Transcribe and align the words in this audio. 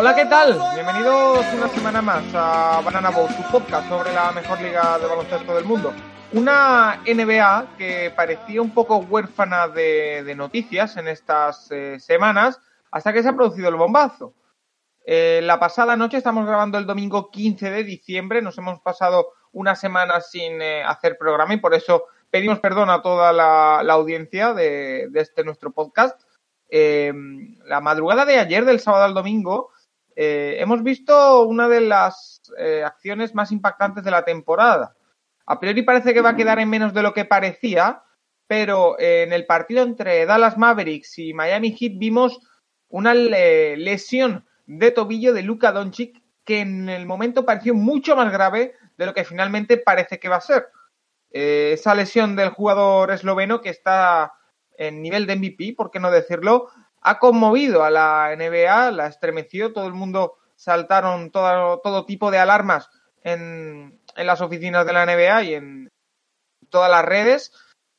Hola, 0.00 0.14
¿qué 0.14 0.26
tal? 0.26 0.56
Bienvenidos 0.74 1.44
una 1.54 1.68
semana 1.70 2.00
más 2.00 2.22
a 2.32 2.80
Banana 2.84 3.10
Boat, 3.10 3.36
tu 3.36 3.42
podcast 3.50 3.88
sobre 3.88 4.12
la 4.12 4.30
mejor 4.30 4.60
liga 4.60 4.96
de 4.96 5.08
baloncesto 5.08 5.52
del 5.56 5.64
mundo. 5.64 5.92
Una 6.34 7.02
NBA 7.04 7.74
que 7.76 8.12
parecía 8.14 8.62
un 8.62 8.70
poco 8.70 8.98
huérfana 8.98 9.66
de, 9.66 10.32
noticias 10.36 10.96
en 10.98 11.08
estas 11.08 11.72
eh, 11.72 11.98
semanas 11.98 12.60
hasta 12.92 13.12
que 13.12 13.24
se 13.24 13.30
ha 13.30 13.34
producido 13.34 13.70
el 13.70 13.74
bombazo. 13.74 14.34
Eh, 15.04 15.40
la 15.42 15.58
pasada 15.58 15.96
noche 15.96 16.18
estamos 16.18 16.46
grabando 16.46 16.78
el 16.78 16.86
domingo 16.86 17.32
15 17.32 17.68
de 17.68 17.82
diciembre, 17.82 18.40
nos 18.40 18.56
hemos 18.56 18.78
pasado 18.78 19.32
una 19.50 19.74
semana 19.74 20.20
sin 20.20 20.62
eh, 20.62 20.84
hacer 20.84 21.18
programa 21.18 21.54
y 21.54 21.58
por 21.58 21.74
eso 21.74 22.04
pedimos 22.30 22.60
perdón 22.60 22.88
a 22.90 23.02
toda 23.02 23.32
la, 23.32 23.80
audiencia 23.80 24.54
de, 24.54 25.10
este 25.14 25.42
nuestro 25.42 25.72
podcast. 25.72 26.22
La 26.70 27.80
madrugada 27.80 28.24
de 28.26 28.38
ayer, 28.38 28.64
del 28.64 28.78
sábado 28.78 29.02
al 29.02 29.14
domingo, 29.14 29.72
hemos 30.20 30.82
visto 30.82 31.46
una 31.46 31.68
de 31.68 31.80
las 31.80 32.42
acciones 32.84 33.34
más 33.34 33.52
impactantes 33.52 34.02
de 34.02 34.10
la 34.10 34.24
temporada. 34.24 34.96
A 35.46 35.60
priori 35.60 35.82
parece 35.82 36.12
que 36.12 36.20
va 36.20 36.30
a 36.30 36.36
quedar 36.36 36.58
en 36.58 36.68
menos 36.68 36.92
de 36.92 37.02
lo 37.02 37.14
que 37.14 37.24
parecía, 37.24 38.02
pero 38.48 38.98
en 38.98 39.32
el 39.32 39.46
partido 39.46 39.84
entre 39.84 40.26
Dallas 40.26 40.58
Mavericks 40.58 41.18
y 41.18 41.34
Miami 41.34 41.70
Heat 41.70 41.92
vimos 41.98 42.40
una 42.88 43.14
lesión 43.14 44.44
de 44.66 44.90
tobillo 44.90 45.32
de 45.32 45.42
Luka 45.42 45.72
Doncic 45.72 46.20
que 46.44 46.60
en 46.60 46.88
el 46.88 47.04
momento 47.04 47.44
pareció 47.44 47.74
mucho 47.74 48.16
más 48.16 48.32
grave 48.32 48.72
de 48.96 49.06
lo 49.06 49.12
que 49.12 49.24
finalmente 49.24 49.76
parece 49.76 50.18
que 50.18 50.30
va 50.30 50.36
a 50.36 50.40
ser. 50.40 50.68
Eh, 51.30 51.72
esa 51.74 51.94
lesión 51.94 52.36
del 52.36 52.48
jugador 52.48 53.10
esloveno 53.10 53.60
que 53.60 53.68
está 53.68 54.32
en 54.76 55.02
nivel 55.02 55.26
de 55.26 55.36
MVP, 55.36 55.74
por 55.76 55.90
qué 55.90 56.00
no 56.00 56.10
decirlo, 56.10 56.70
ha 57.00 57.18
conmovido 57.18 57.84
a 57.84 57.90
la 57.90 58.34
NBA, 58.36 58.90
la 58.92 59.06
estremeció, 59.06 59.72
todo 59.72 59.86
el 59.86 59.94
mundo 59.94 60.34
saltaron 60.56 61.30
todo, 61.30 61.80
todo 61.80 62.04
tipo 62.04 62.30
de 62.30 62.38
alarmas 62.38 62.90
en, 63.22 64.00
en 64.16 64.26
las 64.26 64.40
oficinas 64.40 64.84
de 64.86 64.92
la 64.92 65.06
NBA 65.06 65.42
y 65.44 65.54
en 65.54 65.90
todas 66.68 66.90
las 66.90 67.04
redes. 67.04 67.52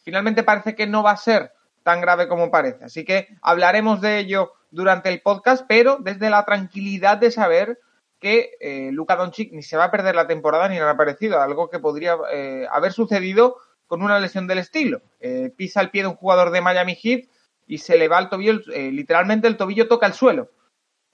Finalmente 0.04 0.44
parece 0.44 0.76
que 0.76 0.88
no 0.88 1.04
va 1.04 1.12
a 1.12 1.18
ser 1.18 1.54
tan 1.84 2.02
grave 2.02 2.28
como 2.28 2.52
parece. 2.52 2.86
Así 2.86 3.06
que 3.06 3.28
hablaremos 3.42 4.02
de 4.02 4.20
ello 4.20 4.54
durante 4.72 5.10
el 5.10 5.22
podcast, 5.22 5.66
pero 5.68 5.98
desde 6.00 6.30
la 6.30 6.46
tranquilidad 6.46 7.18
de 7.18 7.32
saber 7.32 7.80
que 8.20 8.52
eh, 8.60 8.90
Luka 8.92 9.16
Doncic 9.16 9.52
ni 9.54 9.64
se 9.64 9.78
va 9.78 9.86
a 9.86 9.92
perder 9.92 10.16
la 10.16 10.28
temporada 10.28 10.68
ni 10.68 10.78
nada 10.78 10.98
parecido, 10.98 11.42
algo 11.42 11.70
que 11.70 11.80
podría 11.80 12.18
eh, 12.32 12.68
haber 12.70 12.92
sucedido 12.92 13.58
con 13.88 14.04
una 14.04 14.20
lesión 14.20 14.46
del 14.46 14.60
estilo. 14.60 15.02
Eh, 15.20 15.52
pisa 15.56 15.82
el 15.82 15.90
pie 15.90 16.04
de 16.04 16.10
un 16.10 16.16
jugador 16.16 16.52
de 16.52 16.62
Miami 16.62 16.96
Heat 16.96 17.26
y 17.70 17.78
se 17.78 17.98
le 17.98 18.08
va 18.08 18.18
el 18.18 18.30
tobillo, 18.30 18.60
literalmente 18.76 19.48
el 19.48 19.56
tobillo 19.56 19.88
toca 19.88 20.08
el 20.08 20.14
suelo. 20.14 20.50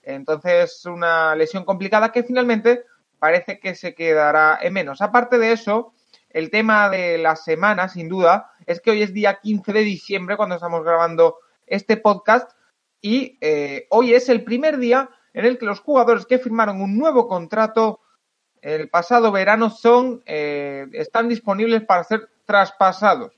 Entonces, 0.02 0.86
una 0.86 1.36
lesión 1.36 1.64
complicada 1.64 2.10
que 2.10 2.22
finalmente 2.22 2.84
parece 3.18 3.60
que 3.60 3.74
se 3.74 3.94
quedará 3.94 4.58
en 4.62 4.72
menos. 4.72 5.02
Aparte 5.02 5.38
de 5.38 5.52
eso, 5.52 5.92
el 6.30 6.50
tema 6.50 6.88
de 6.88 7.18
la 7.18 7.36
semana, 7.36 7.90
sin 7.90 8.08
duda, 8.08 8.52
es 8.64 8.80
que 8.80 8.90
hoy 8.90 9.02
es 9.02 9.12
día 9.12 9.38
15 9.42 9.70
de 9.74 9.80
diciembre 9.80 10.38
cuando 10.38 10.54
estamos 10.54 10.82
grabando 10.82 11.36
este 11.66 11.98
podcast 11.98 12.50
y 13.02 13.36
eh, 13.42 13.86
hoy 13.90 14.14
es 14.14 14.30
el 14.30 14.42
primer 14.42 14.78
día 14.78 15.10
en 15.34 15.44
el 15.44 15.58
que 15.58 15.66
los 15.66 15.80
jugadores 15.80 16.24
que 16.24 16.38
firmaron 16.38 16.80
un 16.80 16.96
nuevo 16.96 17.28
contrato 17.28 18.00
el 18.62 18.88
pasado 18.88 19.30
verano 19.30 19.68
son 19.68 20.22
eh, 20.24 20.86
están 20.94 21.28
disponibles 21.28 21.84
para 21.84 22.02
ser 22.04 22.30
traspasados. 22.46 23.35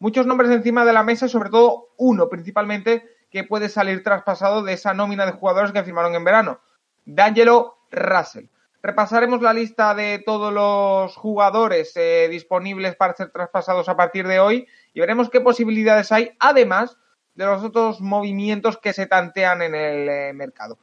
Muchos 0.00 0.26
nombres 0.26 0.50
encima 0.50 0.86
de 0.86 0.94
la 0.94 1.02
mesa, 1.02 1.28
sobre 1.28 1.50
todo 1.50 1.90
uno 1.98 2.30
principalmente 2.30 3.04
que 3.30 3.44
puede 3.44 3.68
salir 3.68 4.02
traspasado 4.02 4.62
de 4.62 4.72
esa 4.72 4.94
nómina 4.94 5.26
de 5.26 5.32
jugadores 5.32 5.72
que 5.72 5.84
firmaron 5.84 6.14
en 6.14 6.24
verano, 6.24 6.60
D'Angelo 7.04 7.76
Russell. 7.90 8.46
Repasaremos 8.82 9.42
la 9.42 9.52
lista 9.52 9.94
de 9.94 10.22
todos 10.24 10.54
los 10.54 11.14
jugadores 11.16 11.92
eh, 11.96 12.28
disponibles 12.30 12.96
para 12.96 13.14
ser 13.14 13.30
traspasados 13.30 13.90
a 13.90 13.96
partir 13.96 14.26
de 14.26 14.40
hoy 14.40 14.66
y 14.94 15.00
veremos 15.00 15.28
qué 15.28 15.42
posibilidades 15.42 16.10
hay, 16.12 16.34
además 16.40 16.96
de 17.34 17.44
los 17.44 17.62
otros 17.62 18.00
movimientos 18.00 18.78
que 18.78 18.94
se 18.94 19.04
tantean 19.04 19.60
en 19.60 19.74
el 19.74 20.08
eh, 20.08 20.32
mercado. 20.32 20.78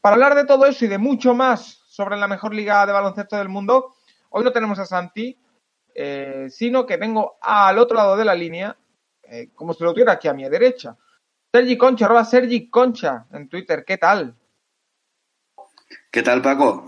Para 0.00 0.14
hablar 0.14 0.34
de 0.34 0.46
todo 0.46 0.64
eso 0.64 0.86
y 0.86 0.88
de 0.88 0.96
mucho 0.96 1.34
más 1.34 1.82
sobre 1.86 2.16
la 2.16 2.28
mejor 2.28 2.54
liga 2.54 2.86
de 2.86 2.92
baloncesto 2.92 3.36
del 3.36 3.50
mundo, 3.50 3.94
hoy 4.30 4.42
no 4.42 4.52
tenemos 4.52 4.78
a 4.78 4.86
Santi, 4.86 5.38
eh, 6.00 6.46
sino 6.48 6.86
que 6.86 6.96
tengo 6.96 7.38
al 7.42 7.76
otro 7.78 7.96
lado 7.96 8.16
de 8.16 8.24
la 8.24 8.34
línea, 8.34 8.76
eh, 9.24 9.50
como 9.52 9.74
si 9.74 9.82
lo 9.82 9.92
tuviera 9.92 10.12
aquí 10.12 10.28
a 10.28 10.32
mi 10.34 10.48
derecha, 10.48 10.96
Sergi 11.52 11.76
Concha, 11.76 12.04
arroba 12.04 12.24
Sergi 12.24 12.70
Concha 12.70 13.26
en 13.32 13.48
Twitter. 13.48 13.84
¿Qué 13.84 13.98
tal? 13.98 14.36
¿Qué 16.10 16.22
tal, 16.22 16.40
Paco? 16.40 16.86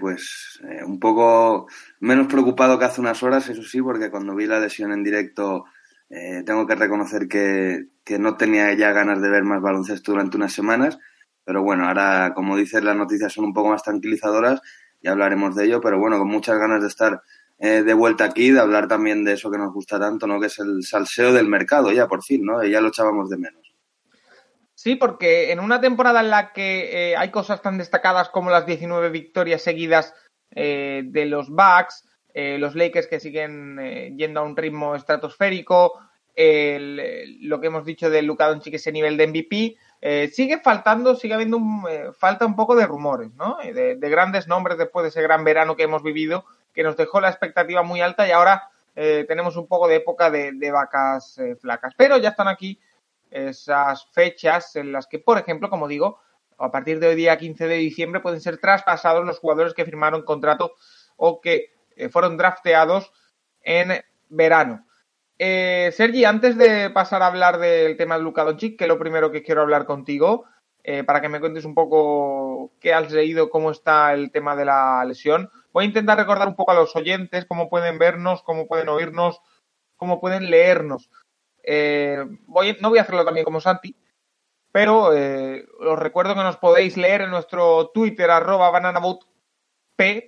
pues 0.00 0.60
un 0.84 1.00
poco 1.00 1.68
menos 2.00 2.26
preocupado 2.26 2.78
que 2.78 2.84
hace 2.84 3.00
unas 3.00 3.22
horas, 3.22 3.48
eso 3.48 3.62
sí, 3.62 3.80
porque 3.80 4.10
cuando 4.10 4.34
vi 4.34 4.46
la 4.46 4.60
lesión 4.60 4.92
en 4.92 5.04
directo 5.04 5.64
eh, 6.10 6.42
tengo 6.44 6.66
que 6.66 6.74
reconocer 6.74 7.28
que, 7.28 7.86
no 8.18 8.36
tenía 8.36 8.74
ya 8.74 8.90
ganas 8.92 9.22
de 9.22 9.30
ver 9.30 9.44
más 9.44 9.62
baloncesto 9.62 10.10
durante 10.10 10.36
unas 10.36 10.52
semanas, 10.52 10.98
pero 11.44 11.62
bueno, 11.62 11.86
ahora, 11.86 12.32
como 12.34 12.56
dices, 12.56 12.82
las 12.82 12.96
noticias 12.96 13.32
son 13.32 13.44
un 13.44 13.54
poco 13.54 13.70
más 13.70 13.84
tranquilizadoras 13.84 14.60
y 15.00 15.08
hablaremos 15.08 15.54
de 15.54 15.66
ello, 15.66 15.80
pero 15.80 16.00
bueno, 16.00 16.18
con 16.18 16.26
muchas 16.28 16.58
ganas 16.58 16.82
de 16.82 16.88
estar 16.88 17.22
eh, 17.60 17.82
de 17.82 17.94
vuelta 17.94 18.24
aquí, 18.24 18.50
de 18.50 18.60
hablar 18.60 18.88
también 18.88 19.22
de 19.24 19.34
eso 19.34 19.50
que 19.50 19.58
nos 19.58 19.72
gusta 19.72 20.00
tanto, 20.00 20.26
¿no? 20.26 20.40
Que 20.40 20.46
es 20.46 20.58
el 20.58 20.82
salseo 20.82 21.32
del 21.32 21.46
mercado, 21.46 21.92
ya 21.92 22.08
por 22.08 22.24
fin, 22.24 22.44
¿no? 22.44 22.64
Ya 22.64 22.80
lo 22.80 22.88
echábamos 22.88 23.30
de 23.30 23.36
menos. 23.36 23.74
Sí, 24.74 24.96
porque 24.96 25.52
en 25.52 25.60
una 25.60 25.80
temporada 25.80 26.20
en 26.20 26.30
la 26.30 26.52
que 26.52 27.10
eh, 27.10 27.16
hay 27.16 27.30
cosas 27.30 27.62
tan 27.62 27.78
destacadas 27.78 28.30
como 28.30 28.50
las 28.50 28.66
19 28.66 29.10
victorias 29.10 29.62
seguidas 29.62 30.14
de 30.52 31.26
los 31.26 31.48
Bucks, 31.48 32.04
eh, 32.34 32.58
los 32.58 32.74
Lakers 32.74 33.06
que 33.06 33.20
siguen 33.20 33.78
eh, 33.80 34.12
yendo 34.16 34.40
a 34.40 34.44
un 34.44 34.56
ritmo 34.56 34.94
estratosférico, 34.94 35.98
lo 36.36 37.60
que 37.60 37.66
hemos 37.66 37.84
dicho 37.84 38.08
de 38.08 38.22
Luka 38.22 38.48
Doncic 38.48 38.74
ese 38.74 38.92
nivel 38.92 39.16
de 39.18 39.26
MVP, 39.26 39.76
eh, 40.00 40.30
sigue 40.32 40.58
faltando, 40.60 41.14
sigue 41.14 41.34
habiendo 41.34 41.58
un, 41.58 41.84
falta 42.18 42.46
un 42.46 42.56
poco 42.56 42.74
de 42.74 42.86
rumores, 42.86 43.34
¿no? 43.34 43.58
De, 43.58 43.96
grandes 43.96 44.48
nombres 44.48 44.78
después 44.78 45.02
de 45.02 45.10
ese 45.10 45.20
gran 45.20 45.44
verano 45.44 45.76
que 45.76 45.82
hemos 45.82 46.02
vivido, 46.02 46.46
que 46.72 46.82
nos 46.82 46.96
dejó 46.96 47.20
la 47.20 47.28
expectativa 47.28 47.82
muy 47.82 48.00
alta 48.00 48.26
y 48.26 48.30
ahora 48.30 48.68
tenemos 48.92 49.56
un 49.56 49.66
poco 49.66 49.88
de 49.88 49.96
época 49.96 50.30
de, 50.30 50.70
vacas 50.70 51.40
flacas. 51.60 51.94
Pero 51.96 52.18
ya 52.18 52.30
están 52.30 52.48
aquí 52.48 52.78
esas 53.30 54.06
fechas 54.10 54.76
en 54.76 54.92
las 54.92 55.06
que, 55.06 55.18
por 55.18 55.38
ejemplo, 55.38 55.70
como 55.70 55.88
digo, 55.88 56.20
a 56.58 56.70
partir 56.70 57.00
de 57.00 57.08
hoy 57.08 57.14
día 57.14 57.38
15 57.38 57.66
de 57.66 57.76
diciembre 57.76 58.20
pueden 58.20 58.40
ser 58.40 58.58
traspasados 58.58 59.24
los 59.24 59.38
jugadores 59.38 59.72
que 59.72 59.84
firmaron 59.84 60.22
contrato 60.22 60.74
o 61.16 61.40
que 61.40 61.72
eh, 61.96 62.08
fueron 62.08 62.36
drafteados 62.36 63.12
en 63.62 64.04
verano. 64.28 64.86
Eh, 65.38 65.90
Sergi, 65.94 66.24
antes 66.24 66.58
de 66.58 66.90
pasar 66.90 67.22
a 67.22 67.28
hablar 67.28 67.58
del 67.58 67.96
tema 67.96 68.16
de 68.16 68.22
Luka 68.22 68.44
Doncic, 68.44 68.78
que 68.78 68.84
es 68.84 68.88
lo 68.88 68.98
primero 68.98 69.30
que 69.30 69.42
quiero 69.42 69.62
hablar 69.62 69.86
contigo, 69.86 70.44
eh, 70.84 71.04
para 71.04 71.20
que 71.20 71.28
me 71.28 71.40
cuentes 71.40 71.64
un 71.64 71.74
poco 71.74 72.72
qué 72.80 72.92
has 72.94 73.10
leído, 73.12 73.50
cómo 73.50 73.70
está 73.70 74.12
el 74.12 74.30
tema 74.30 74.56
de 74.56 74.64
la 74.64 75.04
lesión. 75.04 75.50
Voy 75.72 75.84
a 75.84 75.88
intentar 75.88 76.18
recordar 76.18 76.48
un 76.48 76.56
poco 76.56 76.72
a 76.72 76.74
los 76.74 76.94
oyentes 76.96 77.44
cómo 77.46 77.68
pueden 77.68 77.98
vernos, 77.98 78.42
cómo 78.42 78.66
pueden 78.66 78.88
oírnos, 78.88 79.40
cómo 79.96 80.20
pueden 80.20 80.50
leernos. 80.50 81.10
voy, 82.46 82.76
no 82.80 82.90
voy 82.90 82.98
a 82.98 83.02
hacerlo 83.02 83.24
también 83.24 83.44
como 83.44 83.60
Santi, 83.60 83.96
pero 84.72 85.10
os 85.10 85.98
recuerdo 85.98 86.34
que 86.34 86.42
nos 86.42 86.56
podéis 86.56 86.96
leer 86.96 87.22
en 87.22 87.30
nuestro 87.30 87.90
Twitter, 87.92 88.30
arroba 88.30 88.68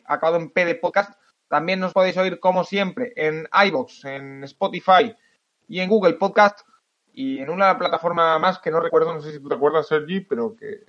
acabado 0.07 0.37
en 0.37 0.51
P 0.51 0.65
de 0.65 0.75
podcast, 0.75 1.19
también 1.49 1.81
nos 1.81 1.93
podéis 1.93 2.17
oír, 2.17 2.41
como 2.41 2.65
siempre, 2.65 3.13
en 3.17 3.49
iBox, 3.67 4.05
en 4.05 4.45
Spotify 4.45 5.15
y 5.69 5.81
en 5.81 5.89
Google 5.89 6.15
Podcast 6.15 6.61
y 7.13 7.39
en 7.39 7.51
una 7.51 7.79
plataforma 7.79 8.39
más 8.39 8.59
que 8.59 8.71
no 8.71 8.81
recuerdo, 8.81 9.15
no 9.15 9.21
sé 9.21 9.33
si 9.33 9.41
tú 9.41 9.49
te 9.49 9.55
acuerdas, 9.55 9.87
Sergi, 9.87 10.21
pero 10.21 10.57
que, 10.57 10.87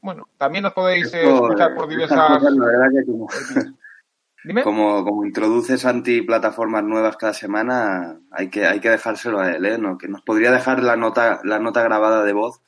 bueno, 0.00 0.28
también 0.36 0.62
nos 0.62 0.72
podéis 0.72 1.12
eh, 1.14 1.28
escuchar 1.28 1.74
por 1.74 1.88
diversas... 1.88 2.42
como, 4.62 5.04
como, 5.04 5.24
introduces 5.24 5.84
antiplataformas 5.84 6.84
nuevas 6.84 7.16
cada 7.16 7.34
semana, 7.34 8.20
hay 8.30 8.48
que, 8.48 8.66
hay 8.66 8.80
que 8.80 8.90
dejárselo 8.90 9.40
a 9.40 9.50
él, 9.50 9.66
¿eh? 9.66 9.78
¿No? 9.78 9.98
Que 9.98 10.08
nos 10.08 10.22
podría 10.22 10.52
dejar 10.52 10.82
la 10.82 10.96
nota, 10.96 11.40
la 11.42 11.58
nota 11.58 11.82
grabada 11.82 12.22
de 12.22 12.32
voz, 12.32 12.62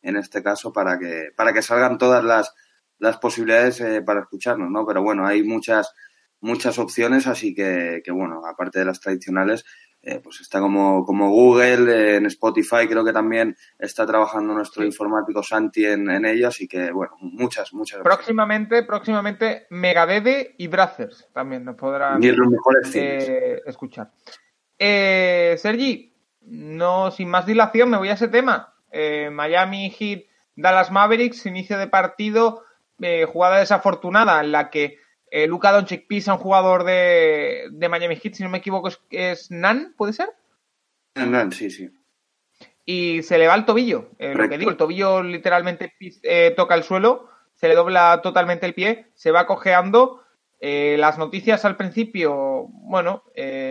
en 0.00 0.16
este 0.16 0.42
caso, 0.42 0.72
para 0.72 0.98
que, 0.98 1.32
para 1.36 1.52
que 1.52 1.62
salgan 1.62 1.98
todas 1.98 2.24
las, 2.24 2.54
las 2.98 3.18
posibilidades 3.18 3.80
eh, 3.80 4.02
para 4.02 4.20
escucharnos, 4.20 4.70
¿no? 4.70 4.86
Pero 4.86 5.02
bueno, 5.02 5.26
hay 5.26 5.42
muchas 5.42 5.92
muchas 6.40 6.78
opciones, 6.78 7.26
así 7.26 7.54
que, 7.54 8.00
que 8.04 8.12
bueno, 8.12 8.42
aparte 8.46 8.78
de 8.78 8.84
las 8.84 9.00
tradicionales, 9.00 9.64
eh, 10.08 10.20
pues 10.24 10.40
está 10.40 10.58
como, 10.60 11.04
como 11.04 11.28
Google, 11.28 12.16
en 12.16 12.24
Spotify 12.26 12.88
creo 12.88 13.04
que 13.04 13.12
también 13.12 13.54
está 13.78 14.06
trabajando 14.06 14.54
nuestro 14.54 14.82
informático 14.82 15.42
Santi 15.42 15.84
en, 15.84 16.08
en 16.08 16.24
ello, 16.24 16.48
así 16.48 16.66
que 16.66 16.90
bueno, 16.90 17.12
muchas, 17.20 17.74
muchas 17.74 18.00
Próximamente, 18.00 18.82
próximamente 18.84 19.66
Megadede 19.68 20.54
y 20.56 20.66
Brothers 20.68 21.28
también 21.34 21.64
nos 21.64 21.76
podrán 21.76 22.20
eh, 22.22 23.60
escuchar. 23.66 24.10
Eh, 24.78 25.56
Sergi, 25.58 26.14
no 26.40 27.10
sin 27.10 27.28
más 27.28 27.44
dilación 27.44 27.90
me 27.90 27.98
voy 27.98 28.08
a 28.08 28.14
ese 28.14 28.28
tema. 28.28 28.74
Eh, 28.90 29.28
Miami 29.30 29.90
Heat, 29.90 30.22
Dallas 30.56 30.90
Mavericks, 30.90 31.44
inicio 31.44 31.76
de 31.76 31.86
partido 31.86 32.62
eh, 33.00 33.26
jugada 33.26 33.58
desafortunada 33.58 34.40
en 34.40 34.52
la 34.52 34.70
que 34.70 34.96
eh, 35.30 35.46
Luka 35.46 35.72
Doncic 35.72 36.06
pisa 36.06 36.34
un 36.34 36.38
jugador 36.38 36.84
de, 36.84 37.68
de, 37.70 37.88
Miami 37.88 38.16
Heat, 38.16 38.34
si 38.34 38.42
no 38.42 38.48
me 38.48 38.58
equivoco, 38.58 38.88
es, 38.88 39.00
es 39.10 39.50
Nan, 39.50 39.94
¿puede 39.96 40.12
ser? 40.12 40.30
Nan, 41.14 41.52
sí, 41.52 41.70
sí. 41.70 41.90
Y 42.84 43.22
se 43.22 43.38
le 43.38 43.46
va 43.46 43.54
el 43.54 43.64
tobillo. 43.64 44.10
Eh, 44.18 44.34
lo 44.34 44.48
que 44.48 44.58
digo, 44.58 44.70
el 44.70 44.76
tobillo 44.76 45.22
literalmente 45.22 45.94
eh, 46.22 46.54
toca 46.56 46.74
el 46.74 46.84
suelo, 46.84 47.28
se 47.54 47.68
le 47.68 47.74
dobla 47.74 48.20
totalmente 48.22 48.66
el 48.66 48.74
pie, 48.74 49.10
se 49.14 49.30
va 49.30 49.46
cojeando. 49.46 50.22
Las 50.60 51.18
noticias 51.18 51.64
al 51.64 51.76
principio, 51.76 52.66
bueno, 52.68 53.22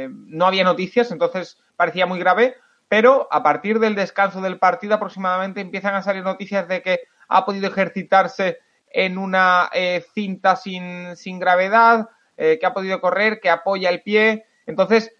no 0.07 0.45
había 0.45 0.63
noticias, 0.63 1.11
entonces 1.11 1.57
parecía 1.75 2.05
muy 2.05 2.17
grave, 2.17 2.55
pero 2.87 3.27
a 3.29 3.43
partir 3.43 3.79
del 3.79 3.93
descanso 3.93 4.39
del 4.39 4.57
partido 4.57 4.95
aproximadamente 4.95 5.59
empiezan 5.59 5.95
a 5.95 6.01
salir 6.01 6.23
noticias 6.23 6.65
de 6.69 6.81
que 6.81 7.01
ha 7.27 7.45
podido 7.45 7.67
ejercitarse 7.67 8.59
en 8.89 9.17
una 9.17 9.69
eh, 9.73 10.05
cinta 10.13 10.55
sin, 10.55 11.15
sin 11.15 11.39
gravedad, 11.39 12.09
eh, 12.37 12.57
que 12.59 12.65
ha 12.65 12.73
podido 12.73 13.01
correr, 13.01 13.39
que 13.39 13.49
apoya 13.49 13.89
el 13.89 14.01
pie. 14.01 14.45
Entonces, 14.65 15.13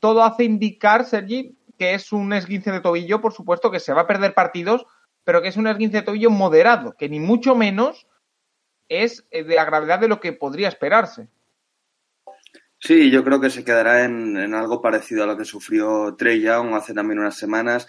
todo 0.00 0.22
hace 0.22 0.44
indicar, 0.44 1.04
Sergi, 1.04 1.56
que 1.78 1.94
es 1.94 2.12
un 2.12 2.32
esguince 2.32 2.72
de 2.72 2.80
tobillo, 2.80 3.20
por 3.20 3.32
supuesto, 3.32 3.70
que 3.70 3.80
se 3.80 3.92
va 3.92 4.02
a 4.02 4.06
perder 4.06 4.34
partidos, 4.34 4.86
pero 5.24 5.40
que 5.40 5.48
es 5.48 5.56
un 5.56 5.66
esguince 5.66 5.98
de 5.98 6.02
tobillo 6.02 6.30
moderado, 6.30 6.94
que 6.96 7.08
ni 7.08 7.20
mucho 7.20 7.54
menos 7.54 8.06
es 8.88 9.24
eh, 9.30 9.44
de 9.44 9.54
la 9.54 9.64
gravedad 9.64 9.98
de 9.98 10.08
lo 10.08 10.20
que 10.20 10.32
podría 10.32 10.68
esperarse. 10.68 11.28
Sí, 12.78 13.10
yo 13.10 13.24
creo 13.24 13.40
que 13.40 13.48
se 13.48 13.64
quedará 13.64 14.04
en, 14.04 14.36
en 14.36 14.52
algo 14.52 14.82
parecido 14.82 15.24
a 15.24 15.26
lo 15.26 15.38
que 15.38 15.46
sufrió 15.46 16.16
Trey 16.16 16.42
Young 16.42 16.74
hace 16.74 16.92
también 16.92 17.18
unas 17.18 17.36
semanas. 17.36 17.86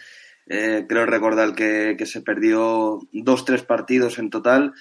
Eh, 0.47 0.85
creo 0.87 1.05
recordar 1.05 1.53
que, 1.53 1.95
que 1.97 2.05
se 2.05 2.21
perdió 2.21 2.99
dos, 3.11 3.45
tres 3.45 3.63
partidos 3.63 4.19
en 4.19 4.29
total 4.29 4.73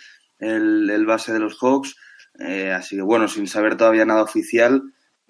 el, 0.45 1.07
base 1.07 1.33
de 1.33 1.39
los 1.39 1.59
Hawks. 1.59 1.97
Eh, 2.39 2.73
así 2.73 2.97
que 2.97 3.03
bueno, 3.03 3.29
sin 3.29 3.47
saber 3.47 3.77
todavía 3.77 4.05
nada 4.05 4.23
oficial, 4.23 4.83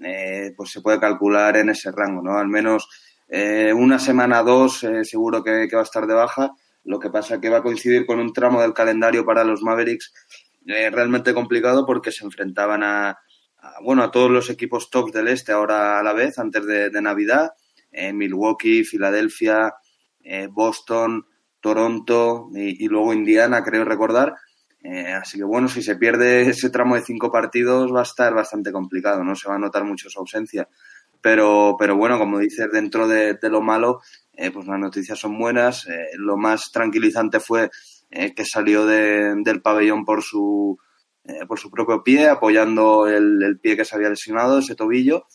eh, 0.02 0.52
pues 0.56 0.70
se 0.70 0.80
puede 0.80 0.98
calcular 0.98 1.56
en 1.56 1.70
ese 1.70 1.92
rango, 1.92 2.22
¿no? 2.22 2.38
Al 2.38 2.48
menos 2.48 2.88
eh, 3.28 3.72
una 3.72 3.98
semana, 3.98 4.42
dos, 4.42 4.82
eh, 4.84 5.04
seguro 5.04 5.42
que, 5.42 5.68
va 5.72 5.80
a 5.80 5.84
estar 5.84 6.06
de 6.06 6.14
baja. 6.14 6.52
Lo 6.84 6.98
que 6.98 7.10
pasa 7.10 7.40
que 7.40 7.48
va 7.48 7.58
a 7.58 7.62
coincidir 7.62 8.04
con 8.04 8.18
un 8.18 8.32
tramo 8.32 8.60
del 8.60 8.74
calendario 8.74 9.24
para 9.24 9.44
los 9.44 9.62
Mavericks 9.62 10.12
realmente 10.66 11.34
complicado 11.34 11.84
porque 11.84 12.10
se 12.10 12.24
enfrentaban 12.24 12.82
a, 12.82 13.10
a, 13.10 13.80
bueno, 13.82 14.02
a 14.02 14.10
todos 14.10 14.30
los 14.30 14.48
equipos 14.48 14.88
tops 14.88 15.12
del 15.12 15.28
este 15.28 15.52
ahora 15.52 15.98
a 15.98 16.02
la 16.02 16.14
vez, 16.14 16.38
antes 16.38 16.66
de, 16.66 16.90
de 16.90 17.02
Navidad. 17.02 17.52
Milwaukee, 18.12 18.82
Filadelfia, 18.82 19.72
Boston, 20.50 21.24
Toronto 21.60 22.48
y 22.52 22.88
luego 22.88 23.12
Indiana, 23.12 23.62
creo 23.62 23.84
recordar 23.84 24.34
eh, 24.84 25.14
así 25.14 25.38
que 25.38 25.44
bueno, 25.44 25.66
si 25.66 25.82
se 25.82 25.96
pierde 25.96 26.42
ese 26.42 26.68
tramo 26.68 26.94
de 26.94 27.00
cinco 27.00 27.32
partidos 27.32 27.90
va 27.92 28.00
a 28.00 28.02
estar 28.02 28.34
bastante 28.34 28.70
complicado, 28.70 29.24
no 29.24 29.34
se 29.34 29.48
va 29.48 29.54
a 29.54 29.58
notar 29.58 29.82
mucho 29.82 30.10
su 30.10 30.20
ausencia. 30.20 30.68
Pero, 31.22 31.74
pero 31.78 31.96
bueno, 31.96 32.18
como 32.18 32.38
dices, 32.38 32.68
dentro 32.70 33.08
de, 33.08 33.38
lo 33.44 33.62
malo, 33.62 34.02
eh, 34.34 34.50
pues 34.50 34.66
las 34.66 34.78
noticias 34.78 35.18
son 35.18 35.38
buenas. 35.38 35.86
Eh, 35.88 36.08
lo 36.18 36.36
más 36.36 36.70
tranquilizante 36.70 37.40
fue 37.40 37.70
que 38.10 38.44
salió 38.44 38.86
de, 38.86 39.34
del 39.42 39.60
pabellón 39.60 40.04
por 40.04 40.22
su, 40.22 40.78
por 41.48 41.58
su 41.58 41.68
propio 41.68 42.04
pie, 42.04 42.28
apoyando 42.28 43.08
el, 43.08 43.42
el, 43.42 43.58
pie 43.58 43.76
que 43.76 43.84
se 43.84 43.96
había 43.96 44.10
lesionado, 44.10 44.60
ese 44.60 44.76
tobillo. 44.76 45.26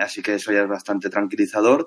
Así 0.00 0.22
que 0.22 0.34
eso 0.34 0.50
ya 0.50 0.62
es 0.62 0.68
bastante 0.68 1.08
tranquilizador. 1.08 1.86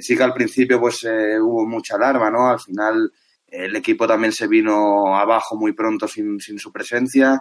sí 0.00 0.16
que 0.16 0.22
al 0.22 0.32
principio 0.32 0.78
pues 0.78 1.02
hubo 1.02 1.66
mucha 1.66 1.96
alarma, 1.96 2.30
¿no? 2.30 2.50
Al 2.50 2.60
final 2.60 3.10
el 3.52 3.76
equipo 3.76 4.06
también 4.06 4.32
se 4.32 4.46
vino 4.46 5.14
abajo 5.14 5.56
muy 5.56 5.72
pronto 5.72 6.08
sin, 6.08 6.40
sin 6.40 6.58
su 6.58 6.72
presencia. 6.72 7.40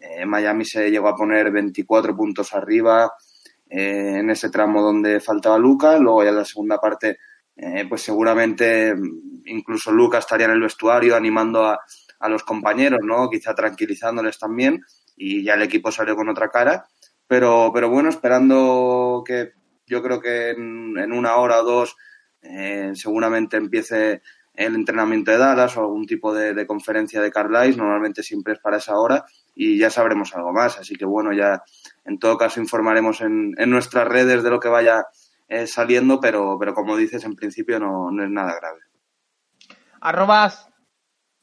Eh, 0.00 0.26
Miami 0.26 0.64
se 0.64 0.90
llegó 0.90 1.08
a 1.08 1.14
poner 1.14 1.52
24 1.52 2.16
puntos 2.16 2.52
arriba 2.52 3.12
eh, 3.70 4.16
en 4.18 4.30
ese 4.30 4.50
tramo 4.50 4.82
donde 4.82 5.20
faltaba 5.20 5.56
Luca. 5.58 5.96
Luego 5.98 6.24
ya 6.24 6.30
en 6.30 6.36
la 6.36 6.44
segunda 6.44 6.78
parte, 6.78 7.18
eh, 7.54 7.86
pues 7.88 8.02
seguramente 8.02 8.92
incluso 9.44 9.92
Luca 9.92 10.18
estaría 10.18 10.46
en 10.46 10.52
el 10.52 10.60
vestuario 10.60 11.14
animando 11.14 11.64
a, 11.64 11.78
a, 12.18 12.28
los 12.28 12.42
compañeros, 12.42 13.00
¿no? 13.04 13.30
Quizá 13.30 13.54
tranquilizándoles 13.54 14.40
también. 14.40 14.80
Y 15.16 15.44
ya 15.44 15.54
el 15.54 15.62
equipo 15.62 15.92
salió 15.92 16.16
con 16.16 16.28
otra 16.28 16.48
cara. 16.48 16.84
Pero, 17.28 17.70
pero 17.72 17.88
bueno, 17.88 18.08
esperando 18.08 19.22
que 19.24 19.52
yo 19.86 20.02
creo 20.02 20.20
que 20.20 20.50
en, 20.50 21.12
una 21.12 21.36
hora 21.36 21.60
o 21.60 21.64
dos 21.64 21.96
seguramente 22.94 23.56
empiece 23.56 24.20
el 24.54 24.74
entrenamiento 24.74 25.30
de 25.30 25.38
Dallas 25.38 25.76
o 25.76 25.80
algún 25.80 26.06
tipo 26.06 26.34
de, 26.34 26.66
conferencia 26.66 27.20
de 27.20 27.30
Carlisle, 27.30 27.82
normalmente 27.82 28.22
siempre 28.22 28.54
es 28.54 28.58
para 28.58 28.76
esa 28.76 28.98
hora 28.98 29.24
y 29.54 29.78
ya 29.78 29.90
sabremos 29.90 30.34
algo 30.34 30.52
más. 30.52 30.78
Así 30.78 30.96
que 30.96 31.04
bueno, 31.04 31.32
ya 31.32 31.62
en 32.04 32.18
todo 32.18 32.36
caso 32.36 32.60
informaremos 32.60 33.20
en, 33.20 33.54
en 33.56 33.70
nuestras 33.70 34.06
redes 34.06 34.42
de 34.42 34.50
lo 34.50 34.60
que 34.60 34.68
vaya 34.68 35.06
eh, 35.48 35.66
saliendo, 35.66 36.18
pero, 36.18 36.56
pero 36.58 36.72
como 36.72 36.96
dices, 36.96 37.24
en 37.24 37.36
principio 37.36 37.78
no, 37.78 38.10
no 38.10 38.24
es 38.24 38.30
nada 38.30 38.54
grave. 38.54 38.80
Arrobas, 40.00 40.68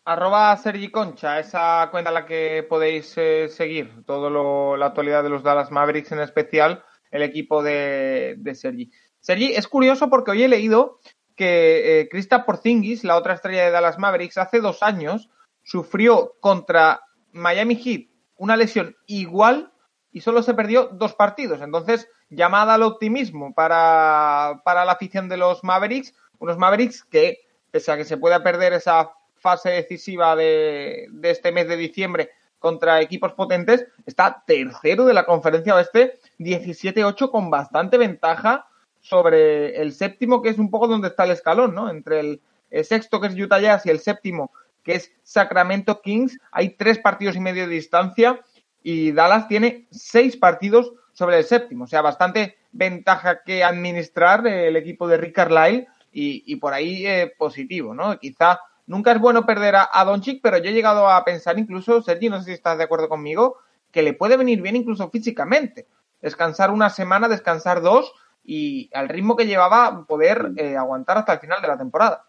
arroba 0.03 0.57
Sergi 0.57 0.89
Concha, 0.89 1.39
esa 1.39 1.87
cuenta 1.91 2.09
a 2.09 2.13
la 2.13 2.25
que 2.25 2.65
podéis 2.67 3.13
eh, 3.17 3.47
seguir 3.49 4.03
todo 4.05 4.31
lo, 4.31 4.77
la 4.77 4.87
actualidad 4.87 5.21
de 5.21 5.29
los 5.29 5.43
Dallas 5.43 5.69
Mavericks, 5.69 6.11
en 6.11 6.21
especial 6.21 6.83
el 7.11 7.21
equipo 7.21 7.61
de, 7.61 8.35
de 8.39 8.55
Sergi. 8.55 8.91
Sergi, 9.19 9.53
es 9.53 9.67
curioso 9.67 10.09
porque 10.09 10.31
hoy 10.31 10.41
he 10.41 10.47
leído 10.47 10.99
que 11.39 12.01
eh, 12.01 12.09
Krista 12.09 12.45
Porzingis, 12.45 13.05
la 13.05 13.15
otra 13.15 13.33
estrella 13.33 13.63
de 13.63 13.71
Dallas 13.71 13.97
Mavericks, 13.97 14.37
hace 14.37 14.59
dos 14.59 14.83
años 14.83 15.29
sufrió 15.63 16.35
contra 16.41 17.01
Miami 17.31 17.77
Heat 17.77 18.09
una 18.35 18.57
lesión 18.57 18.97
igual 19.05 19.71
y 20.11 20.19
solo 20.19 20.43
se 20.43 20.53
perdió 20.53 20.87
dos 20.87 21.13
partidos. 21.13 21.61
Entonces, 21.61 22.09
llamada 22.29 22.73
al 22.73 22.83
optimismo 22.83 23.53
para, 23.53 24.61
para 24.65 24.83
la 24.83 24.91
afición 24.91 25.29
de 25.29 25.37
los 25.37 25.63
Mavericks, 25.63 26.13
unos 26.39 26.57
Mavericks 26.57 27.05
que, 27.05 27.37
pese 27.71 27.93
a 27.93 27.95
que 27.95 28.03
se 28.03 28.17
pueda 28.17 28.43
perder 28.43 28.73
esa 28.73 29.11
fase 29.35 29.69
decisiva 29.69 30.35
de, 30.35 31.07
de 31.09 31.29
este 31.31 31.53
mes 31.53 31.69
de 31.69 31.77
diciembre 31.77 32.31
contra 32.59 32.99
equipos 32.99 33.31
potentes, 33.31 33.87
está 34.05 34.43
tercero 34.45 35.05
de 35.05 35.13
la 35.13 35.25
conferencia 35.25 35.75
oeste, 35.75 36.19
17-8 36.39 37.31
con 37.31 37.49
bastante 37.49 37.97
ventaja 37.97 38.68
sobre 38.99 39.81
el 39.81 39.93
séptimo, 39.93 40.41
que 40.41 40.49
es 40.49 40.57
un 40.57 40.69
poco 40.69 40.87
donde 40.87 41.07
está 41.07 41.23
el 41.23 41.31
escalón, 41.31 41.73
¿no? 41.73 41.89
Entre 41.89 42.19
el, 42.19 42.41
sexto, 42.83 43.19
que 43.19 43.27
es 43.27 43.35
Utah 43.35 43.59
Jazz, 43.59 43.85
y 43.85 43.89
el 43.89 43.99
séptimo, 43.99 44.51
que 44.83 44.95
es 44.95 45.11
Sacramento 45.23 46.01
Kings, 46.01 46.37
hay 46.51 46.69
tres 46.71 46.99
partidos 46.99 47.35
y 47.35 47.39
medio 47.39 47.67
de 47.67 47.73
distancia 47.73 48.39
y 48.83 49.11
Dallas 49.11 49.47
tiene 49.47 49.87
seis 49.89 50.37
partidos 50.37 50.93
sobre 51.13 51.37
el 51.37 51.43
séptimo, 51.43 51.85
o 51.85 51.87
sea, 51.87 52.01
bastante 52.01 52.57
ventaja 52.71 53.43
que 53.43 53.63
administrar 53.63 54.45
el 54.45 54.75
equipo 54.75 55.07
de 55.07 55.17
Rick 55.17 55.35
Carlisle 55.35 55.87
y, 56.13 56.43
y 56.45 56.55
por 56.57 56.73
ahí 56.73 57.05
eh, 57.05 57.33
positivo, 57.37 57.93
¿no? 57.93 58.19
Quizá 58.19 58.59
nunca 58.85 59.11
es 59.11 59.19
bueno 59.19 59.45
perder 59.45 59.75
a, 59.75 59.89
a 59.91 60.05
Doncic, 60.05 60.41
pero 60.41 60.57
yo 60.59 60.69
he 60.69 60.73
llegado 60.73 61.09
a 61.09 61.23
pensar 61.25 61.57
incluso, 61.57 62.01
Sergi, 62.01 62.29
no 62.29 62.39
sé 62.39 62.45
si 62.45 62.51
estás 62.51 62.77
de 62.77 62.83
acuerdo 62.83 63.09
conmigo, 63.09 63.57
que 63.91 64.03
le 64.03 64.13
puede 64.13 64.37
venir 64.37 64.61
bien 64.61 64.75
incluso 64.75 65.09
físicamente. 65.09 65.87
Descansar 66.21 66.71
una 66.71 66.89
semana, 66.89 67.27
descansar 67.27 67.81
dos, 67.81 68.13
y 68.43 68.89
al 68.93 69.09
ritmo 69.09 69.35
que 69.35 69.47
llevaba 69.47 70.05
poder 70.05 70.51
eh, 70.57 70.75
aguantar 70.75 71.17
hasta 71.17 71.33
el 71.33 71.39
final 71.39 71.61
de 71.61 71.67
la 71.67 71.77
temporada. 71.77 72.25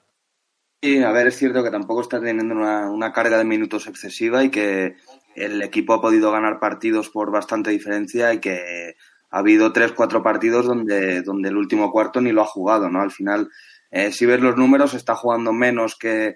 Sí, 0.83 1.03
a 1.03 1.13
ver, 1.13 1.27
es 1.27 1.37
cierto 1.37 1.63
que 1.63 1.71
tampoco 1.71 2.01
está 2.01 2.21
teniendo 2.21 2.55
una, 2.55 2.91
una, 2.91 3.13
carga 3.13 3.37
de 3.37 3.45
minutos 3.45 3.87
excesiva 3.87 4.43
y 4.43 4.51
que 4.51 4.97
el 5.35 5.61
equipo 5.63 5.93
ha 5.95 6.01
podido 6.01 6.33
ganar 6.33 6.59
partidos 6.59 7.11
por 7.11 7.31
bastante 7.31 7.71
diferencia 7.71 8.33
y 8.33 8.39
que 8.39 8.97
ha 9.31 9.39
habido 9.39 9.73
tres, 9.73 9.93
cuatro 9.93 10.23
partidos 10.23 10.67
donde, 10.67 11.23
donde 11.23 11.51
el 11.51 11.57
último 11.57 11.93
cuarto 11.93 12.21
ni 12.21 12.33
lo 12.33 12.43
ha 12.43 12.47
jugado, 12.47 12.89
¿no? 12.89 13.03
Al 13.03 13.11
final, 13.11 13.51
eh, 13.91 14.11
si 14.11 14.25
ves 14.25 14.41
los 14.41 14.57
números, 14.57 14.95
está 14.95 15.15
jugando 15.15 15.53
menos 15.53 15.97
que, 15.97 16.35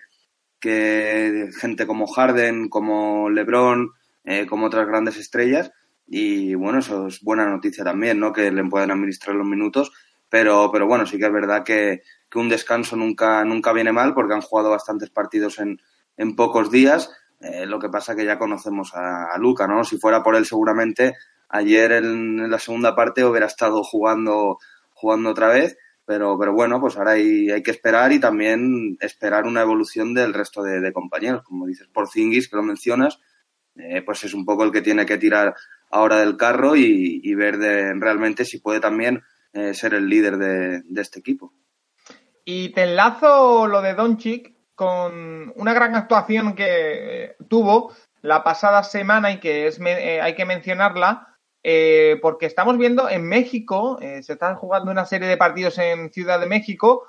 que 0.60 1.48
gente 1.58 1.86
como 1.86 2.06
Harden, 2.06 2.68
como 2.68 3.30
LeBron, 3.30 3.92
eh, 4.24 4.46
como 4.46 4.66
otras 4.66 4.86
grandes 4.86 5.16
estrellas 5.16 5.72
y 6.06 6.54
bueno, 6.54 6.80
eso 6.80 7.06
es 7.06 7.22
buena 7.22 7.46
noticia 7.46 7.84
también, 7.84 8.20
¿no? 8.20 8.32
Que 8.32 8.50
le 8.50 8.64
puedan 8.64 8.90
administrar 8.90 9.36
los 9.36 9.46
minutos, 9.46 9.92
pero, 10.28 10.70
pero 10.72 10.86
bueno, 10.86 11.06
sí 11.06 11.18
que 11.18 11.26
es 11.26 11.32
verdad 11.32 11.64
que, 11.64 12.02
que 12.30 12.38
un 12.38 12.48
descanso 12.48 12.96
nunca, 12.96 13.44
nunca 13.44 13.72
viene 13.72 13.92
mal 13.92 14.14
porque 14.14 14.34
han 14.34 14.40
jugado 14.40 14.70
bastantes 14.70 15.10
partidos 15.10 15.58
en, 15.58 15.80
en 16.16 16.36
pocos 16.36 16.70
días. 16.70 17.10
Eh, 17.40 17.66
lo 17.66 17.78
que 17.78 17.88
pasa 17.88 18.16
que 18.16 18.24
ya 18.24 18.38
conocemos 18.38 18.92
a, 18.94 19.36
Luca, 19.38 19.66
¿no? 19.66 19.84
Si 19.84 19.98
fuera 19.98 20.22
por 20.22 20.36
él, 20.36 20.46
seguramente 20.46 21.14
ayer 21.48 21.92
en, 21.92 22.50
la 22.50 22.58
segunda 22.58 22.94
parte 22.96 23.24
hubiera 23.24 23.46
estado 23.46 23.82
jugando, 23.84 24.58
jugando 24.94 25.30
otra 25.30 25.48
vez. 25.48 25.76
Pero, 26.06 26.38
pero 26.38 26.52
bueno, 26.52 26.80
pues 26.80 26.98
ahora 26.98 27.12
hay, 27.12 27.50
hay 27.50 27.62
que 27.62 27.70
esperar 27.70 28.12
y 28.12 28.20
también 28.20 28.98
esperar 29.00 29.46
una 29.46 29.62
evolución 29.62 30.12
del 30.12 30.34
resto 30.34 30.62
de, 30.62 30.80
de 30.80 30.92
compañeros. 30.92 31.42
Como 31.44 31.66
dices, 31.66 31.88
por 31.88 32.10
Zingis, 32.10 32.48
que 32.48 32.56
lo 32.56 32.62
mencionas, 32.62 33.20
eh, 33.76 34.02
pues 34.02 34.22
es 34.24 34.34
un 34.34 34.44
poco 34.44 34.64
el 34.64 34.72
que 34.72 34.82
tiene 34.82 35.06
que 35.06 35.16
tirar 35.16 35.54
ahora 35.94 36.18
del 36.18 36.36
carro 36.36 36.74
y, 36.74 37.34
ver 37.36 37.58
de, 37.58 37.94
realmente 37.94 38.44
si 38.44 38.58
puede 38.58 38.80
también 38.80 39.22
eh, 39.52 39.74
ser 39.74 39.94
el 39.94 40.08
líder 40.08 40.36
de, 40.38 40.82
este 41.00 41.20
equipo. 41.20 41.52
Y 42.44 42.70
te 42.70 42.82
enlazo 42.82 43.68
lo 43.68 43.80
de 43.80 43.94
Doncic 43.94 44.54
con 44.74 45.52
una 45.54 45.72
gran 45.72 45.94
actuación 45.94 46.56
que 46.56 47.36
tuvo 47.48 47.94
la 48.22 48.42
pasada 48.42 48.82
semana 48.82 49.30
y 49.30 49.38
que 49.38 49.68
es, 49.68 49.78
eh, 49.80 50.20
hay 50.20 50.34
que 50.34 50.44
mencionarla 50.44 51.28
eh, 51.62 52.18
porque 52.20 52.46
estamos 52.46 52.76
viendo 52.76 53.08
en 53.08 53.28
México, 53.28 53.98
eh, 54.02 54.22
se 54.24 54.32
están 54.32 54.56
jugando 54.56 54.90
una 54.90 55.06
serie 55.06 55.28
de 55.28 55.36
partidos 55.36 55.78
en 55.78 56.12
Ciudad 56.12 56.40
de 56.40 56.46
México. 56.46 57.06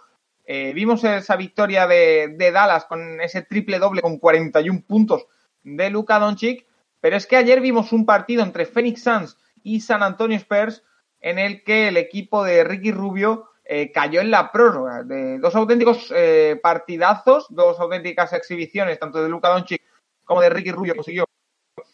vimos 0.48 1.04
esa 1.04 1.36
victoria 1.36 1.88
de, 1.88 2.36
de, 2.38 2.52
Dallas 2.52 2.86
con 2.86 3.20
ese 3.20 3.42
triple 3.42 3.80
doble 3.80 4.04
con 4.04 4.20
41 4.20 4.84
puntos 4.88 5.26
de 5.64 5.90
Luka 5.90 6.20
Doncic, 6.20 6.68
pero 7.06 7.18
es 7.18 7.28
que 7.28 7.36
ayer 7.36 7.62
vimos 7.62 7.94
un 7.94 8.04
partido 8.04 8.42
entre 8.42 8.66
Phoenix 8.66 9.04
Suns 9.04 9.38
y 9.62 9.82
San 9.82 10.02
Antonio 10.02 10.36
Spurs 10.38 10.84
en 11.22 11.38
el 11.38 11.64
que 11.64 11.90
el 11.90 11.98
equipo 11.98 12.44
de 12.44 12.64
Ricky 12.64 12.92
Rubio 12.92 13.50
eh, 13.64 13.92
cayó 13.92 14.22
en 14.22 14.32
la 14.32 14.52
prórroga. 14.52 15.04
De 15.04 15.38
dos 15.38 15.56
auténticos 15.56 16.12
eh, 16.16 16.60
partidazos, 16.64 17.46
dos 17.52 17.80
auténticas 17.80 18.34
exhibiciones, 18.34 18.98
tanto 18.98 19.22
de 19.22 19.30
Luka 19.30 19.50
Doncic 19.50 19.84
como 20.24 20.42
de 20.42 20.50
Ricky 20.50 20.72
Rubio, 20.72 20.96
consiguió 20.96 21.26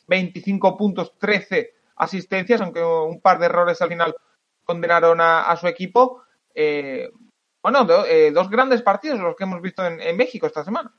25 0.08 0.78
puntos, 0.78 1.20
13 1.20 1.74
asistencias, 1.98 2.62
aunque 2.62 2.82
un 2.82 3.20
par 3.20 3.38
de 3.38 3.48
errores 3.48 3.82
al 3.82 3.90
final 3.90 4.16
condenaron 4.64 5.20
a, 5.20 5.54
su 5.58 5.68
equipo. 5.68 6.24
Eh, 6.56 7.12
bueno, 7.62 7.84
dos 7.84 8.50
grandes 8.50 8.82
partidos 8.82 9.20
los 9.20 9.36
que 9.36 9.44
hemos 9.44 9.62
visto 9.62 9.86
en, 9.86 10.16
México 10.16 10.48
esta 10.48 10.64
semana. 10.64 10.94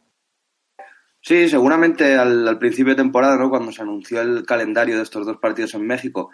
Sí, 1.22 1.48
seguramente 1.48 2.16
al, 2.16 2.58
principio 2.58 2.92
de 2.92 3.02
temporada, 3.02 3.36
¿no? 3.36 3.48
cuando 3.48 3.72
se 3.72 3.80
anunció 3.80 4.20
el 4.20 4.44
calendario 4.44 4.96
de 4.96 5.04
estos 5.04 5.24
dos 5.24 5.38
partidos 5.38 5.72
en 5.74 5.86
México, 5.86 6.30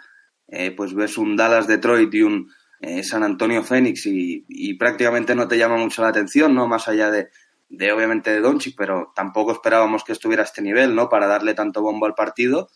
pues 0.75 0.93
ves 0.95 1.17
un 1.17 1.37
Dallas 1.37 1.67
Detroit 1.67 2.11
y 2.13 2.23
un 2.23 2.49
eh, 2.81 3.03
San 3.03 3.23
Antonio 3.23 3.61
Fénix 3.61 4.05
y, 4.05 4.73
prácticamente 4.75 5.35
no 5.35 5.47
te 5.49 5.57
llama 5.57 5.75
mucho 5.75 6.01
la 6.01 6.09
atención, 6.09 6.55
¿no? 6.55 6.67
Más 6.67 6.87
allá 6.87 7.11
de, 7.11 7.29
de 7.67 7.91
obviamente 7.91 8.31
de 8.31 8.39
Doncic, 8.39 8.75
pero 8.77 9.11
tampoco 9.13 9.51
esperábamos 9.51 10.05
que 10.05 10.13
estuviera 10.13 10.43
a 10.43 10.45
este 10.45 10.61
nivel, 10.61 10.95
¿no? 10.95 11.09
Para 11.09 11.27
darle 11.27 11.53
tanto 11.53 11.81
bombo 11.81 12.05
al 12.05 12.15
partido. 12.15 12.69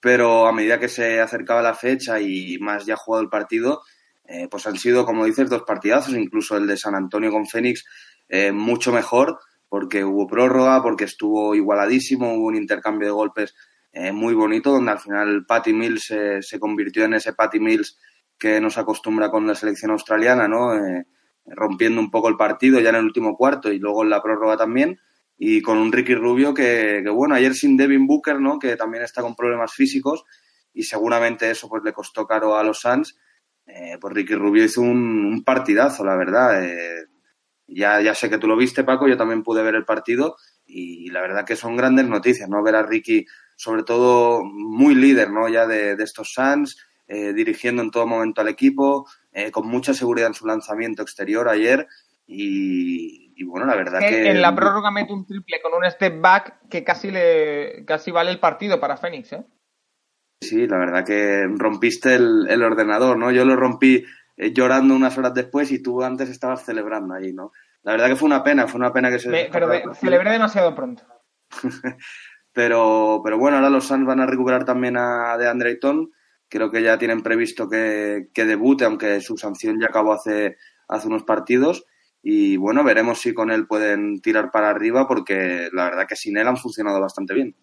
Pero 0.00 0.46
a 0.46 0.52
medida 0.52 0.80
que 0.80 0.88
se 0.88 1.20
acercaba 1.20 1.62
la 1.62 1.74
fecha 1.74 2.20
y 2.20 2.58
más 2.58 2.86
ya 2.86 2.96
jugado 2.96 3.22
el 3.22 3.30
partido, 3.30 3.82
eh, 4.24 4.48
pues 4.50 4.66
han 4.66 4.76
sido, 4.76 5.06
como 5.06 5.24
dices, 5.24 5.48
dos 5.50 5.62
partidazos, 5.62 6.14
incluso 6.14 6.56
el 6.56 6.66
de 6.66 6.76
San 6.76 6.94
Antonio 6.94 7.30
con 7.30 7.46
Fénix, 7.46 7.84
eh, 8.28 8.52
mucho 8.52 8.92
mejor, 8.92 9.38
porque 9.68 10.04
hubo 10.04 10.26
prórroga, 10.26 10.82
porque 10.82 11.04
estuvo 11.04 11.54
igualadísimo, 11.54 12.34
hubo 12.34 12.46
un 12.46 12.56
intercambio 12.56 13.08
de 13.08 13.12
golpes 13.12 13.54
muy 14.12 14.34
bonito, 14.34 14.70
donde 14.70 14.92
al 14.92 15.00
final 15.00 15.44
Patty 15.44 15.72
Mills 15.72 16.14
se 16.40 16.60
convirtió 16.60 17.04
en 17.04 17.14
ese 17.14 17.32
Patty 17.32 17.58
Mills 17.58 17.98
que 18.38 18.60
nos 18.60 18.78
acostumbra 18.78 19.30
con 19.30 19.46
la 19.46 19.54
selección 19.54 19.90
australiana, 19.90 20.46
¿no? 20.48 20.74
Eh, 20.74 21.06
rompiendo 21.46 22.00
un 22.00 22.10
poco 22.10 22.28
el 22.28 22.36
partido 22.36 22.78
ya 22.80 22.90
en 22.90 22.96
el 22.96 23.04
último 23.04 23.36
cuarto 23.36 23.72
y 23.72 23.78
luego 23.78 24.04
en 24.04 24.10
la 24.10 24.22
prórroga 24.22 24.56
también. 24.56 24.98
Y 25.36 25.60
con 25.62 25.78
un 25.78 25.92
Ricky 25.92 26.14
Rubio 26.14 26.54
que, 26.54 27.02
bueno, 27.12 27.34
ayer 27.34 27.54
sin 27.54 27.76
Devin 27.76 28.06
Booker, 28.06 28.40
¿no? 28.40 28.58
Que 28.58 28.76
también 28.76 29.04
está 29.04 29.22
con 29.22 29.34
problemas 29.34 29.72
físicos 29.72 30.24
y 30.72 30.84
seguramente 30.84 31.50
eso 31.50 31.68
pues 31.68 31.82
le 31.84 31.92
costó 31.92 32.26
caro 32.26 32.56
a 32.56 32.62
los 32.62 32.80
Suns. 32.80 33.16
Eh, 33.66 33.98
pues 34.00 34.14
Ricky 34.14 34.34
Rubio 34.34 34.64
hizo 34.64 34.80
un, 34.80 35.42
partidazo, 35.44 36.04
la 36.04 36.16
verdad. 36.16 36.62
Ya, 37.68 38.00
ya 38.00 38.14
sé 38.14 38.30
que 38.30 38.38
tú 38.38 38.48
lo 38.48 38.56
viste, 38.56 38.82
Paco, 38.82 39.06
yo 39.06 39.16
también 39.16 39.42
pude 39.42 39.62
ver 39.62 39.74
el 39.74 39.84
partido 39.84 40.36
y 40.66 41.10
la 41.10 41.20
verdad 41.20 41.44
que 41.44 41.56
son 41.56 41.76
grandes 41.76 42.06
noticias, 42.06 42.48
¿no? 42.48 42.62
Ver 42.62 42.76
a 42.76 42.82
Ricky, 42.82 43.26
sobre 43.56 43.82
todo, 43.82 44.42
muy 44.44 44.94
líder, 44.94 45.30
¿no? 45.30 45.48
Ya 45.48 45.66
de, 45.66 45.96
de 45.96 46.04
estos 46.04 46.32
Suns, 46.32 46.76
eh, 47.10 47.32
dirigiendo 47.32 47.80
en 47.80 47.90
todo 47.90 48.06
momento 48.06 48.42
al 48.42 48.48
equipo, 48.48 49.08
eh, 49.32 49.50
con 49.50 49.66
mucha 49.66 49.94
seguridad 49.94 50.28
en 50.28 50.34
su 50.34 50.46
lanzamiento 50.46 51.00
exterior 51.00 51.48
ayer. 51.48 51.86
Y, 52.26 53.42
bueno, 53.44 53.64
la 53.64 53.76
verdad 53.76 54.00
que, 54.00 54.28
En 54.28 54.42
la 54.42 54.54
prórroga 54.54 54.90
mete 54.90 55.14
un 55.14 55.24
triple 55.24 55.56
con 55.62 55.72
un 55.72 55.90
step 55.90 56.20
back 56.20 56.68
que 56.68 56.84
casi, 56.84 57.10
le, 57.10 57.86
casi 57.86 58.10
vale 58.10 58.30
el 58.30 58.38
partido 58.38 58.78
para 58.78 58.98
Fénix, 58.98 59.32
¿eh? 59.32 59.46
Sí, 60.42 60.66
la 60.66 60.76
verdad 60.76 61.04
que 61.04 61.46
rompiste 61.56 62.14
el, 62.14 62.62
ordenador, 62.62 63.16
¿no? 63.16 63.30
Yo 63.32 63.46
lo 63.46 63.56
rompí 63.56 64.04
eh, 64.38 64.52
llorando 64.52 64.94
unas 64.94 65.18
horas 65.18 65.34
después 65.34 65.70
y 65.70 65.82
tú 65.82 66.02
antes 66.02 66.30
estabas 66.30 66.64
celebrando 66.64 67.14
ahí, 67.14 67.32
¿no? 67.34 67.52
La 67.82 67.92
verdad 67.92 68.08
que 68.08 68.16
fue 68.16 68.26
una 68.26 68.42
pena, 68.42 68.66
fue 68.66 68.80
una 68.80 68.92
pena 68.92 69.10
que 69.10 69.18
se... 69.18 69.50
pero 69.52 69.94
celebré 69.94 70.30
demasiado 70.30 70.74
pronto. 70.74 71.02
pero, 72.52 73.20
pero 73.22 73.38
bueno, 73.38 73.58
ahora 73.58 73.70
los 73.70 73.86
Suns 73.86 74.06
van 74.06 74.20
a 74.20 74.26
recuperar 74.26 74.64
también 74.64 74.96
a 74.96 75.36
de 75.36 75.48
Andreyton 75.48 76.10
Creo 76.48 76.70
que 76.70 76.82
ya 76.82 76.98
tienen 76.98 77.22
previsto 77.22 77.68
que, 77.68 78.30
debute, 78.34 78.84
aunque 78.84 79.20
su 79.20 79.36
sanción 79.36 79.78
ya 79.78 79.88
acabó 79.88 80.14
hace, 80.14 80.56
hace 80.88 81.06
unos 81.06 81.24
partidos. 81.24 81.84
Y 82.22 82.56
bueno, 82.56 82.82
veremos 82.82 83.20
si 83.20 83.34
con 83.34 83.50
él 83.50 83.66
pueden 83.66 84.20
tirar 84.20 84.50
para 84.50 84.70
arriba, 84.70 85.06
porque 85.06 85.68
la 85.72 85.84
verdad 85.84 86.06
que 86.08 86.16
sin 86.16 86.38
él 86.38 86.48
han 86.48 86.56
funcionado 86.56 87.00
bastante 87.00 87.34
bien. 87.34 87.54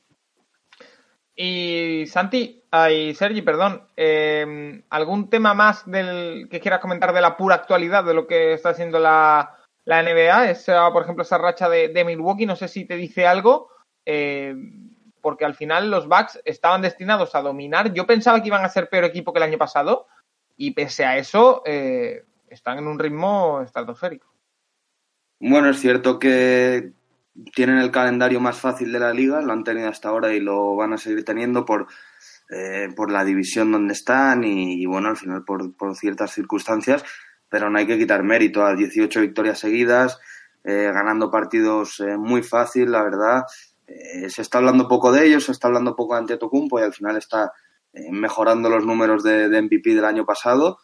Y 1.36 2.06
Santi, 2.08 2.64
ay, 2.72 3.14
Sergi, 3.14 3.42
perdón, 3.42 3.88
em, 3.96 4.84
¿algún 4.90 5.30
tema 5.30 5.54
más 5.54 5.90
del 5.90 6.48
que 6.50 6.62
quieras 6.62 6.80
comentar 6.80 7.14
de 7.14 7.22
la 7.22 7.36
pura 7.36 7.56
actualidad 7.56 8.06
de 8.06 8.14
lo 8.14 8.26
que 8.26 8.54
está 8.54 8.70
haciendo 8.70 9.00
la, 9.00 9.58
la 9.84 10.02
NBA? 10.02 10.50
Esa, 10.52 10.92
por 10.92 11.04
ejemplo, 11.04 11.24
esa 11.24 11.38
racha 11.38 11.68
de, 11.68 12.06
Milwaukee, 12.06 12.46
no 12.46 12.56
sé 12.56 12.68
si 12.68 12.86
te 12.86 12.96
dice 12.96 13.28
algo. 13.28 13.70
Eh, 14.06 14.56
porque 15.26 15.44
al 15.44 15.56
final 15.56 15.90
los 15.90 16.08
Bucks 16.08 16.40
estaban 16.46 16.84
destinados 16.84 17.34
a 17.34 17.42
dominar. 17.42 17.92
Yo 17.94 18.06
pensaba 18.06 18.40
que 18.40 18.48
iban 18.50 18.64
a 18.64 18.70
ser 18.70 18.90
peor 18.90 19.06
equipo 19.06 19.34
que 19.34 19.40
el 19.40 19.44
año 19.50 19.58
pasado 19.58 20.06
y 20.56 20.70
pese 20.70 21.04
a 21.04 21.18
eso 21.18 21.64
eh, 21.66 22.26
están 22.48 22.78
en 22.78 22.86
un 22.86 23.00
ritmo 23.00 23.60
estratosférico. 23.62 24.32
Bueno, 25.40 25.72
es 25.72 25.80
cierto 25.80 26.20
que 26.20 26.92
tienen 27.54 27.78
el 27.78 27.92
calendario 27.92 28.40
más 28.40 28.58
fácil 28.60 28.92
de 28.92 29.00
la 29.00 29.14
liga, 29.14 29.42
lo 29.42 29.54
han 29.54 29.64
tenido 29.64 29.90
hasta 29.90 30.10
ahora 30.10 30.34
y 30.34 30.40
lo 30.40 30.76
van 30.76 30.94
a 30.94 30.98
seguir 30.98 31.24
teniendo 31.26 31.66
por, 31.66 31.88
eh, 32.50 32.88
por 32.96 33.12
la 33.12 33.24
división 33.24 33.72
donde 33.72 33.94
están 33.94 34.44
y, 34.44 34.86
bueno, 34.86 35.10
al 35.10 35.18
final 35.18 35.44
por, 35.44 35.76
por, 35.76 35.96
ciertas 35.96 36.32
circunstancias, 36.32 37.04
pero 37.50 37.70
no 37.70 37.78
hay 37.78 37.88
que 37.88 37.98
quitar 37.98 38.24
mérito 38.24 38.66
a 38.66 38.76
18 38.76 39.22
victorias 39.22 39.60
seguidas, 39.60 40.20
eh, 40.64 40.92
ganando 40.94 41.30
partidos 41.30 42.02
muy 42.18 42.42
fácil, 42.42 42.92
la 42.92 43.04
verdad. 43.04 43.44
Eh, 43.88 44.30
se 44.30 44.42
está 44.42 44.58
hablando 44.58 44.88
poco 44.88 45.12
de 45.12 45.26
ellos, 45.28 45.46
se 45.46 45.52
está 45.52 45.68
hablando 45.68 45.96
poco 45.96 46.16
de 46.16 46.22
Antetokounmpo 46.22 46.80
y 46.80 46.84
al 46.84 46.94
final 46.94 47.18
está 47.18 47.52
eh, 47.94 48.12
mejorando 48.12 48.70
los 48.70 48.86
números 48.86 49.24
de, 49.24 49.48
MVP 49.62 49.94
del 49.94 50.06
año 50.06 50.26
pasado. 50.26 50.80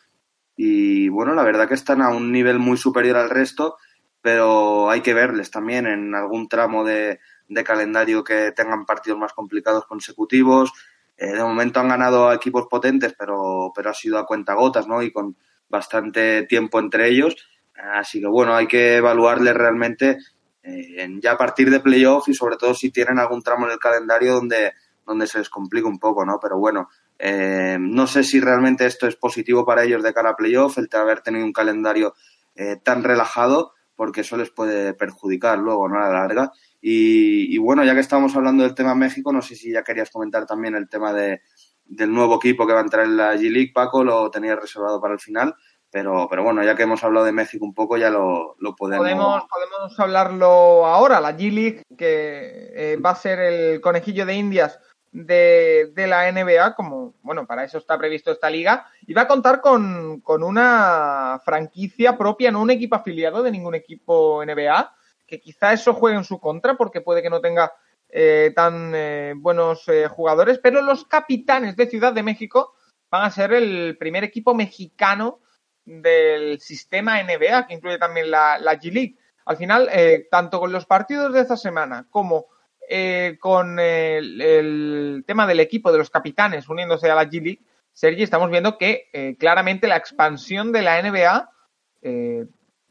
Y 0.56 1.10
bueno, 1.10 1.34
la 1.34 1.44
verdad 1.44 1.68
que 1.68 1.74
están 1.74 2.02
a 2.02 2.10
un 2.10 2.32
nivel 2.32 2.60
muy 2.60 2.78
superior 2.78 3.18
al 3.18 3.30
resto, 3.30 3.78
pero 4.22 4.90
hay 4.90 5.02
que 5.02 5.14
verles 5.14 5.52
también 5.52 5.88
en 5.88 6.16
algún 6.16 6.48
tramo 6.48 6.84
de, 6.84 7.20
calendario 7.66 8.24
que 8.24 8.54
tengan 8.54 8.86
partidos 8.86 9.20
más 9.20 9.34
complicados 9.34 9.86
consecutivos. 9.86 10.72
Eh, 11.18 11.34
de 11.34 11.44
momento 11.44 11.80
han 11.80 11.90
ganado 11.90 12.30
a 12.30 12.36
equipos 12.36 12.68
potentes, 12.68 13.14
pero, 13.18 13.72
pero 13.76 13.90
ha 13.90 13.94
sido 13.94 14.18
a 14.18 14.26
cuenta 14.26 14.54
gotas, 14.54 14.88
¿no? 14.88 15.04
Y 15.04 15.12
con 15.12 15.36
bastante 15.70 16.44
tiempo 16.44 16.80
entre 16.80 17.10
ellos. 17.10 17.36
Así 17.76 18.22
que 18.22 18.28
bueno, 18.28 18.56
hay 18.56 18.68
que 18.68 18.98
evaluarles 18.98 19.54
realmente 19.54 20.18
eh, 20.64 21.08
ya 21.22 21.32
a 21.32 21.38
partir 21.38 21.72
de 21.72 21.80
playoff 21.80 22.28
y 22.28 22.34
sobre 22.36 22.58
todo 22.58 22.74
si 22.74 22.92
tienen 22.92 23.18
algún 23.18 23.42
tramo 23.42 23.66
en 23.66 23.72
el 23.72 23.80
calendario 23.80 24.36
donde, 24.36 24.74
donde 25.06 25.26
se 25.26 25.40
les 25.40 25.50
complica 25.50 25.88
un 25.88 26.00
poco, 26.00 26.26
¿no? 26.26 26.40
Pero 26.40 26.60
bueno, 26.60 26.90
eh, 27.18 27.78
no 27.80 28.08
sé 28.08 28.24
si 28.24 28.40
realmente 28.40 28.86
esto 28.86 29.08
es 29.08 29.16
positivo 29.16 29.66
para 29.66 29.84
ellos 29.84 30.04
de 30.04 30.14
cara 30.14 30.32
a 30.32 30.36
playoff, 30.36 30.78
el 30.78 30.88
de 30.88 30.98
haber 30.98 31.22
tenido 31.22 31.46
un 31.46 31.54
calendario 31.54 32.14
eh, 32.56 32.78
tan 32.84 33.04
relajado, 33.04 33.74
porque 34.02 34.22
eso 34.22 34.36
les 34.36 34.50
puede 34.50 34.96
perjudicar 34.96 35.60
luego, 35.60 35.88
¿no? 35.88 36.00
A 36.00 36.10
la 36.10 36.22
larga. 36.22 36.52
Y, 36.82 37.56
bueno, 37.60 37.84
ya 37.84 37.94
que 37.94 38.00
estamos 38.00 38.36
hablando 38.36 38.64
del 38.64 38.74
tema 38.74 38.96
México, 38.96 39.32
no 39.32 39.44
sé 39.44 39.56
si 39.56 39.72
ya 39.72 39.84
querías 39.84 40.10
comentar 40.10 40.48
también 40.48 40.74
el 40.74 40.90
tema 40.90 41.14
de, 41.14 41.44
del 41.86 42.12
nuevo 42.12 42.38
equipo 42.38 42.66
que 42.66 42.74
va 42.74 42.80
a 42.80 42.84
entrar 42.84 43.06
en 43.06 43.16
la 43.16 43.36
G-League, 43.36 43.74
Paco, 43.76 44.04
lo 44.04 44.32
tenías 44.32 44.60
reservado 44.60 45.00
para 45.00 45.14
el 45.14 45.20
final. 45.20 45.54
Pero, 45.92 46.26
pero 46.28 46.42
bueno, 46.42 46.64
ya 46.64 46.76
que 46.76 46.82
hemos 46.82 47.04
hablado 47.04 47.28
de 47.28 47.32
México 47.32 47.64
un 47.64 47.76
poco, 47.76 47.96
ya 47.96 48.10
lo, 48.10 48.56
lo 48.58 48.76
podemos... 48.76 49.06
podemos... 49.06 49.44
Podemos 49.48 50.00
hablarlo 50.00 50.88
ahora, 50.88 51.22
la 51.22 51.38
G-League, 51.38 51.84
que 51.96 52.72
eh, 52.74 52.98
va 52.98 53.12
a 53.12 53.16
ser 53.16 53.38
el 53.38 53.82
conejillo 53.82 54.26
de 54.26 54.34
Indias 54.34 54.80
de, 55.12 55.92
la 55.96 56.32
NBA, 56.32 56.76
como, 56.76 57.14
bueno, 57.22 57.46
para 57.46 57.64
eso 57.64 57.78
está 57.78 57.98
previsto 57.98 58.32
esta 58.32 58.50
liga, 58.50 58.88
y 59.06 59.14
va 59.14 59.24
a 59.24 59.28
contar 59.28 59.62
con, 59.62 60.22
con 60.22 60.44
una 60.44 61.42
franquicia 61.44 62.18
propia, 62.18 62.52
no 62.52 62.62
un 62.62 62.72
equipo 62.72 62.96
afiliado 62.96 63.44
de 63.44 63.52
ningún 63.52 63.76
equipo 63.76 64.44
NBA, 64.46 64.96
que 65.28 65.40
quizá 65.40 65.74
eso 65.74 65.94
juegue 65.94 66.18
en 66.18 66.24
su 66.24 66.40
contra, 66.40 66.76
porque 66.76 67.02
puede 67.02 67.22
que 67.22 67.30
no 67.30 67.42
tenga 67.42 67.74
eh, 68.10 68.52
tan 68.56 68.94
eh, 68.96 69.34
buenos 69.38 69.88
eh, 69.88 70.08
jugadores, 70.08 70.60
pero 70.60 70.82
los 70.82 71.06
capitanes 71.06 71.76
de 71.76 71.88
Ciudad 71.88 72.14
de 72.14 72.24
México 72.24 72.76
van 73.10 73.24
a 73.24 73.32
ser 73.32 73.54
el 73.54 73.98
primer 73.98 74.24
equipo 74.24 74.54
mexicano 74.54 75.40
del 75.86 76.60
sistema 76.60 77.22
NBA, 77.22 77.68
que 77.68 77.74
incluye 77.74 77.98
también 77.98 78.32
la, 78.32 78.58
G-League. 78.60 79.18
Al 79.46 79.58
final, 79.58 79.90
eh, 79.92 80.28
tanto 80.30 80.60
con 80.60 80.72
los 80.72 80.86
partidos 80.86 81.34
de 81.34 81.42
esta 81.42 81.58
semana 81.58 82.08
como 82.10 82.48
eh, 82.92 83.38
con 83.40 83.80
el, 83.80 85.24
tema 85.26 85.48
del 85.48 85.62
equipo 85.62 85.92
de 85.92 85.98
los 85.98 86.10
capitanes 86.10 86.68
uniéndose 86.68 87.10
a 87.10 87.16
la 87.16 87.24
G-League, 87.24 87.62
Sergi, 87.94 88.24
estamos 88.24 88.50
viendo 88.50 88.78
que 88.78 89.10
eh, 89.14 89.36
claramente 89.40 89.88
la 89.88 89.98
expansión 89.98 90.72
de 90.72 90.82
la 90.82 91.02
NBA 91.02 91.50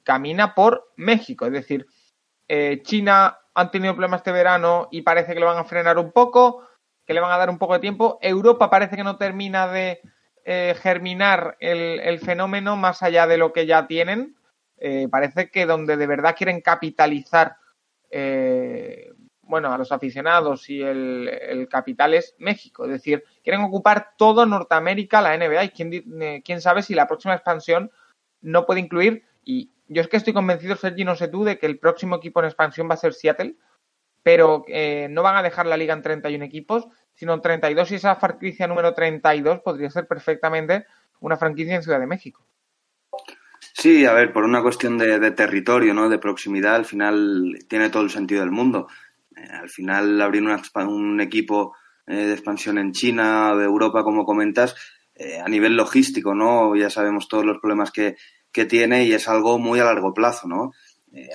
camina 0.05 0.55
por 0.55 0.93
México. 0.97 1.47
Es 1.47 1.53
decir, 1.53 1.87
China 2.83 3.39
han 3.55 3.71
tenido 3.71 3.95
problemas 3.95 4.21
este 4.21 4.33
verano 4.33 4.89
y 4.91 5.03
parece 5.03 5.35
que 5.35 5.41
lo 5.41 5.47
van 5.47 5.59
a 5.59 5.65
frenar 5.65 5.99
un 5.99 6.13
poco. 6.13 6.67
que 7.05 7.15
le 7.15 7.21
van 7.21 7.33
a 7.33 7.39
dar 7.39 7.51
un 7.51 7.59
poco 7.59 7.75
de 7.75 7.81
tiempo. 7.81 8.19
Europa 8.23 8.71
parece 8.71 8.95
que 8.95 9.03
no 9.03 9.17
termina 9.17 9.67
de 9.67 10.01
eh, 10.45 10.75
germinar 10.81 11.57
el, 11.61 12.19
fenómeno 12.19 12.77
más 12.77 13.03
allá 13.03 13.27
de 13.27 13.37
lo 13.37 13.53
que 13.53 13.67
ya 13.67 13.87
tienen. 13.87 14.37
Eh, 14.79 15.07
parece 15.11 15.51
que 15.51 15.67
donde 15.67 15.97
de 15.97 16.07
verdad 16.07 16.35
quieren 16.37 16.63
capitalizar 16.63 17.57
eh, 18.11 19.10
bueno, 19.51 19.73
a 19.73 19.79
los 19.79 19.93
aficionados 19.93 20.71
y 20.71 20.81
el, 20.81 21.69
capital 21.69 22.15
es 22.15 22.35
México. 22.39 22.85
Es 22.85 22.93
decir, 22.93 23.25
quieren 23.43 23.63
ocupar 23.63 24.13
todo 24.17 24.47
Norteamérica, 24.47 25.21
la 25.21 25.37
NBA, 25.37 25.65
y 25.65 25.69
quién, 25.71 26.43
quién 26.43 26.61
sabe 26.61 26.83
si 26.83 26.95
la 26.95 27.07
próxima 27.07 27.35
expansión 27.35 27.91
no 28.41 28.65
puede 28.65 28.81
incluir, 28.81 29.25
y 29.45 29.73
yo 29.89 30.01
es 30.01 30.09
que 30.09 30.17
estoy 30.17 30.33
convencido, 30.33 30.77
Sergi, 30.77 31.05
no 31.05 31.17
sé 31.17 31.29
tú, 31.29 31.45
de 31.45 31.59
que 31.59 31.67
el 31.67 31.79
próximo 31.79 32.17
equipo 32.17 32.41
en 32.41 32.47
expansión 32.47 32.89
va 32.89 32.95
a 32.95 32.99
ser 32.99 33.13
Seattle, 33.13 33.57
pero 34.23 34.65
eh, 34.69 35.09
no 35.11 35.23
van 35.23 35.37
a 35.37 35.43
dejar 35.43 35.67
la 35.67 35.77
liga 35.77 35.95
en 35.95 36.03
31 36.03 36.45
equipos, 36.45 36.87
sino 37.15 37.35
en 37.35 37.41
32 37.41 37.91
y 37.91 37.95
esa 37.97 38.15
franquicia 38.17 38.67
número 38.67 38.95
32 38.95 39.61
podría 39.61 39.91
ser 39.91 40.07
perfectamente 40.07 40.87
una 41.21 41.37
franquicia 41.37 41.75
en 41.75 41.83
Ciudad 41.83 42.01
de 42.01 42.07
México. 42.07 42.47
Sí, 43.73 44.05
a 44.05 44.13
ver, 44.13 44.33
por 44.33 44.45
una 44.45 44.63
cuestión 44.63 44.99
de, 44.99 45.31
territorio, 45.33 45.95
¿no? 45.95 46.09
De 46.09 46.19
proximidad, 46.19 46.77
al 46.77 46.85
final 46.85 47.59
tiene 47.69 47.89
todo 47.89 48.03
el 48.03 48.11
sentido 48.11 48.43
del 48.43 48.51
mundo. 48.51 48.89
Eh, 49.41 49.49
al 49.53 49.69
final 49.69 50.21
abrir 50.21 50.43
un 50.43 51.21
equipo 51.21 51.75
eh, 52.07 52.15
de 52.15 52.33
expansión 52.33 52.79
en 52.79 52.93
China 52.93 53.55
de 53.57 53.65
Europa, 53.65 54.03
como 54.03 54.25
comentas, 54.25 54.75
a 55.45 55.51
nivel 55.51 55.77
logístico, 55.77 56.35
¿no? 56.35 56.75
Ya 56.75 56.89
sabemos 56.89 57.29
todos 57.29 57.45
los 57.45 57.59
problemas 57.59 57.91
que, 57.91 58.17
que 58.51 58.65
tiene 58.65 59.05
y 59.05 59.13
es 59.13 59.29
algo 59.29 59.59
muy 59.59 59.79
a 59.79 59.85
largo 59.85 60.15
plazo, 60.15 60.49
¿no? 60.49 60.71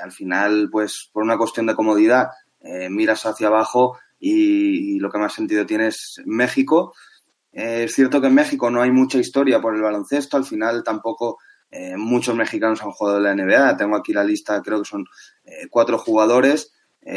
al 0.01 0.11
final, 0.11 0.69
pues 0.71 1.09
por 1.11 1.21
una 1.21 1.37
cuestión 1.37 1.65
de 1.67 1.75
comodidad, 1.75 2.29
eh, 2.65 2.89
miras 2.89 3.23
hacia 3.27 3.47
abajo 3.47 3.99
y, 4.19 4.97
lo 4.97 5.11
que 5.11 5.19
más 5.19 5.33
sentido 5.33 5.65
tiene 5.67 5.87
es 5.87 6.21
México. 6.25 6.93
Eh, 7.51 7.83
es 7.83 7.93
cierto 7.93 8.19
que 8.19 8.27
en 8.27 8.33
México 8.33 8.71
no 8.71 8.81
hay 8.81 8.89
mucha 8.91 9.19
historia 9.19 9.61
por 9.61 9.75
el 9.75 9.83
baloncesto, 9.83 10.35
al 10.35 10.45
final 10.45 10.83
tampoco 10.83 11.37
eh, 11.69 11.95
muchos 11.95 12.35
mexicanos 12.35 12.81
han 12.81 12.91
jugado 12.91 13.17
en 13.17 13.23
la 13.23 13.35
NBA. 13.35 13.77
Tengo 13.77 13.95
aquí 13.95 14.13
la 14.13 14.23
lista, 14.23 14.61
creo 14.63 14.79
que 14.79 14.89
son 14.89 15.05
cuatro 15.69 15.99
jugadores. 15.99 16.73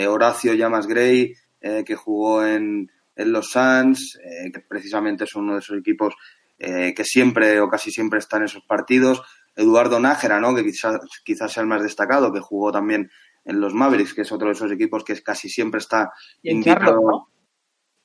Horacio 0.09 0.55
Llamas 0.55 0.87
Gray, 0.87 1.35
que 1.61 1.97
jugó 1.97 2.45
en, 2.45 2.91
en 3.17 3.33
los 3.33 3.51
Suns, 3.51 4.19
que 4.53 4.61
precisamente 4.61 5.25
es 5.25 5.35
uno 5.35 5.55
de 5.55 5.61
esos 5.61 5.79
equipos 5.79 6.15
que 6.59 7.05
siempre 7.05 7.61
o 7.61 7.69
casi 7.69 7.91
siempre 7.91 8.19
están 8.19 8.41
en 8.41 8.47
esos 8.47 8.65
partidos. 8.65 9.23
Eduardo 9.57 9.99
Nájera, 9.99 10.41
¿no? 10.41 10.55
que 10.55 10.65
quizás, 10.65 10.99
quizás 11.25 11.53
sea 11.53 11.63
el 11.63 11.69
más 11.69 11.83
destacado, 11.83 12.33
que 12.33 12.41
jugó 12.41 12.71
también 12.71 13.11
en 13.45 13.61
los 13.61 13.75
Mavericks, 13.75 14.15
que 14.15 14.23
es 14.23 14.31
otro 14.31 14.49
de 14.49 14.53
esos 14.53 14.71
equipos 14.71 15.03
que 15.03 15.21
casi 15.23 15.49
siempre 15.49 15.79
está 15.79 16.13
invitado. 16.43 17.29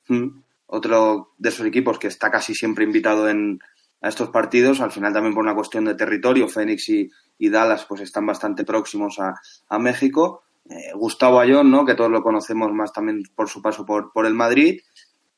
Mm, 0.08 0.40
otro 0.66 1.34
de 1.38 1.48
esos 1.48 1.66
equipos 1.66 1.98
que 1.98 2.08
está 2.08 2.30
casi 2.30 2.54
siempre 2.54 2.84
invitado 2.84 3.28
en, 3.28 3.60
a 4.00 4.08
estos 4.08 4.30
partidos, 4.30 4.80
al 4.80 4.90
final 4.90 5.12
también 5.12 5.34
por 5.34 5.44
una 5.44 5.54
cuestión 5.54 5.84
de 5.84 5.94
territorio, 5.94 6.48
Phoenix 6.48 6.88
y, 6.88 7.10
Dallas 7.38 7.84
pues 7.84 8.00
están 8.00 8.26
bastante 8.26 8.64
próximos 8.64 9.18
a, 9.20 9.78
México. 9.78 10.44
Eh, 10.68 10.92
Gustavo 10.94 11.40
Ayón, 11.40 11.70
¿no? 11.70 11.84
que 11.84 11.94
todos 11.94 12.10
lo 12.10 12.22
conocemos 12.22 12.72
más 12.72 12.92
también 12.92 13.22
por 13.34 13.48
su 13.48 13.60
paso 13.60 13.84
por, 13.84 14.12
por 14.12 14.26
el 14.26 14.34
Madrid. 14.34 14.80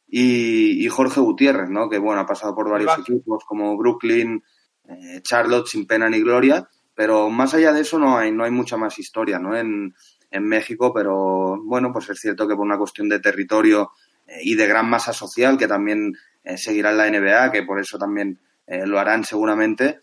Y, 0.09 0.87
Jorge 0.89 1.21
Gutiérrez, 1.21 1.69
¿no? 1.69 1.89
que 1.89 1.99
bueno, 1.99 2.21
ha 2.21 2.27
pasado 2.27 2.55
por 2.55 2.71
varios 2.71 2.97
equipos 2.99 3.45
como 3.45 3.77
Brooklyn, 3.77 4.43
eh, 4.89 5.21
Charlotte, 5.23 5.67
sin 5.67 5.87
pena 5.87 6.09
ni 6.09 6.21
gloria. 6.21 6.69
Pero 6.95 7.29
más 7.29 7.53
allá 7.55 7.73
de 7.73 7.83
eso 7.83 7.99
no 7.99 8.17
hay, 8.17 8.33
no 8.33 8.45
hay 8.45 8.51
mucha 8.51 8.77
más 8.77 8.99
historia, 8.99 9.39
¿no? 9.39 9.55
En, 9.55 9.95
en 10.31 10.45
México, 10.47 10.93
pero 10.93 11.61
bueno, 11.63 11.93
pues 11.93 12.09
es 12.11 12.21
cierto 12.21 12.47
que 12.47 12.55
por 12.55 12.65
una 12.65 12.79
cuestión 12.79 13.09
de 13.09 13.21
territorio 13.21 13.93
eh, 14.27 14.41
y 14.43 14.55
de 14.55 14.67
gran 14.67 14.89
masa 14.89 15.13
social, 15.13 15.57
que 15.57 15.69
también 15.69 16.15
eh, 16.45 16.57
seguirá 16.59 16.91
en 16.91 16.99
la 16.99 17.11
NBA, 17.11 17.53
que 17.53 17.63
por 17.63 17.81
eso 17.81 17.99
también 17.99 18.39
eh, 18.67 18.87
lo 18.87 18.99
harán 18.99 19.25
seguramente, 19.25 20.01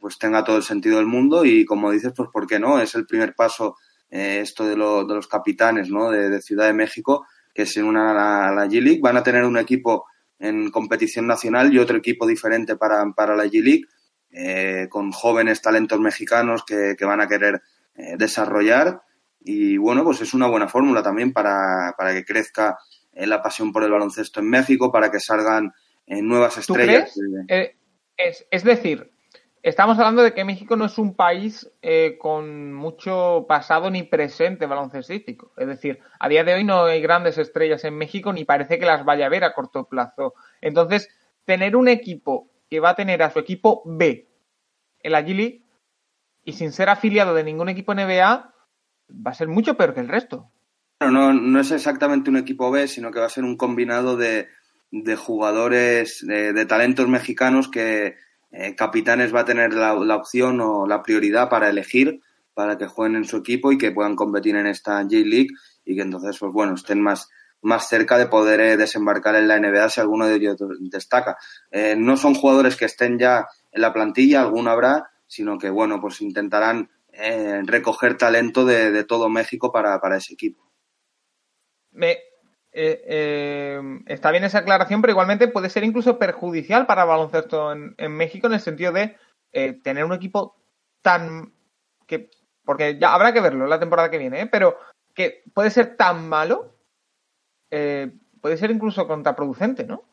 pues 0.00 0.18
tenga 0.18 0.42
todo 0.42 0.56
el 0.56 0.64
sentido 0.64 0.96
del 0.96 1.06
mundo 1.06 1.44
y 1.44 1.64
como 1.64 1.92
dices, 1.92 2.12
pues 2.16 2.28
¿por 2.32 2.46
qué 2.48 2.58
no? 2.58 2.80
Es 2.80 2.96
el 2.96 3.06
primer 3.06 3.36
paso 3.36 3.76
esto 4.08 4.66
de, 4.66 4.76
lo, 4.76 5.04
de, 5.04 5.14
los 5.14 5.26
capitanes, 5.26 5.90
¿no? 5.90 6.10
De, 6.10 6.40
Ciudad 6.40 6.66
de 6.66 6.72
México, 6.72 7.26
que 7.54 7.66
se 7.66 7.82
unan 7.82 8.08
a 8.08 8.14
la, 8.14 8.52
la 8.52 8.66
G-League, 8.66 9.00
van 9.00 9.16
a 9.16 9.22
tener 9.22 9.44
un 9.44 9.58
equipo 9.58 10.06
en 10.38 10.70
competición 10.70 11.26
nacional 11.26 11.72
y 11.72 11.78
otro 11.78 11.96
equipo 11.96 12.26
diferente 12.26 12.76
para, 12.76 13.04
para 13.12 13.36
la 13.36 13.44
G-League 13.44 13.86
eh, 14.30 14.88
con 14.90 15.12
jóvenes 15.12 15.62
talentos 15.62 15.98
mexicanos 15.98 16.62
que, 16.64 16.94
van 17.00 17.20
a 17.20 17.28
querer 17.28 17.62
eh, 17.94 18.16
desarrollar. 18.18 19.00
Y 19.40 19.76
bueno, 19.78 20.04
pues 20.04 20.20
es 20.20 20.34
una 20.34 20.46
buena 20.46 20.68
fórmula 20.68 21.02
también 21.02 21.32
para, 21.32 21.94
para 21.96 22.12
que 22.12 22.24
crezca 22.24 22.76
eh, 23.12 23.26
la 23.26 23.42
pasión 23.42 23.72
por 23.72 23.84
el 23.84 23.90
baloncesto 23.90 24.40
en 24.40 24.50
México, 24.50 24.92
para 24.92 25.10
que 25.10 25.20
salgan 25.20 25.72
nuevas 26.06 26.58
estrellas. 26.58 27.14
Es, 28.16 28.46
es, 28.50 28.62
decir, 28.62 29.10
estamos 29.68 29.98
hablando 29.98 30.22
de 30.22 30.32
que 30.32 30.44
México 30.44 30.76
no 30.76 30.84
es 30.84 30.96
un 30.96 31.14
país 31.14 31.70
con 32.18 32.72
mucho 32.72 33.46
pasado 33.48 33.90
ni 33.90 34.04
presente 34.04 34.66
baloncestístico. 34.66 35.52
Es 35.56 35.66
decir, 35.66 35.98
a 36.20 36.28
día 36.28 36.44
de 36.44 36.54
hoy 36.54 36.64
no 36.64 36.84
hay 36.84 37.00
grandes 37.00 37.36
estrellas 37.36 37.82
en 37.84 37.98
México 37.98 38.32
ni 38.32 38.44
parece 38.44 38.78
que 38.78 38.86
las 38.86 39.04
vaya 39.04 39.26
a 39.26 39.30
ver 39.30 39.44
a 39.44 39.54
corto 39.54 39.84
plazo. 39.88 40.34
Entonces, 40.60 41.08
tener 41.44 41.74
un 41.74 41.88
equipo 41.88 42.48
que 42.70 42.80
va 42.80 42.90
a 42.90 42.94
tener 42.94 43.22
a 43.22 43.30
su 43.30 43.38
equipo 43.38 43.82
B 43.84 44.28
en 45.00 45.12
la 45.12 45.24
G 45.24 45.62
y 46.44 46.52
sin 46.52 46.72
ser 46.72 46.88
afiliado 46.88 47.34
de 47.34 47.42
ningún 47.42 47.68
equipo 47.68 47.92
NBA, 47.92 48.54
va 49.10 49.30
a 49.30 49.34
ser 49.34 49.48
mucho 49.48 49.76
peor 49.76 49.94
que 49.94 50.00
el 50.00 50.08
resto. 50.08 50.50
No, 51.00 51.32
no, 51.32 51.60
es 51.60 51.72
exactamente 51.72 52.30
un 52.30 52.36
equipo 52.36 52.70
B, 52.70 52.86
sino 52.86 53.10
que 53.10 53.18
va 53.18 53.26
a 53.26 53.30
ser 53.30 53.44
un 53.44 53.56
combinado 53.56 54.16
de, 54.16 54.46
jugadores, 55.16 56.24
de, 56.24 56.66
talentos 56.66 57.08
mexicanos 57.08 57.68
que 57.68 58.14
eh, 58.58 58.74
Capitanes 58.74 59.34
va 59.34 59.40
a 59.40 59.44
tener 59.44 59.74
la, 59.74 59.92
opción 60.16 60.60
o 60.60 60.86
la 60.86 61.02
prioridad 61.02 61.50
para 61.50 61.68
elegir 61.68 62.20
para 62.54 62.78
que 62.78 62.86
jueguen 62.86 63.16
en 63.16 63.24
su 63.26 63.36
equipo 63.36 63.70
y 63.70 63.76
que 63.76 63.92
puedan 63.92 64.16
competir 64.16 64.56
en 64.56 64.66
esta 64.66 65.02
J-League 65.02 65.50
y 65.84 65.94
que 65.94 66.00
entonces, 66.00 66.38
pues 66.38 66.52
bueno, 66.52 66.74
estén 66.74 67.02
más, 67.02 67.28
más 67.60 67.86
cerca 67.86 68.16
de 68.16 68.28
poder 68.28 68.60
eh, 68.60 68.76
desembarcar 68.78 69.34
en 69.36 69.46
la 69.46 69.60
NBA 69.60 69.90
si 69.90 70.00
alguno 70.00 70.26
de 70.26 70.36
ellos 70.36 70.56
destaca. 70.80 71.36
Eh, 71.70 71.96
no 71.98 72.16
son 72.16 72.34
jugadores 72.34 72.76
que 72.76 72.86
estén 72.86 73.18
ya 73.18 73.46
en 73.70 73.82
la 73.82 73.92
plantilla, 73.92 74.40
alguno 74.40 74.70
habrá, 74.70 75.10
sino 75.26 75.58
que, 75.58 75.68
bueno, 75.68 76.00
pues 76.00 76.22
intentarán 76.22 76.90
recoger 77.64 78.18
talento 78.18 78.66
de, 78.66 79.02
todo 79.04 79.30
México 79.30 79.72
para, 79.72 79.98
ese 80.18 80.34
equipo. 80.34 80.70
Me, 81.92 82.18
está 82.78 84.30
bien 84.30 84.44
esa 84.44 84.58
aclaración, 84.58 85.00
pero 85.00 85.12
igualmente 85.12 85.48
puede 85.48 85.70
ser 85.70 85.84
incluso 85.84 86.18
perjudicial 86.18 86.86
para 86.86 87.04
baloncesto 87.04 87.72
en, 87.72 88.12
México 88.12 88.46
en 88.46 88.52
el 88.52 88.60
sentido 88.60 88.92
de 88.92 89.16
tener 89.82 90.04
un 90.04 90.12
equipo 90.12 90.56
tan 91.02 91.52
que 92.06 92.30
porque 92.64 92.98
ya 92.98 93.14
habrá 93.14 93.32
que 93.32 93.40
verlo 93.40 93.66
la 93.66 93.80
temporada 93.80 94.10
que 94.10 94.18
viene, 94.18 94.46
pero 94.46 94.76
que 95.14 95.42
puede 95.54 95.70
ser 95.70 95.96
tan 95.96 96.28
malo 96.28 96.76
eh, 97.70 98.12
puede 98.40 98.56
ser 98.56 98.70
incluso 98.70 99.06
contraproducente, 99.06 99.84
¿no? 99.84 100.04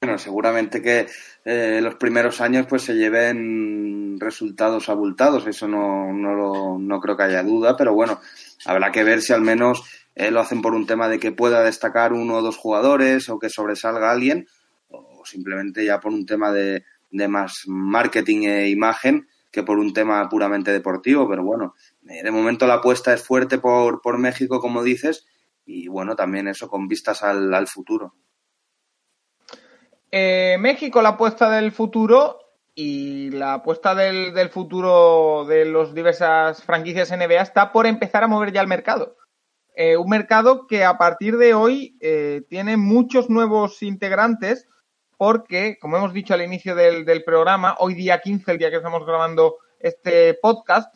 Bueno, 0.00 0.18
seguramente 0.18 0.80
que 0.80 1.06
eh, 1.44 1.80
los 1.82 1.96
primeros 1.96 2.40
años 2.40 2.66
pues 2.68 2.82
se 2.82 2.94
lleven 2.94 4.18
resultados 4.20 4.88
abultados, 4.88 5.46
eso 5.46 5.66
no, 5.66 6.12
no, 6.12 6.78
no 6.78 7.00
creo 7.00 7.16
que 7.16 7.24
haya 7.24 7.42
duda, 7.42 7.76
pero 7.76 7.94
bueno, 7.94 8.20
habrá 8.64 8.92
que 8.92 9.02
ver 9.02 9.20
si 9.22 9.32
al 9.32 9.40
menos 9.40 10.07
eh, 10.18 10.30
lo 10.30 10.40
hacen 10.40 10.60
por 10.60 10.74
un 10.74 10.86
tema 10.86 11.08
de 11.08 11.18
que 11.18 11.32
pueda 11.32 11.62
destacar 11.62 12.12
uno 12.12 12.34
o 12.34 12.42
dos 12.42 12.56
jugadores 12.56 13.28
o 13.28 13.38
que 13.38 13.48
sobresalga 13.48 14.10
alguien, 14.10 14.46
o 14.88 15.22
simplemente 15.24 15.84
ya 15.84 16.00
por 16.00 16.12
un 16.12 16.26
tema 16.26 16.52
de, 16.52 16.84
de 17.10 17.28
más 17.28 17.62
marketing 17.66 18.48
e 18.48 18.68
imagen 18.68 19.28
que 19.50 19.62
por 19.62 19.78
un 19.78 19.94
tema 19.94 20.28
puramente 20.28 20.72
deportivo, 20.72 21.28
pero 21.28 21.42
bueno, 21.42 21.74
de 22.02 22.30
momento 22.30 22.66
la 22.66 22.74
apuesta 22.74 23.14
es 23.14 23.22
fuerte 23.22 23.58
por, 23.58 24.02
por 24.02 24.18
México, 24.18 24.60
como 24.60 24.82
dices, 24.82 25.26
y 25.64 25.88
bueno, 25.88 26.16
también 26.16 26.48
eso 26.48 26.68
con 26.68 26.88
vistas 26.88 27.22
al, 27.22 27.66
futuro. 27.66 28.14
Eh, 30.10 30.56
México, 30.58 31.00
la 31.00 31.10
apuesta 31.10 31.50
del 31.50 31.72
futuro 31.72 32.38
y 32.74 33.30
la 33.30 33.54
apuesta 33.54 33.94
del, 33.94 34.48
futuro 34.50 35.44
de 35.46 35.64
las 35.64 35.94
diversas 35.94 36.62
franquicias 36.62 37.10
NBA 37.10 37.42
está 37.42 37.72
por 37.72 37.86
empezar 37.86 38.24
a 38.24 38.28
mover 38.28 38.52
ya 38.52 38.60
el 38.60 38.68
mercado. 38.68 39.16
Eh, 39.80 39.96
un 39.96 40.08
mercado 40.08 40.66
que 40.66 40.84
a 40.84 40.98
partir 40.98 41.36
de 41.36 41.54
hoy 41.54 41.96
eh, 42.00 42.42
tiene 42.48 42.76
muchos 42.76 43.30
nuevos 43.30 43.80
integrantes 43.84 44.66
porque, 45.16 45.78
como 45.78 45.96
hemos 45.96 46.12
dicho 46.12 46.34
al 46.34 46.42
inicio 46.42 46.74
del, 46.74 47.22
programa, 47.22 47.76
hoy 47.78 47.94
día 47.94 48.20
15, 48.20 48.50
el 48.50 48.58
día 48.58 48.70
que 48.70 48.78
estamos 48.78 49.06
grabando 49.06 49.58
este 49.78 50.34
podcast, 50.34 50.92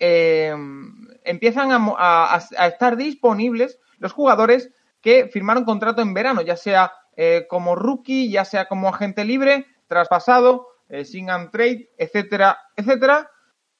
empiezan 0.00 1.68
a, 1.70 2.40
estar 2.66 2.96
disponibles 2.96 3.78
los 3.98 4.12
jugadores 4.12 4.68
que 5.00 5.28
firmaron 5.28 5.64
contrato 5.64 6.02
en 6.02 6.12
verano, 6.12 6.42
ya 6.42 6.56
sea 6.56 6.92
eh, 7.16 7.46
como 7.48 7.76
rookie, 7.76 8.32
ya 8.32 8.44
sea 8.44 8.66
como 8.66 8.88
agente 8.88 9.24
libre, 9.24 9.64
traspasado, 9.86 10.66
sing 11.04 11.30
and 11.30 11.52
trade, 11.52 11.88
etcétera, 11.98 12.58
etcétera, 12.74 13.30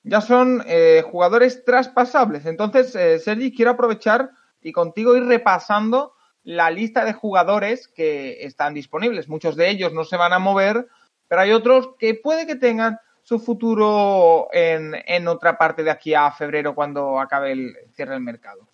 ya 0.04 0.20
son 0.20 0.62
jugadores 1.10 1.64
traspasables. 1.64 2.46
Entonces, 2.46 2.92
Sergi, 3.24 3.52
quiero 3.52 3.72
aprovechar 3.72 4.30
y 4.64 4.72
contigo 4.72 5.14
ir 5.14 5.24
repasando 5.26 6.14
la 6.42 6.70
lista 6.70 7.04
de 7.04 7.12
jugadores 7.12 7.86
que 7.86 8.44
están 8.44 8.74
disponibles. 8.74 9.28
Muchos 9.28 9.54
de 9.54 9.70
ellos 9.70 9.92
no 9.92 10.04
se 10.04 10.16
van 10.16 10.32
a 10.32 10.40
mover, 10.40 10.88
pero 11.28 11.42
hay 11.42 11.52
otros 11.52 11.90
que 11.98 12.14
puede 12.14 12.46
que 12.46 12.56
tengan 12.56 12.98
su 13.22 13.38
futuro 13.38 14.48
en, 14.52 14.94
en 15.06 15.28
otra 15.28 15.56
parte 15.56 15.84
de 15.84 15.90
aquí 15.90 16.14
a 16.14 16.30
febrero 16.32 16.74
cuando 16.74 17.20
acabe 17.20 17.52
el 17.52 17.74
cierre 17.92 18.14
del 18.14 18.22
mercado. 18.22 18.68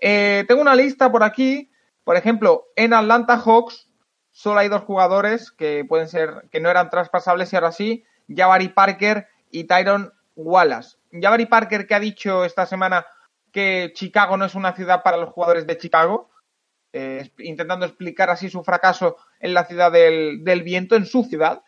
Eh, 0.00 0.44
tengo 0.48 0.62
una 0.62 0.74
lista 0.74 1.12
por 1.12 1.22
aquí, 1.22 1.70
por 2.02 2.16
ejemplo, 2.16 2.68
en 2.74 2.94
Atlanta 2.94 3.36
Hawks 3.36 3.88
solo 4.32 4.60
hay 4.60 4.68
dos 4.68 4.82
jugadores 4.82 5.52
que 5.52 5.84
pueden 5.88 6.08
ser, 6.08 6.48
que 6.50 6.60
no 6.60 6.70
eran 6.70 6.90
traspasables 6.90 7.52
y 7.52 7.56
ahora 7.56 7.70
sí, 7.70 8.04
Jabari 8.28 8.68
Parker 8.68 9.28
y 9.50 9.64
Tyron 9.64 10.12
Wallace. 10.34 10.96
Jabari 11.12 11.46
Parker 11.46 11.86
que 11.86 11.94
ha 11.94 12.00
dicho 12.00 12.44
esta 12.44 12.66
semana 12.66 13.06
que 13.52 13.92
Chicago 13.94 14.36
no 14.36 14.44
es 14.44 14.54
una 14.54 14.74
ciudad 14.74 15.02
para 15.02 15.16
los 15.16 15.30
jugadores 15.30 15.66
de 15.66 15.78
Chicago, 15.78 16.30
eh, 16.92 17.30
intentando 17.38 17.86
explicar 17.86 18.30
así 18.30 18.48
su 18.48 18.62
fracaso 18.64 19.16
en 19.40 19.54
la 19.54 19.64
ciudad 19.64 19.92
del, 19.92 20.42
del 20.44 20.62
viento, 20.62 20.96
en 20.96 21.06
su 21.06 21.24
ciudad, 21.24 21.62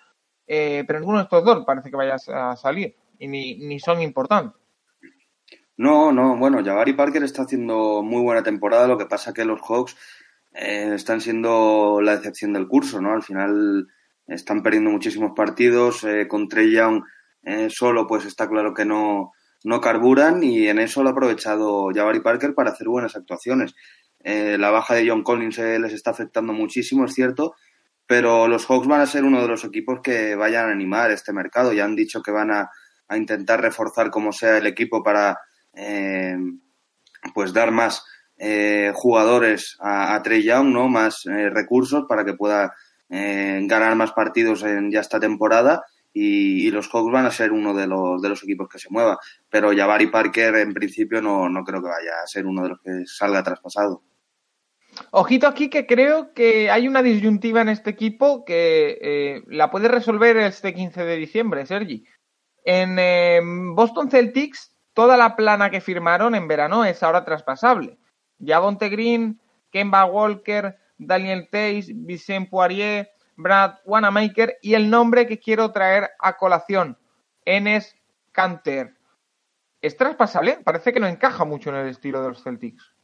eh, 0.47 0.85
pero 0.87 0.99
ninguno 0.99 1.19
de 1.19 1.25
estos 1.25 1.45
dos 1.45 1.65
parece 1.65 1.91
que 1.91 1.97
vaya 1.97 2.17
a 2.29 2.57
salir 2.57 2.97
y 3.19 3.29
ni, 3.29 3.57
ni 3.57 3.79
son 3.79 4.03
importantes. 4.03 4.61
No, 5.77 6.13
no, 6.13 6.37
bueno, 6.37 6.65
Jabari 6.65 6.93
Parker 6.93 7.25
está 7.25 7.43
haciendo 7.43 8.03
muy 8.03 8.23
buena 8.23 8.43
temporada, 8.43 8.87
lo 8.87 8.99
que 8.99 9.07
pasa 9.07 9.35
que 9.35 9.45
los 9.45 9.61
Hawks 9.61 9.97
eh, 10.53 10.93
están 10.95 11.21
siendo 11.21 12.01
la 12.01 12.17
decepción 12.17 12.53
del 12.53 12.69
curso, 12.69 13.01
¿no? 13.01 13.13
Al 13.13 13.23
final 13.23 13.89
están 14.27 14.63
perdiendo 14.63 14.91
muchísimos 14.91 15.33
partidos, 15.35 16.05
eh, 16.05 16.29
con 16.29 16.49
Trey 16.49 16.73
Young 16.73 17.03
eh, 17.43 17.69
solo 17.71 18.07
pues 18.07 18.25
está 18.25 18.49
claro 18.49 18.73
que 18.73 18.85
no, 18.85 19.33
no 19.65 19.81
carburan 19.81 20.45
y 20.45 20.69
en 20.69 20.79
eso 20.79 21.03
lo 21.03 21.09
ha 21.09 21.13
aprovechado 21.13 21.89
Jabari 21.93 22.21
Parker 22.21 22.55
para 22.55 22.71
hacer 22.71 22.87
buenas 22.87 23.17
actuaciones. 23.17 23.75
Eh, 24.23 24.57
la 24.59 24.71
baja 24.71 24.95
de 24.95 25.09
John 25.09 25.25
Collins 25.25 25.59
eh, 25.59 25.79
les 25.81 25.93
está 25.93 26.11
afectando 26.11 26.53
muchísimo, 26.53 27.05
es 27.05 27.15
cierto, 27.15 27.55
pero 28.07 28.47
los 28.47 28.67
Hawks 28.67 28.87
van 28.87 29.01
a 29.01 29.07
ser 29.07 29.25
uno 29.25 29.43
de 29.43 29.49
los 29.49 29.65
equipos 29.65 29.99
que 30.03 30.37
vayan 30.37 30.69
a 30.69 30.73
animar 30.73 31.11
este 31.11 31.33
mercado. 31.33 31.73
Ya 31.73 31.85
han 31.85 31.97
dicho 31.97 32.23
que 32.23 32.31
van 32.31 32.53
a, 32.53 32.71
a 33.09 33.17
intentar 33.17 33.61
reforzar 33.61 34.11
como 34.11 34.33
sea 34.33 34.59
el 34.59 34.67
equipo 34.67 35.03
para 35.03 35.41
eh, 35.75 36.37
pues 37.35 37.53
dar 37.53 37.71
más 37.71 38.05
eh, 38.37 38.93
jugadores 38.95 39.77
a, 39.81 40.15
a, 40.15 40.23
Trey 40.23 40.43
Young, 40.43 40.73
¿no? 40.73 40.89
Más 40.89 41.25
eh, 41.27 41.51
recursos 41.51 42.05
para 42.09 42.25
que 42.25 42.35
pueda 42.35 42.75
eh, 43.09 43.61
ganar 43.65 43.95
más 43.97 44.13
partidos 44.13 44.63
en 44.65 44.91
ya 44.91 45.01
esta 45.01 45.21
temporada. 45.21 45.85
Y, 46.17 46.71
los 46.71 46.89
Hawks 46.89 47.13
van 47.13 47.27
a 47.27 47.33
ser 47.33 47.51
uno 47.51 47.75
de 47.75 47.89
los, 47.89 48.23
de 48.23 48.29
los 48.29 48.43
equipos 48.45 48.69
que 48.69 48.79
se 48.79 48.89
mueva. 48.89 49.19
Pero 49.51 49.77
Jabari 49.77 50.07
Parker 50.07 50.55
en 50.57 50.73
principio 50.73 51.21
no, 51.21 51.49
no 51.49 51.65
creo 51.65 51.83
que 51.83 51.89
vaya 51.89 52.23
a 52.23 52.27
ser 52.27 52.47
uno 52.47 52.63
de 52.63 52.69
los 52.69 52.81
que 52.81 52.91
salga 53.05 53.43
traspasado. 53.43 54.03
Ojito 55.11 55.47
aquí 55.47 55.69
que 55.69 55.87
creo 55.87 56.33
que 56.33 56.71
hay 56.71 56.87
una 56.89 57.03
disyuntiva 57.03 57.63
en 57.63 57.69
este 57.69 57.91
equipo 57.91 58.45
que 58.45 58.99
eh, 59.01 59.43
la 59.49 59.71
puede 59.71 59.89
resolver 59.89 60.37
este 60.37 60.73
15 60.73 61.05
de 61.05 61.17
diciembre, 61.17 61.67
Sergi. 61.67 62.05
En 62.65 62.97
eh, 62.99 63.41
Boston 63.43 64.11
Celtics, 64.11 64.75
toda 64.93 65.17
la 65.17 65.37
plana 65.37 65.71
que 65.71 65.81
firmaron 65.81 66.35
en 66.35 66.49
verano 66.49 66.85
es 66.85 67.03
ahora 67.03 67.25
traspasable. 67.25 67.99
Javonte 68.45 68.89
Green, 68.89 69.41
Kemba 69.71 70.05
Walker, 70.05 70.77
Daniel 70.97 71.49
Tays, 71.51 71.91
Vicente 71.93 72.51
Poirier, 72.51 73.11
Brad 73.37 73.77
Wanamaker 73.85 74.59
y 74.63 74.75
el 74.75 74.91
nombre 74.91 75.27
que 75.27 75.39
quiero 75.39 75.73
traer 75.73 76.11
a 76.19 76.37
colación, 76.37 76.99
Enes 77.45 77.97
Canter. 78.33 78.95
¿Es 79.81 79.97
traspasable? 79.97 80.59
Parece 80.65 80.93
que 80.93 81.01
no 81.01 81.07
encaja 81.07 81.45
mucho 81.45 81.71
en 81.71 81.77
el 81.77 81.89
estilo 81.89 82.23
de 82.23 82.29
los 82.29 82.43
Celtics. 82.43 82.95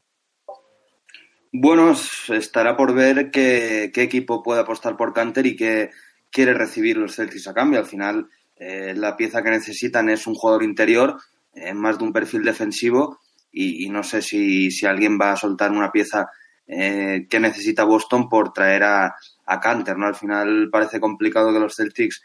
Bueno, 1.52 1.94
estará 2.28 2.76
por 2.76 2.94
ver 2.94 3.30
qué, 3.30 3.90
equipo 3.94 4.42
puede 4.42 4.60
apostar 4.60 4.96
por 4.96 5.12
Canter 5.12 5.46
y 5.46 5.56
qué 5.56 5.90
quiere 6.30 6.54
recibir 6.54 6.96
los 6.96 7.16
Celtics 7.16 7.48
a 7.48 7.54
cambio. 7.54 7.80
Al 7.80 7.86
final, 7.86 8.28
eh, 8.56 8.94
la 8.96 9.16
pieza 9.16 9.42
que 9.42 9.50
necesitan 9.50 10.08
es 10.08 10.26
un 10.26 10.34
jugador 10.34 10.62
interior, 10.62 11.20
eh, 11.52 11.74
más 11.74 11.98
de 11.98 12.04
un 12.04 12.12
perfil 12.12 12.44
defensivo, 12.44 13.18
y, 13.50 13.84
y 13.84 13.90
no 13.90 14.04
sé 14.04 14.22
si, 14.22 14.70
si, 14.70 14.86
alguien 14.86 15.18
va 15.20 15.32
a 15.32 15.36
soltar 15.36 15.72
una 15.72 15.90
pieza 15.90 16.30
eh, 16.72 17.26
que 17.28 17.40
necesita 17.40 17.82
Boston 17.82 18.28
por 18.28 18.52
traer 18.52 18.84
a, 18.84 19.16
a 19.50 19.58
Canter, 19.58 19.98
¿no? 19.98 20.06
Al 20.06 20.14
final 20.14 20.68
parece 20.70 21.00
complicado 21.00 21.52
que 21.52 21.58
los 21.58 21.74
Celtics 21.74 22.22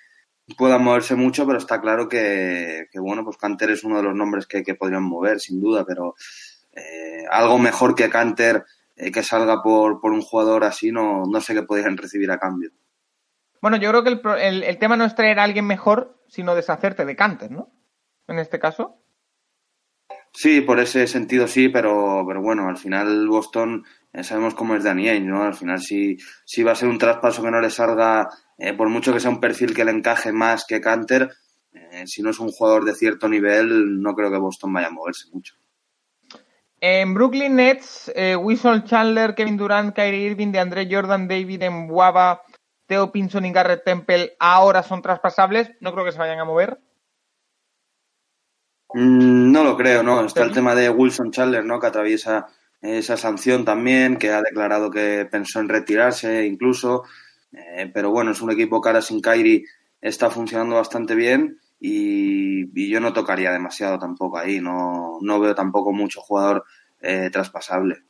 puedan 0.58 0.84
moverse 0.84 1.16
mucho, 1.16 1.46
pero 1.46 1.58
está 1.58 1.82
claro 1.82 2.08
que, 2.08 2.88
que 2.92 3.00
bueno, 3.00 3.24
pues 3.24 3.38
Canter 3.38 3.72
es 3.72 3.84
uno 3.84 3.98
de 3.98 4.04
los 4.04 4.16
nombres 4.16 4.46
que, 4.46 4.64
que 4.64 4.76
podrían 4.76 5.04
mover, 5.04 5.40
sin 5.40 5.60
duda, 5.60 5.84
pero 5.86 6.16
eh, 6.72 7.26
algo 7.32 7.58
mejor 7.58 7.96
que 7.96 8.10
Canter 8.10 8.64
eh, 8.96 9.12
que 9.12 9.24
salga 9.24 9.64
por, 9.64 10.00
por 10.00 10.12
un 10.12 10.22
jugador 10.22 10.64
así, 10.64 10.92
no, 10.92 11.24
no 11.26 11.42
sé 11.42 11.56
qué 11.56 11.64
podrían 11.64 11.98
recibir 11.98 12.30
a 12.30 12.38
cambio. 12.38 12.70
Bueno, 13.60 13.78
yo 13.78 13.90
creo 13.90 14.04
que 14.04 14.10
el, 14.12 14.22
el, 14.40 14.64
el, 14.64 14.78
tema 14.78 14.96
no 14.96 15.06
es 15.06 15.16
traer 15.16 15.40
a 15.40 15.44
alguien 15.44 15.66
mejor, 15.66 16.22
sino 16.28 16.54
deshacerte 16.54 17.06
de 17.06 17.16
Canter, 17.16 17.50
¿no? 17.50 17.72
En 18.28 18.38
este 18.38 18.60
caso. 18.60 19.02
Sí, 20.32 20.62
por 20.62 20.80
ese 20.80 21.08
sentido 21.08 21.48
sí, 21.48 21.70
pero, 21.70 22.24
pero 22.28 22.42
bueno, 22.42 22.68
al 22.68 22.78
final 22.78 23.28
Boston 23.28 23.86
eh, 24.16 24.24
sabemos 24.24 24.56
cómo 24.56 24.76
es 24.76 24.84
Danny 24.84 25.10
Ainge, 25.10 25.28
¿no? 25.28 25.44
Al 25.44 25.56
final 25.56 25.82
si, 25.82 26.18
si 26.46 26.64
va 26.64 26.72
a 26.72 26.76
ser 26.76 26.88
un 26.88 26.98
traspaso 26.98 27.44
que 27.44 27.52
no 27.52 27.60
le 27.60 27.70
salga, 27.70 28.30
eh, 28.58 28.74
por 28.74 28.88
mucho 28.88 29.12
que 29.12 29.20
sea 29.20 29.30
un 29.30 29.42
perfil 29.42 29.74
que 29.74 29.84
le 29.84 29.92
encaje 29.92 30.32
más 30.32 30.66
que 30.66 30.80
Canter, 30.80 31.30
eh, 31.74 32.04
si 32.08 32.22
no 32.22 32.30
es 32.30 32.40
un 32.40 32.50
jugador 32.50 32.86
de 32.86 32.96
cierto 32.96 33.28
nivel, 33.28 34.02
no 34.02 34.14
creo 34.14 34.32
que 34.32 34.38
Boston 34.38 34.72
vaya 34.72 34.88
a 34.88 34.92
moverse 34.92 35.28
mucho. 35.34 35.56
En 36.80 37.14
Brooklyn 37.14 37.56
Nets, 37.56 38.12
eh, 38.16 38.38
Wilson 38.38 38.86
Chandler, 38.86 39.36
Kevin 39.36 39.58
Durant, 39.58 39.94
Kyrie 39.94 40.28
Irving, 40.28 40.52
de 40.52 40.60
André 40.60 40.88
Jordan, 40.90 41.28
David 41.28 41.64
Mbwaba, 41.70 42.42
Theo 42.86 43.12
Pinson 43.12 43.46
y 43.46 43.52
Garrett 43.52 43.84
Temple 43.84 44.36
ahora 44.40 44.84
son 44.84 45.02
traspasables. 45.02 45.72
No 45.82 45.92
creo 45.92 46.06
que 46.06 46.12
se 46.12 46.20
vayan 46.20 46.40
a 46.40 46.46
mover. 46.46 46.80
Mm, 48.94 49.52
no 49.52 49.64
lo 49.64 49.76
creo, 49.76 50.04
¿no? 50.04 50.24
Está 50.24 50.44
el 50.44 50.54
tema 50.54 50.76
de 50.76 50.90
Wilson 50.90 51.32
Chandler, 51.32 51.66
¿no? 51.66 51.80
Que 51.80 51.88
atraviesa 51.88 52.48
esa 52.86 53.18
sanción 53.18 53.66
también, 53.66 54.18
que 54.18 54.32
ha 54.32 54.42
declarado 54.42 54.92
que 54.92 55.28
pensó 55.30 55.60
en 55.60 55.70
retirarse 55.70 56.46
incluso. 56.46 57.04
Eh, 57.52 57.90
pero 57.94 58.12
bueno, 58.12 58.32
es 58.32 58.42
un 58.42 58.52
equipo 58.52 58.82
que 58.82 59.02
sin 59.02 59.22
Kyrie 59.22 59.66
está 60.02 60.30
funcionando 60.30 60.76
bastante 60.76 61.16
bien 61.16 61.60
y, 61.80 62.90
yo 62.90 63.00
no 63.00 63.14
tocaría 63.14 63.52
demasiado 63.52 64.00
tampoco 64.00 64.38
ahí. 64.38 64.60
No, 64.60 65.20
no 65.22 65.40
veo 65.40 65.56
tampoco 65.56 65.92
mucho 65.92 66.22
jugador 66.22 66.66
eh, 67.02 67.30
traspasable. 67.32 68.04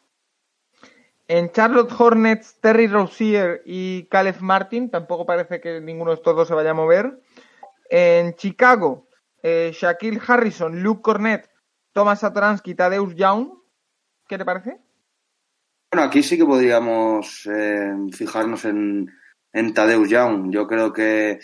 En 1.27 1.51
Charlotte 1.51 1.91
Hornets, 1.97 2.59
Terry 2.61 2.87
Rozier 2.87 3.63
y 3.65 4.05
Caleb 4.05 4.41
Martin, 4.41 4.91
tampoco 4.91 5.25
parece 5.25 5.59
que 5.59 5.81
ninguno 5.81 6.11
de 6.11 6.17
estos 6.17 6.35
dos 6.35 6.47
se 6.47 6.53
vaya 6.53 6.71
a 6.71 6.75
mover. 6.75 7.19
En 7.89 8.35
Chicago, 8.35 9.07
eh, 9.41 9.71
Shaquille 9.73 10.21
Harrison, 10.25 10.83
Luke 10.83 11.01
Cornett, 11.01 11.49
Thomas 11.93 12.19
Satoransky, 12.19 12.75
Tadeusz 12.75 13.15
Young. 13.15 13.64
¿Qué 14.27 14.37
te 14.37 14.45
parece? 14.45 14.79
Bueno, 15.91 16.07
aquí 16.07 16.23
sí 16.23 16.37
que 16.37 16.45
podríamos 16.45 17.45
eh, 17.45 17.93
fijarnos 18.11 18.65
en, 18.65 19.11
en 19.53 19.73
Tadeusz 19.73 20.09
Young. 20.09 20.51
Yo 20.51 20.67
creo 20.67 20.91
que 20.91 21.39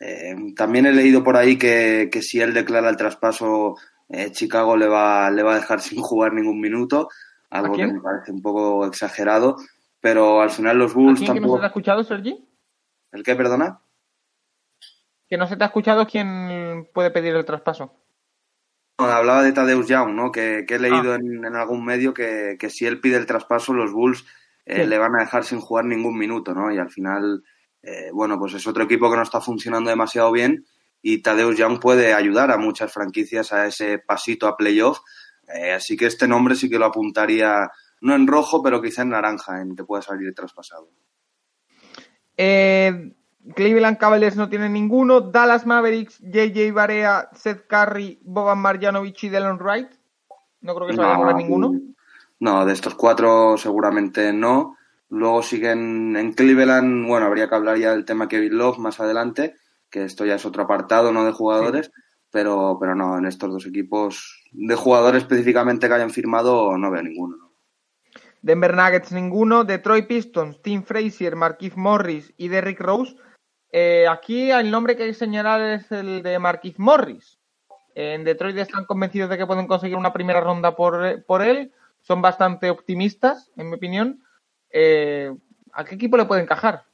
eh, 0.00 0.34
también 0.56 0.86
he 0.86 0.92
leído 0.92 1.22
por 1.22 1.36
ahí 1.36 1.58
que, 1.58 2.08
que 2.10 2.22
si 2.22 2.40
él 2.40 2.54
declara 2.54 2.88
el 2.88 2.96
traspaso, 2.96 3.76
eh, 4.08 4.30
Chicago 4.30 4.76
le 4.76 4.88
va, 4.88 5.30
le 5.30 5.42
va 5.42 5.52
a 5.52 5.56
dejar 5.56 5.80
sin 5.82 6.00
jugar 6.00 6.32
ningún 6.32 6.60
minuto, 6.60 7.08
algo 7.50 7.74
que 7.74 7.86
me 7.86 8.00
parece 8.00 8.32
un 8.32 8.42
poco 8.42 8.86
exagerado, 8.86 9.56
pero 10.00 10.40
al 10.40 10.50
final 10.50 10.78
los 10.78 10.94
Bulls 10.94 11.20
¿A 11.20 11.24
quién 11.24 11.34
tampoco... 11.34 11.42
que 11.42 11.48
no 11.48 11.56
se 11.56 11.60
te 11.60 11.64
ha 11.64 11.68
escuchado, 11.68 12.04
Sergi? 12.04 12.48
¿El 13.12 13.22
qué, 13.22 13.36
perdona? 13.36 13.80
Que 15.28 15.36
no 15.36 15.46
se 15.46 15.56
te 15.56 15.64
ha 15.64 15.66
escuchado 15.66 16.06
quién 16.06 16.88
puede 16.92 17.10
pedir 17.10 17.34
el 17.34 17.44
traspaso. 17.44 18.01
Hablaba 18.98 19.42
de 19.42 19.52
Tadeusz 19.52 19.88
Young, 19.88 20.14
¿no? 20.14 20.30
Que, 20.30 20.64
que 20.66 20.76
he 20.76 20.78
leído 20.78 21.12
ah. 21.12 21.16
en, 21.16 21.44
en, 21.44 21.56
algún 21.56 21.84
medio 21.84 22.14
que, 22.14 22.56
que, 22.58 22.70
si 22.70 22.86
él 22.86 23.00
pide 23.00 23.16
el 23.16 23.26
traspaso, 23.26 23.72
los 23.72 23.92
Bulls 23.92 24.24
eh, 24.64 24.82
sí. 24.82 24.86
le 24.86 24.98
van 24.98 25.16
a 25.16 25.20
dejar 25.20 25.44
sin 25.44 25.60
jugar 25.60 25.84
ningún 25.84 26.16
minuto, 26.16 26.54
¿no? 26.54 26.72
Y 26.72 26.78
al 26.78 26.90
final 26.90 27.42
eh, 27.82 28.10
bueno, 28.12 28.38
pues 28.38 28.54
es 28.54 28.66
otro 28.66 28.84
equipo 28.84 29.10
que 29.10 29.16
no 29.16 29.22
está 29.22 29.40
funcionando 29.40 29.90
demasiado 29.90 30.30
bien 30.30 30.64
y 31.02 31.20
Tadeusz 31.20 31.56
Young 31.56 31.80
puede 31.80 32.14
ayudar 32.14 32.52
a 32.52 32.58
muchas 32.58 32.92
franquicias 32.92 33.52
a 33.52 33.66
ese 33.66 33.98
pasito 33.98 34.46
a 34.46 34.56
playoff. 34.56 35.00
Eh, 35.52 35.72
así 35.72 35.96
que 35.96 36.06
este 36.06 36.28
nombre 36.28 36.54
sí 36.54 36.70
que 36.70 36.78
lo 36.78 36.86
apuntaría, 36.86 37.70
no 38.00 38.14
en 38.14 38.28
rojo, 38.28 38.62
pero 38.62 38.80
quizá 38.80 39.02
en 39.02 39.08
naranja, 39.08 39.60
en 39.60 39.74
que 39.74 39.84
pueda 39.84 40.00
salir 40.00 40.32
traspasado. 40.32 40.88
Eh, 42.36 43.14
Cleveland 43.54 43.98
Cavaliers 43.98 44.36
no 44.36 44.48
tiene 44.48 44.68
ninguno. 44.68 45.20
Dallas 45.20 45.66
Mavericks, 45.66 46.20
JJ 46.20 46.72
Barea, 46.72 47.28
Seth 47.34 47.66
Curry, 47.66 48.20
Boban 48.22 48.58
Marjanovic 48.58 49.24
y 49.24 49.28
Delon 49.28 49.58
Wright. 49.58 49.90
No 50.60 50.74
creo 50.74 50.86
que 50.86 50.94
se 50.94 51.00
vaya 51.00 51.28
a 51.28 51.32
ninguno. 51.34 51.72
No, 52.38 52.64
de 52.64 52.72
estos 52.72 52.94
cuatro 52.94 53.56
seguramente 53.56 54.32
no. 54.32 54.76
Luego 55.08 55.42
siguen 55.42 56.16
en 56.16 56.32
Cleveland, 56.32 57.06
bueno, 57.06 57.26
habría 57.26 57.48
que 57.48 57.54
hablar 57.54 57.76
ya 57.76 57.90
del 57.90 58.04
tema 58.04 58.28
Kevin 58.28 58.56
Love 58.56 58.78
más 58.78 58.98
adelante, 58.98 59.56
que 59.90 60.04
esto 60.04 60.24
ya 60.24 60.36
es 60.36 60.46
otro 60.46 60.62
apartado, 60.62 61.12
no 61.12 61.24
de 61.26 61.32
jugadores, 61.32 61.86
sí. 61.86 61.92
pero, 62.30 62.78
pero 62.80 62.94
no, 62.94 63.18
en 63.18 63.26
estos 63.26 63.52
dos 63.52 63.66
equipos 63.66 64.42
de 64.52 64.74
jugadores 64.74 65.24
específicamente 65.24 65.86
que 65.86 65.94
hayan 65.94 66.10
firmado 66.10 66.78
no 66.78 66.90
veo 66.90 67.02
ninguno. 67.02 67.36
¿no? 67.36 67.52
Denver 68.42 68.74
Nuggets 68.74 69.12
ninguno, 69.12 69.64
Detroit 69.64 70.06
Pistons, 70.06 70.60
Tim 70.62 70.82
Frazier, 70.82 71.36
Marquise 71.36 71.76
Morris 71.76 72.32
y 72.36 72.48
Derrick 72.48 72.80
Rose. 72.80 73.16
Eh, 73.72 74.06
aquí 74.08 74.50
el 74.50 74.70
nombre 74.70 74.96
que 74.96 75.04
hay 75.04 75.08
que 75.10 75.14
señalar 75.14 75.62
es 75.62 75.90
el 75.90 76.22
de 76.22 76.38
Marquise 76.38 76.80
Morris. 76.80 77.38
En 77.94 78.24
Detroit 78.24 78.56
están 78.58 78.84
convencidos 78.84 79.30
de 79.30 79.38
que 79.38 79.46
pueden 79.46 79.66
conseguir 79.66 79.96
una 79.96 80.12
primera 80.12 80.40
ronda 80.40 80.76
por, 80.76 81.24
por 81.24 81.42
él. 81.42 81.72
Son 82.02 82.22
bastante 82.22 82.70
optimistas, 82.70 83.50
en 83.56 83.70
mi 83.70 83.76
opinión. 83.76 84.22
Eh, 84.70 85.34
¿A 85.72 85.84
qué 85.84 85.94
equipo 85.94 86.16
le 86.16 86.26
puede 86.26 86.42
encajar? 86.42 86.84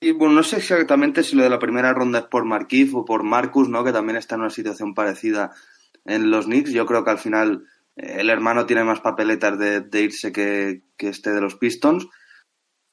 Y 0.00 0.12
bueno, 0.12 0.34
no 0.34 0.42
sé 0.42 0.58
exactamente 0.58 1.22
si 1.22 1.36
lo 1.36 1.42
de 1.42 1.50
la 1.50 1.58
primera 1.58 1.92
ronda 1.92 2.20
es 2.20 2.24
por 2.26 2.44
Marquise 2.44 2.96
o 2.96 3.04
por 3.04 3.24
Marcus, 3.24 3.68
¿no? 3.68 3.84
Que 3.84 3.92
también 3.92 4.16
está 4.16 4.36
en 4.36 4.42
una 4.42 4.50
situación 4.50 4.94
parecida 4.94 5.52
en 6.04 6.30
los 6.30 6.46
Knicks. 6.46 6.72
Yo 6.72 6.86
creo 6.86 7.04
que 7.04 7.10
al 7.10 7.18
final 7.18 7.64
el 7.96 8.30
hermano 8.30 8.64
tiene 8.64 8.84
más 8.84 9.00
papeletas 9.00 9.58
de, 9.58 10.00
irse 10.00 10.30
que, 10.30 10.82
este 10.98 11.32
de 11.32 11.40
los 11.40 11.56
Pistons. 11.56 12.06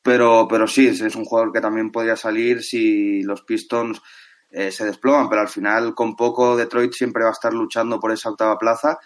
Pero, 0.05 0.47
pero 0.47 0.67
sí, 0.67 0.87
es 0.89 1.15
un 1.15 1.25
jugador 1.25 1.51
que 1.51 1.61
también 1.61 1.91
podría 1.91 2.15
salir 2.15 2.61
si 2.61 3.23
los 3.23 3.41
Pistons 3.41 3.99
eh, 4.51 4.71
se 4.71 4.85
desploman, 4.85 5.27
pero 5.27 5.41
al 5.41 5.47
final 5.47 5.95
con 5.95 6.15
poco 6.15 6.55
Detroit 6.55 6.93
siempre 6.93 7.23
va 7.23 7.29
a 7.29 7.33
estar 7.33 7.51
luchando 7.51 7.99
por 7.99 8.11
esa 8.11 8.29
octava 8.29 8.55
plaza 8.59 8.99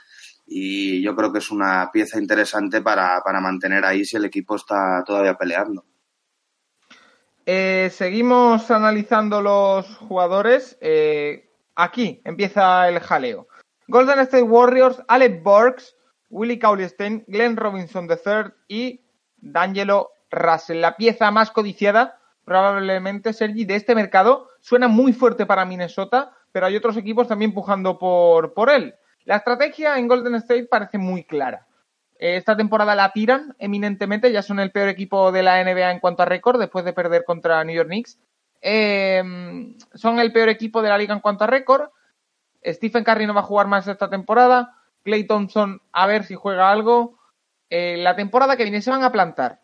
y 0.45 1.01
yo 1.01 1.15
creo 1.15 1.31
que 1.31 1.39
es 1.39 1.51
una 1.51 1.89
pieza 1.93 2.19
interesante 2.19 2.81
para, 2.81 3.23
mantener 3.39 3.85
ahí 3.85 4.03
si 4.03 4.17
el 4.17 4.25
equipo 4.25 4.57
está 4.57 5.01
todavía 5.05 5.35
peleando. 5.35 5.85
Eh, 7.45 7.89
seguimos 7.93 8.69
analizando 8.69 9.41
los 9.41 9.88
jugadores. 9.99 10.77
Eh, 10.81 11.49
aquí 11.75 12.21
empieza 12.25 12.89
el 12.89 12.99
jaleo. 12.99 13.47
Golden 13.88 14.19
State 14.19 14.43
Warriors, 14.43 15.01
Alec 15.07 15.41
Burks, 15.41 15.95
Willie 16.29 16.59
Cauley-Stein, 16.59 17.23
Glenn 17.25 17.55
Robinson 17.55 18.05
III 18.09 18.51
y 18.67 19.01
D'Angelo 19.38 20.09
Russell. 20.31 20.81
La 20.81 20.95
pieza 20.95 21.31
más 21.31 21.51
codiciada, 21.51 22.19
probablemente, 22.45 23.33
Sergi, 23.33 23.65
de 23.65 23.75
este 23.75 23.95
mercado. 23.95 24.49
Suena 24.61 24.87
muy 24.87 25.13
fuerte 25.13 25.45
para 25.45 25.65
Minnesota, 25.65 26.31
pero 26.51 26.65
hay 26.65 26.75
otros 26.75 26.97
equipos 26.97 27.27
también 27.27 27.51
empujando 27.51 27.97
por, 27.97 28.53
por 28.53 28.69
él. 28.69 28.95
La 29.25 29.37
estrategia 29.37 29.97
en 29.97 30.07
Golden 30.07 30.35
State 30.35 30.65
parece 30.65 30.97
muy 30.97 31.23
clara. 31.23 31.67
Esta 32.17 32.57
temporada 32.57 32.95
la 32.95 33.11
tiran 33.11 33.55
eminentemente, 33.59 34.31
ya 34.31 34.41
son 34.41 34.59
el 34.59 34.71
peor 34.71 34.89
equipo 34.89 35.31
de 35.31 35.43
la 35.43 35.63
NBA 35.63 35.91
en 35.91 35.99
cuanto 35.99 36.23
a 36.23 36.25
récord, 36.25 36.59
después 36.59 36.83
de 36.83 36.91
perder 36.91 37.23
contra 37.23 37.63
New 37.63 37.75
York 37.75 37.87
Knicks. 37.87 38.19
Eh, 38.61 39.23
son 39.93 40.19
el 40.19 40.33
peor 40.33 40.49
equipo 40.49 40.81
de 40.81 40.89
la 40.89 40.97
liga 40.97 41.13
en 41.13 41.21
cuanto 41.21 41.45
a 41.45 41.47
récord. 41.47 41.89
Stephen 42.65 43.05
Curry 43.05 43.25
no 43.25 43.33
va 43.33 43.39
a 43.39 43.43
jugar 43.43 43.67
más 43.67 43.87
esta 43.87 44.09
temporada. 44.09 44.75
Clay 45.03 45.25
Thompson 45.25 45.81
a 45.93 46.07
ver 46.07 46.25
si 46.25 46.35
juega 46.35 46.69
algo. 46.69 47.17
Eh, 47.69 47.95
la 47.97 48.17
temporada 48.17 48.57
que 48.57 48.63
viene 48.63 48.81
se 48.81 48.91
van 48.91 49.03
a 49.03 49.11
plantar 49.11 49.61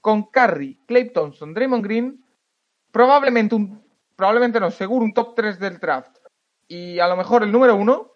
con 0.00 0.30
Curry, 0.30 0.80
Clay 0.86 1.12
Thompson, 1.12 1.54
Draymond 1.54 1.84
Green, 1.84 2.24
probablemente 2.90 3.54
un, 3.54 3.84
probablemente 4.16 4.60
no, 4.60 4.70
seguro 4.70 5.04
un 5.04 5.14
top 5.14 5.34
3 5.34 5.58
del 5.58 5.78
draft 5.78 6.16
y 6.68 6.98
a 6.98 7.08
lo 7.08 7.16
mejor 7.16 7.42
el 7.42 7.52
número 7.52 7.76
1 7.76 8.12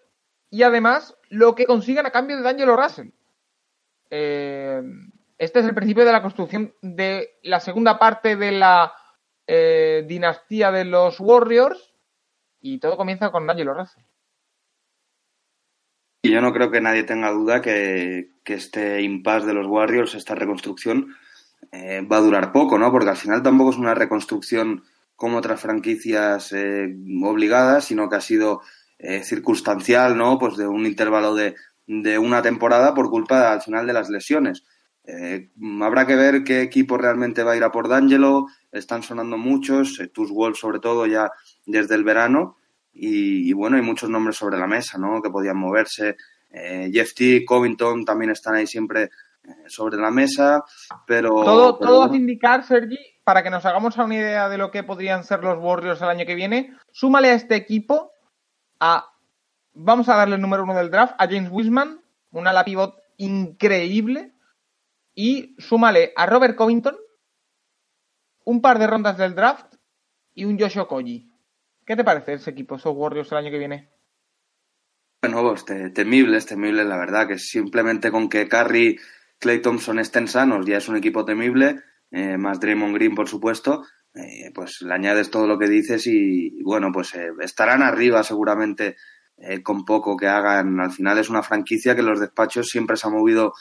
y 0.49 0.63
además 0.63 1.17
lo 1.29 1.55
que 1.55 1.65
consigan 1.65 2.05
a 2.05 2.11
cambio 2.11 2.37
de 2.37 2.43
D'Angelo 2.43 2.75
Russell. 2.75 3.09
Eh, 4.09 4.81
este 5.37 5.59
es 5.59 5.65
el 5.65 5.75
principio 5.75 6.05
de 6.05 6.11
la 6.11 6.21
construcción 6.21 6.73
de 6.81 7.37
la 7.43 7.59
segunda 7.59 7.99
parte 7.99 8.35
de 8.35 8.51
la 8.51 8.93
eh, 9.47 10.05
dinastía 10.07 10.71
de 10.71 10.85
los 10.85 11.19
Warriors 11.19 11.93
y 12.61 12.79
todo 12.79 12.97
comienza 12.97 13.31
con 13.31 13.45
D'Angelo 13.45 13.73
Russell. 13.73 14.03
Y 16.23 16.31
yo 16.31 16.41
no 16.41 16.53
creo 16.53 16.71
que 16.71 16.81
nadie 16.81 17.03
tenga 17.03 17.29
duda 17.29 17.61
que, 17.61 18.31
este 18.45 19.01
impasse 19.01 19.45
de 19.45 19.53
los 19.53 19.67
Warriors, 19.67 20.15
esta 20.15 20.33
reconstrucción, 20.33 21.15
eh, 21.71 22.01
va 22.01 22.17
a 22.17 22.21
durar 22.21 22.51
poco, 22.51 22.77
¿no? 22.77 22.91
Porque 22.91 23.09
al 23.09 23.17
final 23.17 23.43
tampoco 23.43 23.71
es 23.71 23.77
una 23.77 23.93
reconstrucción 23.93 24.83
como 25.15 25.37
otras 25.37 25.61
franquicias 25.61 26.51
eh, 26.53 26.95
obligadas, 27.23 27.85
sino 27.85 28.09
que 28.09 28.15
ha 28.15 28.21
sido 28.21 28.61
eh, 28.97 29.23
circunstancial, 29.23 30.17
¿no? 30.17 30.37
Pues 30.37 30.57
de 30.57 30.67
un 30.67 30.85
intervalo 30.85 31.35
de, 31.35 31.55
de, 31.87 32.17
una 32.17 32.41
temporada 32.41 32.93
por 32.93 33.09
culpa 33.09 33.51
al 33.51 33.61
final 33.61 33.87
de 33.87 33.93
las 33.93 34.09
lesiones. 34.09 34.63
habrá 35.81 36.07
que 36.07 36.15
ver 36.15 36.43
qué 36.43 36.61
equipo 36.61 36.97
realmente 36.97 37.43
va 37.43 37.53
a 37.53 37.57
ir 37.57 37.63
a 37.63 37.71
por 37.71 37.87
D'Angelo. 37.87 38.47
Están 38.71 39.03
sonando 39.03 39.37
muchos, 39.37 40.01
Tus 40.13 40.31
Wolves 40.31 40.59
sobre 40.59 40.79
todo 40.79 41.05
ya 41.05 41.29
desde 41.65 41.95
el 41.95 42.03
verano. 42.03 42.57
Y, 42.97 43.51
bueno, 43.51 43.75
hay 43.75 43.81
muchos 43.81 44.09
nombres 44.09 44.37
sobre 44.37 44.57
la 44.57 44.67
mesa, 44.67 44.97
¿no? 44.97 45.21
Que 45.21 45.29
podían 45.29 45.57
moverse. 45.57 46.15
Eh, 46.49 46.89
Jeff 46.93 47.13
T, 47.13 47.43
Covington 47.43 48.05
también 48.05 48.31
están 48.31 48.55
ahí 48.55 48.65
siempre 48.65 49.03
eh, 49.03 49.09
sobre 49.67 49.97
la 49.97 50.11
mesa, 50.11 50.63
pero... 51.05 51.29
Todo, 51.29 51.77
todo 51.77 52.03
hace 52.03 52.17
indicar, 52.17 52.63
Sergi, 52.63 52.97
para 53.23 53.43
que 53.43 53.49
nos 53.49 53.65
hagamos 53.65 53.97
una 53.97 54.15
idea 54.15 54.49
de 54.49 54.57
lo 54.57 54.71
que 54.71 54.83
podrían 54.83 55.23
ser 55.23 55.43
los 55.43 55.57
Warriors 55.61 56.01
el 56.01 56.09
año 56.09 56.25
que 56.25 56.35
viene, 56.35 56.75
súmale 56.91 57.29
a 57.29 57.33
este 57.35 57.55
equipo 57.55 58.11
a... 58.79 59.11
Vamos 59.73 60.07
a 60.07 60.15
darle 60.15 60.35
el 60.35 60.41
número 60.41 60.63
uno 60.63 60.73
del 60.73 60.89
draft, 60.89 61.15
a 61.17 61.27
James 61.27 61.49
Wiseman, 61.51 62.01
una 62.31 62.51
ala 62.51 62.63
pivot 62.63 62.95
increíble, 63.17 64.33
y 65.13 65.55
súmale 65.57 66.13
a 66.15 66.25
Robert 66.25 66.55
Covington, 66.55 66.95
un 68.45 68.61
par 68.61 68.79
de 68.79 68.87
rondas 68.87 69.17
del 69.17 69.35
draft 69.35 69.75
y 70.33 70.45
un 70.45 70.59
Joshua 70.59 70.87
Koji. 70.87 71.31
¿Qué 71.85 71.95
te 71.95 72.03
parece 72.03 72.33
ese 72.33 72.51
equipo, 72.51 72.75
esos 72.75 72.95
Warriors 72.95 73.31
el 73.31 73.37
año 73.37 73.51
que 73.51 73.57
viene? 73.57 73.89
Bueno, 75.21 75.41
pues 75.41 75.65
temibles, 75.93 76.45
temibles, 76.45 76.85
la 76.85 76.97
verdad, 76.97 77.27
que 77.27 77.39
simplemente 77.39 78.11
con 78.11 78.29
que 78.29 78.47
Curry, 78.47 78.99
Clay 79.39 79.61
Thompson 79.61 79.99
estén 79.99 80.27
sanos 80.27 80.65
ya 80.65 80.77
es 80.77 80.87
un 80.87 80.95
equipo 80.95 81.25
temible, 81.25 81.81
eh, 82.11 82.37
más 82.37 82.59
Draymond 82.59 82.95
Green, 82.95 83.15
por 83.15 83.27
supuesto, 83.27 83.83
eh, 84.13 84.51
pues 84.53 84.81
le 84.81 84.93
añades 84.93 85.29
todo 85.29 85.47
lo 85.47 85.59
que 85.59 85.67
dices 85.67 86.07
y, 86.07 86.61
bueno, 86.63 86.91
pues 86.93 87.13
eh, 87.15 87.31
estarán 87.41 87.81
arriba 87.81 88.23
seguramente 88.23 88.95
con 89.63 89.83
poco 89.83 90.15
que 90.15 90.29
hagan. 90.29 90.79
Al 90.79 90.93
final 90.93 91.17
es 91.17 91.29
una 91.29 91.43
franquicia 91.43 91.93
que 91.93 92.01
los 92.01 92.21
despachos 92.21 92.69
siempre 92.69 92.95
se 92.95 93.05
ha 93.05 93.09
movido 93.09 93.51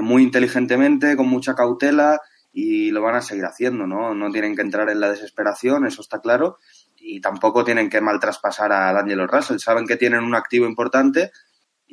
muy 0.00 0.22
inteligentemente, 0.22 1.16
con 1.16 1.28
mucha 1.28 1.54
cautela 1.54 2.18
y 2.50 2.90
lo 2.92 3.02
van 3.02 3.16
a 3.16 3.20
seguir 3.20 3.44
haciendo, 3.44 3.86
¿no? 3.86 4.14
No 4.14 4.30
tienen 4.30 4.56
que 4.56 4.62
entrar 4.62 4.88
en 4.88 5.00
la 5.00 5.10
desesperación, 5.10 5.84
eso 5.84 6.00
está 6.00 6.20
claro 6.20 6.56
y 6.96 7.20
tampoco 7.20 7.62
tienen 7.62 7.90
que 7.90 8.00
mal 8.00 8.20
traspasar 8.20 8.72
a 8.72 8.90
D'Angelo 8.94 9.26
Russell. 9.26 9.58
Saben 9.58 9.86
que 9.86 9.98
tienen 9.98 10.22
un 10.24 10.34
activo 10.34 10.66
importante 10.66 11.30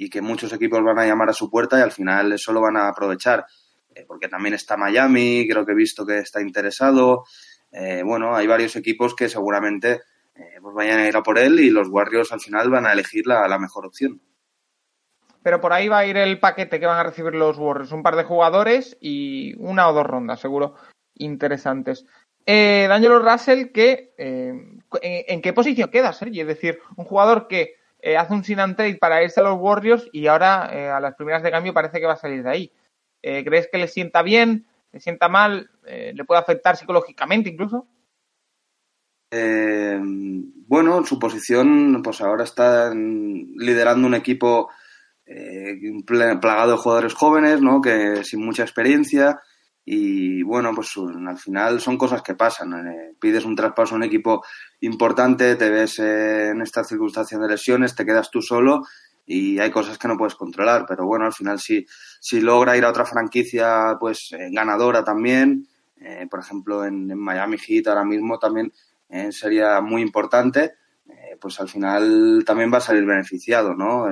y 0.01 0.09
que 0.09 0.21
muchos 0.21 0.53
equipos 0.53 0.81
van 0.81 0.97
a 0.97 1.05
llamar 1.05 1.29
a 1.29 1.33
su 1.33 1.49
puerta 1.49 1.77
y 1.77 1.81
al 1.81 1.91
final 1.91 2.31
eso 2.31 2.53
lo 2.53 2.61
van 2.61 2.77
a 2.77 2.87
aprovechar. 2.87 3.45
Eh, 3.93 4.05
porque 4.07 4.29
también 4.29 4.53
está 4.53 4.77
Miami, 4.77 5.45
creo 5.45 5.65
que 5.65 5.73
he 5.73 5.75
visto 5.75 6.05
que 6.05 6.19
está 6.19 6.41
interesado. 6.41 7.25
Eh, 7.69 8.01
bueno, 8.05 8.33
hay 8.33 8.47
varios 8.47 8.77
equipos 8.77 9.13
que 9.13 9.27
seguramente 9.27 9.99
eh, 10.35 10.57
pues 10.61 10.73
vayan 10.73 10.99
a 10.99 11.07
ir 11.09 11.17
a 11.17 11.21
por 11.21 11.37
él 11.37 11.59
y 11.59 11.69
los 11.69 11.89
Warriors 11.89 12.31
al 12.31 12.39
final 12.39 12.69
van 12.69 12.85
a 12.85 12.93
elegir 12.93 13.27
la, 13.27 13.45
la 13.49 13.59
mejor 13.59 13.85
opción. 13.85 14.21
Pero 15.43 15.59
por 15.59 15.73
ahí 15.73 15.89
va 15.89 15.99
a 15.99 16.05
ir 16.05 16.15
el 16.15 16.39
paquete 16.39 16.79
que 16.79 16.85
van 16.85 16.99
a 16.99 17.03
recibir 17.03 17.35
los 17.35 17.57
Warriors. 17.57 17.91
Un 17.91 18.03
par 18.03 18.15
de 18.15 18.23
jugadores 18.23 18.97
y 19.01 19.53
una 19.57 19.89
o 19.89 19.93
dos 19.93 20.07
rondas, 20.07 20.39
seguro, 20.39 20.75
interesantes. 21.15 22.05
Eh, 22.45 22.85
D'Angelo 22.87 23.19
Russell, 23.19 23.73
que 23.73 24.13
¿en, 24.17 25.41
qué 25.41 25.51
posición 25.51 25.89
queda, 25.89 26.13
Sergi? 26.13 26.39
Es 26.39 26.47
decir, 26.47 26.79
un 26.95 27.03
jugador 27.03 27.49
que 27.49 27.78
eh, 28.01 28.17
hace 28.17 28.33
un 28.33 28.43
sin 28.43 28.59
and 28.59 28.75
trade 28.75 28.95
para 28.95 29.23
irse 29.23 29.39
a 29.39 29.43
los 29.43 29.59
Warriors 29.59 30.09
y 30.11 30.27
ahora 30.27 30.69
eh, 30.71 30.89
a 30.89 30.99
las 30.99 31.15
primeras 31.15 31.43
de 31.43 31.51
cambio 31.51 31.73
parece 31.73 31.99
que 31.99 32.05
va 32.05 32.13
a 32.13 32.17
salir 32.17 32.43
de 32.43 32.49
ahí. 32.49 32.71
¿Crees 33.21 33.67
que 33.69 33.77
le 33.77 33.89
sienta 33.89 34.21
bien? 34.21 34.65
¿Le 34.93 35.01
sienta 35.01 35.27
mal? 35.27 35.69
¿Le 35.83 36.23
puede 36.23 36.39
afectar 36.39 36.77
psicológicamente 36.77 37.49
incluso? 37.49 37.85
bueno, 39.31 41.05
su 41.05 41.19
posición, 41.19 42.01
pues 42.01 42.21
ahora 42.21 42.45
está 42.45 42.93
liderando 42.93 44.07
un 44.07 44.15
equipo 44.15 44.69
plagado 46.05 46.71
de 46.71 46.77
jugadores 46.77 47.13
jóvenes, 47.13 47.61
¿no? 47.61 47.81
Que 47.81 48.23
sin 48.23 48.43
mucha 48.43 48.63
experiencia 48.63 49.41
y 49.85 50.43
bueno, 50.43 50.71
pues 50.75 50.93
al 50.97 51.37
final 51.37 51.81
son 51.81 51.97
cosas 51.97 52.21
que 52.21 52.35
pasan. 52.35 52.73
Eh, 52.87 53.15
pides 53.19 53.45
un 53.45 53.55
traspaso 53.55 53.95
a 53.95 53.97
un 53.97 54.03
equipo 54.03 54.43
importante, 54.81 55.55
te 55.55 55.69
ves 55.69 55.99
eh, 55.99 56.49
en 56.49 56.61
estas 56.61 56.87
circunstancias 56.87 57.41
de 57.41 57.47
lesiones, 57.47 57.95
te 57.95 58.05
quedas 58.05 58.29
tú 58.29 58.41
solo 58.41 58.83
y 59.25 59.59
hay 59.59 59.71
cosas 59.71 59.97
que 59.97 60.07
no 60.07 60.17
puedes 60.17 60.35
controlar. 60.35 60.85
Pero 60.87 61.05
bueno, 61.05 61.25
al 61.25 61.33
final 61.33 61.59
si, 61.59 61.85
si 62.19 62.39
logra 62.39 62.77
ir 62.77 62.85
a 62.85 62.89
otra 62.91 63.05
franquicia 63.05 63.97
pues 63.99 64.31
eh, 64.31 64.49
ganadora 64.51 65.03
también, 65.03 65.67
por 66.29 66.39
ejemplo 66.39 66.85
en, 66.85 67.07
Miami 67.17 67.57
Heat 67.57 67.87
ahora 67.87 68.05
mismo 68.05 68.39
también 68.39 68.71
sería 69.31 69.81
muy 69.81 70.01
importante, 70.01 70.75
pues 71.41 71.59
al 71.59 71.67
final 71.67 72.43
también 72.45 72.71
va 72.71 72.77
a 72.77 72.81
salir 72.81 73.03
beneficiado, 73.03 73.73
¿no? 73.73 74.07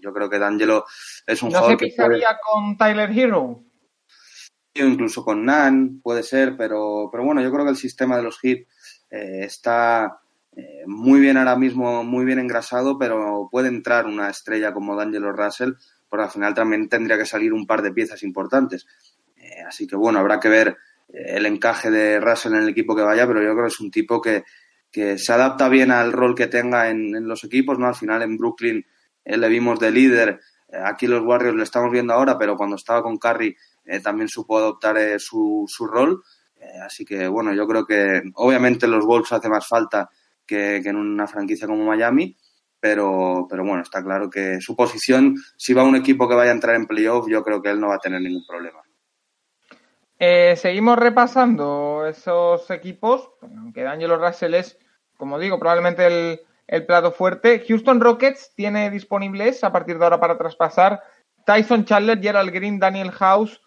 yo 0.00 0.14
creo 0.14 0.30
que 0.30 0.38
D'Angelo 0.38 0.86
es 1.26 1.42
un 1.42 1.50
¿No 1.50 1.58
jugador 1.58 1.78
se 1.78 1.84
pisaría 1.84 2.38
con 2.42 2.78
Tyler 2.78 3.10
Hero? 3.10 3.65
Incluso 4.84 5.24
con 5.24 5.44
Nan, 5.44 6.00
puede 6.02 6.22
ser, 6.22 6.56
pero, 6.56 7.08
pero 7.10 7.24
bueno, 7.24 7.40
yo 7.40 7.52
creo 7.52 7.64
que 7.64 7.70
el 7.70 7.76
sistema 7.76 8.16
de 8.16 8.22
los 8.24 8.38
hits 8.42 8.68
eh, 9.10 9.44
está 9.44 10.20
eh, 10.56 10.84
muy 10.86 11.20
bien 11.20 11.36
ahora 11.36 11.54
mismo, 11.54 12.02
muy 12.02 12.24
bien 12.24 12.38
engrasado, 12.38 12.98
pero 12.98 13.48
puede 13.52 13.68
entrar 13.68 14.06
una 14.06 14.30
estrella 14.30 14.72
como 14.72 14.96
D'Angelo 14.96 15.32
Russell, 15.32 15.72
porque 16.08 16.24
al 16.24 16.30
final 16.30 16.54
también 16.54 16.88
tendría 16.88 17.18
que 17.18 17.26
salir 17.26 17.52
un 17.52 17.66
par 17.66 17.82
de 17.82 17.92
piezas 17.92 18.22
importantes. 18.22 18.86
Eh, 19.36 19.62
así 19.68 19.86
que 19.86 19.96
bueno, 19.96 20.18
habrá 20.18 20.40
que 20.40 20.48
ver 20.48 20.78
eh, 21.12 21.36
el 21.36 21.44
encaje 21.44 21.90
de 21.90 22.20
Russell 22.20 22.54
en 22.54 22.62
el 22.62 22.70
equipo 22.70 22.96
que 22.96 23.02
vaya, 23.02 23.26
pero 23.26 23.42
yo 23.42 23.52
creo 23.52 23.64
que 23.64 23.74
es 23.74 23.80
un 23.80 23.90
tipo 23.90 24.18
que, 24.22 24.44
que 24.90 25.18
se 25.18 25.30
adapta 25.34 25.68
bien 25.68 25.90
al 25.90 26.10
rol 26.10 26.34
que 26.34 26.46
tenga 26.46 26.88
en, 26.88 27.28
los 27.28 27.44
equipos, 27.44 27.78
¿no? 27.78 27.88
Al 27.88 27.94
final 27.94 28.22
en 28.22 28.38
Brooklyn 28.38 28.86
le 29.26 29.48
vimos 29.48 29.78
de 29.78 29.90
líder, 29.90 30.40
aquí 30.84 31.06
los 31.06 31.22
Warriors 31.22 31.56
lo 31.56 31.64
estamos 31.64 31.90
viendo 31.90 32.14
ahora, 32.14 32.38
pero 32.38 32.56
cuando 32.56 32.76
estaba 32.76 33.02
con 33.02 33.18
Curry 33.18 33.56
también 34.02 34.28
supo 34.28 34.58
adoptar 34.58 34.96
su, 35.18 35.64
su 35.68 35.86
rol. 35.86 36.22
así 36.84 37.04
que 37.04 37.28
bueno, 37.28 37.54
yo 37.54 37.66
creo 37.66 37.86
que 37.86 38.22
obviamente 38.34 38.86
los 38.86 39.04
Wolves 39.04 39.32
hace 39.32 39.48
más 39.48 39.66
falta 39.66 40.10
que, 40.46 40.80
que 40.82 40.88
en 40.88 40.96
una 40.96 41.26
franquicia 41.26 41.66
como 41.66 41.84
Miami, 41.84 42.36
pero, 42.80 43.46
pero 43.48 43.64
bueno, 43.64 43.82
está 43.82 44.02
claro 44.02 44.30
que 44.30 44.60
su 44.60 44.76
posición, 44.76 45.36
si 45.56 45.74
va 45.74 45.82
un 45.82 45.96
equipo 45.96 46.28
que 46.28 46.34
vaya 46.34 46.50
a 46.50 46.54
entrar 46.54 46.76
en 46.76 46.86
playoff, 46.86 47.26
yo 47.28 47.42
creo 47.42 47.62
que 47.62 47.70
él 47.70 47.80
no 47.80 47.88
va 47.88 47.96
a 47.96 48.00
tener 48.00 48.20
ningún 48.20 48.46
problema. 48.46 48.80
Eh, 50.18 50.56
seguimos 50.56 50.98
repasando 50.98 52.06
esos 52.06 52.70
equipos, 52.70 53.30
aunque 53.42 53.82
D'Angelo 53.82 54.18
Russell 54.18 54.54
es, 54.54 54.78
como 55.16 55.38
digo, 55.38 55.58
probablemente 55.58 56.06
el, 56.06 56.40
el 56.66 56.86
plato 56.86 57.12
fuerte. 57.12 57.64
Houston 57.66 58.00
Rockets 58.00 58.54
tiene 58.54 58.90
disponibles 58.90 59.62
a 59.62 59.72
partir 59.72 59.98
de 59.98 60.04
ahora 60.04 60.20
para 60.20 60.38
traspasar 60.38 61.02
Tyson 61.44 61.84
Chandler, 61.84 62.20
Gerald 62.20 62.50
Green, 62.50 62.78
Daniel 62.78 63.10
House, 63.12 63.60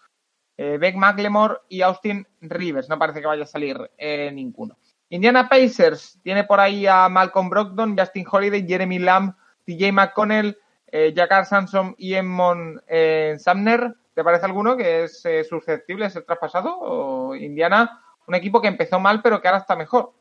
eh, 0.62 0.76
Beck 0.76 0.94
McLemore 0.94 1.60
y 1.70 1.80
Austin 1.80 2.26
Rivers. 2.42 2.86
No 2.90 2.98
parece 2.98 3.22
que 3.22 3.26
vaya 3.26 3.44
a 3.44 3.46
salir 3.46 3.90
eh, 3.96 4.30
ninguno. 4.30 4.76
Indiana 5.08 5.48
Pacers 5.48 6.20
tiene 6.22 6.44
por 6.44 6.60
ahí 6.60 6.86
a 6.86 7.08
Malcolm 7.08 7.48
Brogdon, 7.48 7.96
Justin 7.96 8.26
Holiday, 8.30 8.66
Jeremy 8.68 8.98
Lamb, 8.98 9.34
TJ 9.64 9.90
McConnell, 9.90 10.58
eh, 10.86 11.14
Jakar 11.16 11.46
Sansom 11.46 11.94
y 11.96 12.12
Emmon 12.12 12.82
eh, 12.86 13.38
Sumner. 13.38 13.94
¿Te 14.14 14.22
parece 14.22 14.44
alguno 14.44 14.76
que 14.76 15.04
es 15.04 15.24
eh, 15.24 15.44
susceptible 15.44 16.04
de 16.04 16.10
ser 16.10 16.24
traspasado? 16.24 16.78
O 16.78 17.34
Indiana, 17.34 18.02
un 18.28 18.34
equipo 18.34 18.60
que 18.60 18.68
empezó 18.68 19.00
mal 19.00 19.22
pero 19.22 19.40
que 19.40 19.48
ahora 19.48 19.60
está 19.60 19.76
mejor. 19.76 20.12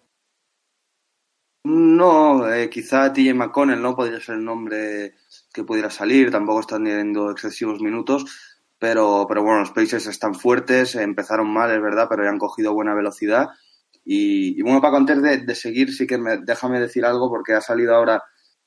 No, 1.66 2.46
quizá 2.72 3.12
TJ 3.12 3.34
McConnell 3.34 3.82
no 3.82 3.94
podría 3.94 4.22
ser 4.22 4.36
el 4.36 4.46
nombre 4.46 5.16
que 5.54 5.66
pudiera 5.66 5.90
salir, 5.90 6.32
tampoco 6.32 6.62
están 6.62 6.86
teniendo 6.86 7.30
excesivos 7.30 7.82
minutos, 7.82 8.59
pero, 8.80 9.26
pero 9.28 9.44
bueno, 9.44 9.60
los 9.60 9.72
Pacers 9.72 10.08
están 10.08 10.34
fuertes, 10.34 10.96
empezaron 10.96 11.52
mal, 11.52 11.72
es 11.72 11.82
verdad, 11.82 12.08
pero 12.10 12.24
ya 12.24 12.30
han 12.30 12.40
cogido 12.40 12.74
buena 12.74 12.96
velocidad 12.96 13.50
y, 14.12 14.60
bueno, 14.64 14.82
para 14.82 14.98
antes 14.98 15.22
de, 15.22 15.54
seguir, 15.54 15.94
sí 15.94 16.08
que 16.08 16.18
me, 16.18 16.38
déjame 16.38 16.80
decir 16.80 17.06
algo 17.06 17.30
porque 17.30 17.54
ha 17.54 17.62
salido 17.62 17.96
ahora, 17.96 18.24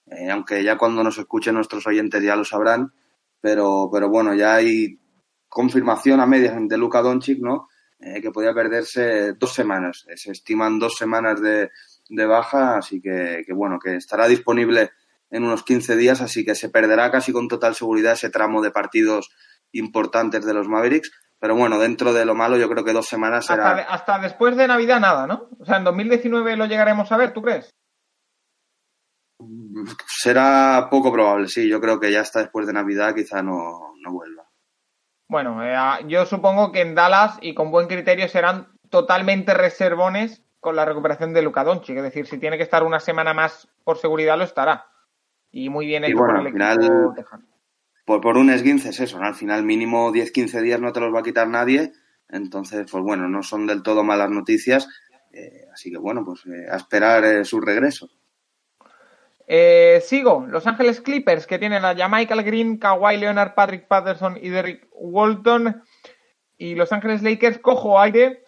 eh, 0.06 0.30
aunque 0.30 0.62
ya 0.62 0.78
cuando 0.78 1.02
nos 1.02 1.18
escuchen 1.18 1.56
nuestros 1.56 1.84
oyentes 1.86 2.22
ya 2.22 2.36
lo 2.36 2.44
sabrán, 2.44 2.92
pero, 3.40 3.88
pero 3.92 4.08
bueno, 4.08 4.34
ya 4.34 4.54
hay 4.54 5.00
confirmación 5.48 6.20
a 6.20 6.26
medias 6.26 6.54
de 6.60 6.78
Luka 6.78 7.02
Doncic, 7.02 7.40
¿no? 7.40 7.68
Eh, 7.98 8.20
que 8.20 8.30
podía 8.30 8.54
perderse 8.54 9.32
dos 9.32 9.52
semanas. 9.52 10.04
Eh, 10.08 10.16
se 10.16 10.30
estiman 10.30 10.78
dos 10.78 10.94
semanas 10.96 11.40
de, 11.40 11.70
de 12.08 12.26
baja, 12.26 12.76
así 12.76 13.00
que, 13.00 13.42
que, 13.44 13.52
bueno, 13.52 13.80
que 13.80 13.96
estará 13.96 14.28
disponible 14.28 14.90
en 15.28 15.42
unos 15.42 15.64
15 15.64 15.96
días, 15.96 16.20
así 16.20 16.44
que 16.44 16.54
se 16.54 16.68
perderá 16.68 17.10
casi 17.10 17.32
con 17.32 17.48
total 17.48 17.74
seguridad 17.74 18.12
ese 18.12 18.30
tramo 18.30 18.62
de 18.62 18.70
partidos 18.70 19.30
importantes 19.72 20.44
de 20.44 20.54
los 20.54 20.68
Mavericks. 20.68 21.10
Pero 21.42 21.56
bueno, 21.56 21.78
dentro 21.78 22.12
de 22.12 22.24
lo 22.24 22.36
malo, 22.36 22.56
yo 22.56 22.68
creo 22.68 22.84
que 22.84 22.92
dos 22.92 23.06
semanas 23.06 23.46
será. 23.46 23.72
Hasta, 23.72 24.20
después 24.20 24.56
de 24.56 24.68
Navidad 24.68 25.00
nada, 25.00 25.26
¿no? 25.26 25.48
O 25.58 25.64
sea, 25.64 25.78
en 25.78 25.84
2019 25.84 26.56
lo 26.56 26.66
llegaremos 26.66 27.10
a 27.10 27.16
ver, 27.16 27.32
¿tú 27.32 27.42
crees? 27.42 27.68
Será 30.06 30.86
poco 30.88 31.12
probable, 31.12 31.48
sí. 31.48 31.68
Yo 31.68 31.80
creo 31.80 31.98
que 31.98 32.12
ya 32.12 32.20
hasta 32.20 32.38
después 32.38 32.68
de 32.68 32.72
Navidad 32.72 33.12
quizá 33.14 33.42
no, 33.42 33.92
vuelva. 34.08 34.44
Bueno, 35.28 35.64
eh, 35.64 35.76
yo 36.06 36.26
supongo 36.26 36.70
que 36.70 36.82
en 36.82 36.94
Dallas 36.94 37.38
y 37.40 37.54
con 37.54 37.72
buen 37.72 37.88
criterio 37.88 38.28
serán 38.28 38.68
totalmente 38.88 39.52
reservones 39.52 40.44
con 40.60 40.76
la 40.76 40.84
recuperación 40.84 41.32
de 41.32 41.42
Luka 41.42 41.64
Doncic. 41.64 41.96
Es 41.96 42.04
decir, 42.04 42.28
si 42.28 42.38
tiene 42.38 42.56
que 42.56 42.62
estar 42.62 42.84
una 42.84 43.00
semana 43.00 43.34
más 43.34 43.66
por 43.82 43.98
seguridad, 43.98 44.38
lo 44.38 44.44
estará. 44.44 44.86
Y 45.50 45.70
muy 45.70 45.86
bien 45.86 46.04
hecho 46.04 46.18
por 46.18 46.38
el 46.38 46.46
equipo 46.46 47.14
por, 48.04 48.20
por 48.20 48.36
un 48.36 48.50
esguince 48.50 48.90
es 48.90 49.00
eso, 49.00 49.18
¿no? 49.18 49.26
Al 49.26 49.34
final 49.34 49.64
mínimo 49.64 50.12
10-15 50.12 50.60
días 50.60 50.80
no 50.80 50.92
te 50.92 51.00
los 51.00 51.14
va 51.14 51.20
a 51.20 51.24
quitar 51.24 51.48
nadie, 51.48 51.92
entonces, 52.28 52.86
pues 52.90 53.04
bueno, 53.04 53.28
no 53.28 53.42
son 53.42 53.66
del 53.66 53.82
todo 53.82 54.02
malas 54.02 54.30
noticias, 54.30 54.88
eh, 55.32 55.66
así 55.72 55.90
que 55.90 55.98
bueno, 55.98 56.24
pues 56.24 56.44
eh, 56.46 56.66
a 56.70 56.76
esperar 56.76 57.24
eh, 57.24 57.44
su 57.44 57.60
regreso. 57.60 58.10
sigo, 60.02 60.46
Los 60.48 60.66
Ángeles 60.66 61.00
Clippers, 61.00 61.46
que 61.46 61.58
tienen 61.58 61.84
a 61.84 62.08
Michael 62.08 62.42
Green, 62.42 62.78
Kawhi 62.78 63.18
Leonard, 63.18 63.54
Patrick 63.54 63.86
Patterson 63.86 64.38
y 64.40 64.48
Derrick 64.48 64.88
Walton. 64.92 65.82
Y 66.58 66.74
Los 66.74 66.92
Ángeles 66.92 67.22
Lakers, 67.22 67.58
cojo 67.58 67.98
aire, 68.00 68.44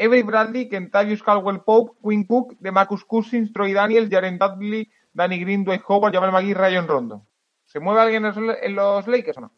Avery 0.00 0.22
Bradley, 0.22 0.68
Kentavious 0.68 1.22
Caldwell 1.22 1.60
Pope, 1.60 1.98
Quinn 2.02 2.24
Cook, 2.24 2.56
DeMarcus 2.60 3.04
Cousins, 3.04 3.52
Troy 3.52 3.72
Daniels, 3.72 4.08
Jaren 4.08 4.38
Dudley, 4.38 4.90
Danny 5.12 5.38
Green, 5.40 5.64
Dwight 5.64 5.82
Howard, 5.86 6.14
Jamal 6.14 6.32
McGee, 6.32 6.54
Ryan 6.54 6.86
Rondo. 6.86 7.26
¿Se 7.68 7.80
mueve 7.80 8.00
alguien 8.00 8.24
en 8.24 8.74
los 8.74 9.06
Lakers 9.06 9.36
o 9.38 9.40
no? 9.42 9.52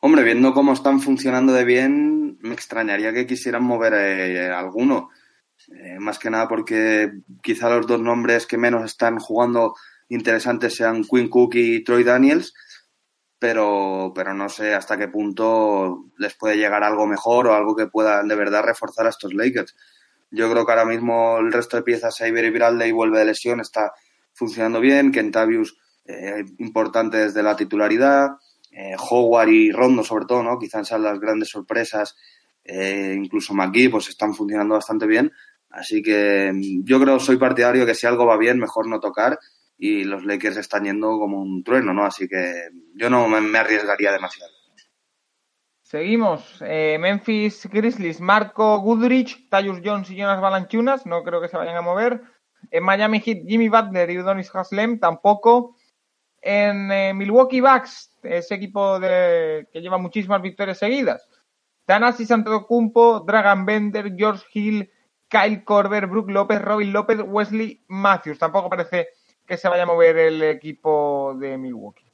Hombre, 0.00 0.22
viendo 0.22 0.52
cómo 0.52 0.74
están 0.74 1.00
funcionando 1.00 1.54
de 1.54 1.64
bien, 1.64 2.38
me 2.42 2.52
extrañaría 2.52 3.14
que 3.14 3.26
quisieran 3.26 3.64
mover 3.64 3.94
eh, 3.94 4.50
alguno. 4.50 5.08
Eh, 5.72 5.98
más 5.98 6.18
que 6.18 6.28
nada 6.28 6.48
porque 6.48 7.12
quizá 7.42 7.70
los 7.70 7.86
dos 7.86 8.00
nombres 8.00 8.46
que 8.46 8.58
menos 8.58 8.84
están 8.84 9.18
jugando 9.18 9.74
interesantes 10.08 10.74
sean 10.74 11.02
Quinn 11.04 11.28
Cook 11.28 11.54
y 11.54 11.82
Troy 11.82 12.04
Daniels, 12.04 12.52
pero, 13.38 14.12
pero 14.14 14.34
no 14.34 14.50
sé 14.50 14.74
hasta 14.74 14.98
qué 14.98 15.08
punto 15.08 16.10
les 16.18 16.34
puede 16.34 16.56
llegar 16.56 16.84
algo 16.84 17.06
mejor 17.06 17.46
o 17.46 17.54
algo 17.54 17.74
que 17.74 17.86
pueda 17.86 18.22
de 18.22 18.36
verdad 18.36 18.64
reforzar 18.64 19.06
a 19.06 19.10
estos 19.10 19.32
Lakers. 19.32 19.74
Yo 20.30 20.50
creo 20.50 20.66
que 20.66 20.72
ahora 20.72 20.84
mismo 20.84 21.38
el 21.38 21.52
resto 21.52 21.78
de 21.78 21.84
piezas, 21.84 22.20
Avery 22.20 22.50
Bradley 22.50 22.92
vuelve 22.92 23.18
de 23.18 23.24
lesión, 23.24 23.60
está 23.60 23.94
funcionando 24.34 24.80
bien, 24.80 25.10
Kentavius 25.10 25.78
eh, 26.10 26.44
importante 26.58 27.18
desde 27.18 27.42
la 27.42 27.56
titularidad. 27.56 28.30
Eh, 28.70 28.94
Howard 28.98 29.48
y 29.48 29.72
Rondo, 29.72 30.02
sobre 30.02 30.26
todo, 30.26 30.42
¿no? 30.42 30.58
Quizás 30.58 30.88
sean 30.88 31.02
las 31.02 31.18
grandes 31.18 31.48
sorpresas. 31.48 32.16
Eh, 32.64 33.14
incluso 33.16 33.54
McGee, 33.54 33.88
pues 33.88 34.08
están 34.08 34.34
funcionando 34.34 34.74
bastante 34.74 35.06
bien. 35.06 35.32
Así 35.70 36.02
que 36.02 36.52
mm, 36.52 36.84
yo 36.84 37.00
creo, 37.00 37.18
soy 37.20 37.36
partidario 37.36 37.86
que 37.86 37.94
si 37.94 38.06
algo 38.06 38.26
va 38.26 38.36
bien, 38.36 38.58
mejor 38.58 38.88
no 38.88 39.00
tocar. 39.00 39.38
Y 39.78 40.04
los 40.04 40.24
Lakers 40.24 40.58
están 40.58 40.84
yendo 40.84 41.18
como 41.18 41.40
un 41.40 41.64
trueno, 41.64 41.94
¿no? 41.94 42.04
Así 42.04 42.28
que 42.28 42.68
yo 42.94 43.08
no 43.08 43.28
me, 43.28 43.58
arriesgaría 43.58 44.12
demasiado. 44.12 44.52
Seguimos. 45.82 46.60
Memphis 46.60 47.66
Grizzlies, 47.72 48.20
Marco 48.20 48.78
Goodrich, 48.80 49.48
Tyus 49.48 49.80
Jones 49.82 50.10
y 50.10 50.16
Jonas 50.16 50.40
Balanchunas. 50.40 51.06
No 51.06 51.24
creo 51.24 51.40
que 51.40 51.48
se 51.48 51.56
vayan 51.56 51.76
a 51.76 51.82
mover. 51.82 52.22
En 52.70 52.84
Miami 52.84 53.20
Heat, 53.20 53.46
Jimmy 53.46 53.68
Butler 53.68 54.10
y 54.10 54.18
Udonis 54.18 54.54
Haslem 54.54 55.00
tampoco. 55.00 55.76
En 56.40 56.90
eh, 56.90 57.12
Milwaukee 57.12 57.60
Bucks, 57.60 58.16
ese 58.22 58.54
equipo 58.54 58.98
de, 58.98 59.68
que 59.72 59.80
lleva 59.80 59.98
muchísimas 59.98 60.40
victorias 60.40 60.78
seguidas, 60.78 61.28
Tanasi 61.84 62.24
Santocumpo, 62.24 63.20
Dragan 63.20 63.66
Bender, 63.66 64.14
George 64.16 64.44
Hill, 64.54 64.90
Kyle 65.28 65.64
Corber, 65.64 66.06
Brook 66.06 66.30
López, 66.30 66.62
Robin 66.62 66.92
López, 66.92 67.18
Wesley 67.24 67.84
Matthews. 67.88 68.38
Tampoco 68.38 68.70
parece 68.70 69.08
que 69.46 69.56
se 69.56 69.68
vaya 69.68 69.82
a 69.82 69.86
mover 69.86 70.16
el 70.16 70.42
equipo 70.42 71.34
de 71.38 71.58
Milwaukee. 71.58 72.06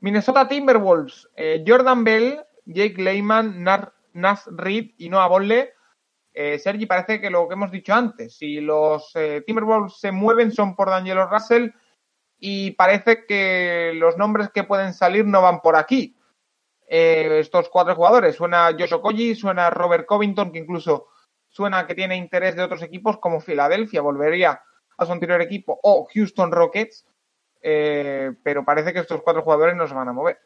Minnesota 0.00 0.48
Timberwolves, 0.48 1.28
eh, 1.36 1.62
Jordan 1.66 2.04
Bell, 2.04 2.40
Jake 2.66 3.00
Lehman, 3.00 3.62
Nas 3.62 4.46
Reed 4.46 4.90
y 4.98 5.08
Noah 5.08 5.28
Bolle. 5.28 5.72
Eh, 6.34 6.58
Sergi, 6.58 6.86
parece 6.86 7.20
que 7.20 7.30
lo 7.30 7.46
que 7.46 7.54
hemos 7.54 7.70
dicho 7.70 7.94
antes, 7.94 8.36
si 8.36 8.60
los 8.60 9.12
Timberwolves 9.46 9.98
se 9.98 10.10
mueven 10.10 10.50
son 10.50 10.74
por 10.74 10.90
Daniel 10.90 11.28
Russell 11.30 11.70
y 12.44 12.72
parece 12.72 13.24
que 13.24 13.92
los 13.94 14.18
nombres 14.18 14.50
que 14.50 14.64
pueden 14.64 14.94
salir 14.94 15.24
no 15.24 15.40
van 15.42 15.60
por 15.60 15.76
aquí. 15.76 16.16
Eh, 16.88 17.38
estos 17.38 17.68
cuatro 17.68 17.94
jugadores, 17.94 18.34
suena 18.34 18.72
Josh 18.76 18.94
Okoye, 18.94 19.36
suena 19.36 19.70
Robert 19.70 20.06
Covington, 20.06 20.50
que 20.50 20.58
incluso 20.58 21.06
suena 21.48 21.86
que 21.86 21.94
tiene 21.94 22.16
interés 22.16 22.56
de 22.56 22.64
otros 22.64 22.82
equipos 22.82 23.18
como 23.18 23.40
Filadelfia, 23.40 24.00
volvería 24.00 24.60
a 24.98 25.06
su 25.06 25.12
anterior 25.12 25.40
equipo, 25.40 25.78
o 25.84 26.08
Houston 26.12 26.50
Rockets, 26.50 27.06
eh, 27.62 28.32
pero 28.42 28.64
parece 28.64 28.92
que 28.92 28.98
estos 28.98 29.22
cuatro 29.22 29.42
jugadores 29.42 29.76
no 29.76 29.86
se 29.86 29.94
van 29.94 30.08
a 30.08 30.12
mover. 30.12 30.40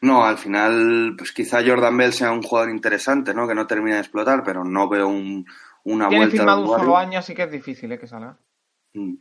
No, 0.00 0.24
al 0.24 0.38
final, 0.38 1.16
pues 1.18 1.32
quizá 1.32 1.58
Jordan 1.66 1.98
Bell 1.98 2.14
sea 2.14 2.32
un 2.32 2.42
jugador 2.42 2.70
interesante, 2.70 3.34
¿no? 3.34 3.46
Que 3.46 3.54
no 3.54 3.66
termina 3.66 3.96
de 3.96 4.02
explotar, 4.02 4.42
pero 4.42 4.64
no 4.64 4.88
veo 4.88 5.06
un, 5.06 5.44
una 5.84 6.08
Tiene 6.08 6.24
vuelta. 6.24 6.30
Tiene 6.30 6.30
firmado 6.30 6.62
un 6.62 6.78
solo 6.80 6.96
año, 6.96 7.18
así 7.18 7.34
que 7.34 7.42
es 7.42 7.50
difícil 7.50 7.92
¿eh? 7.92 7.98
que 7.98 8.06
salga. 8.06 8.38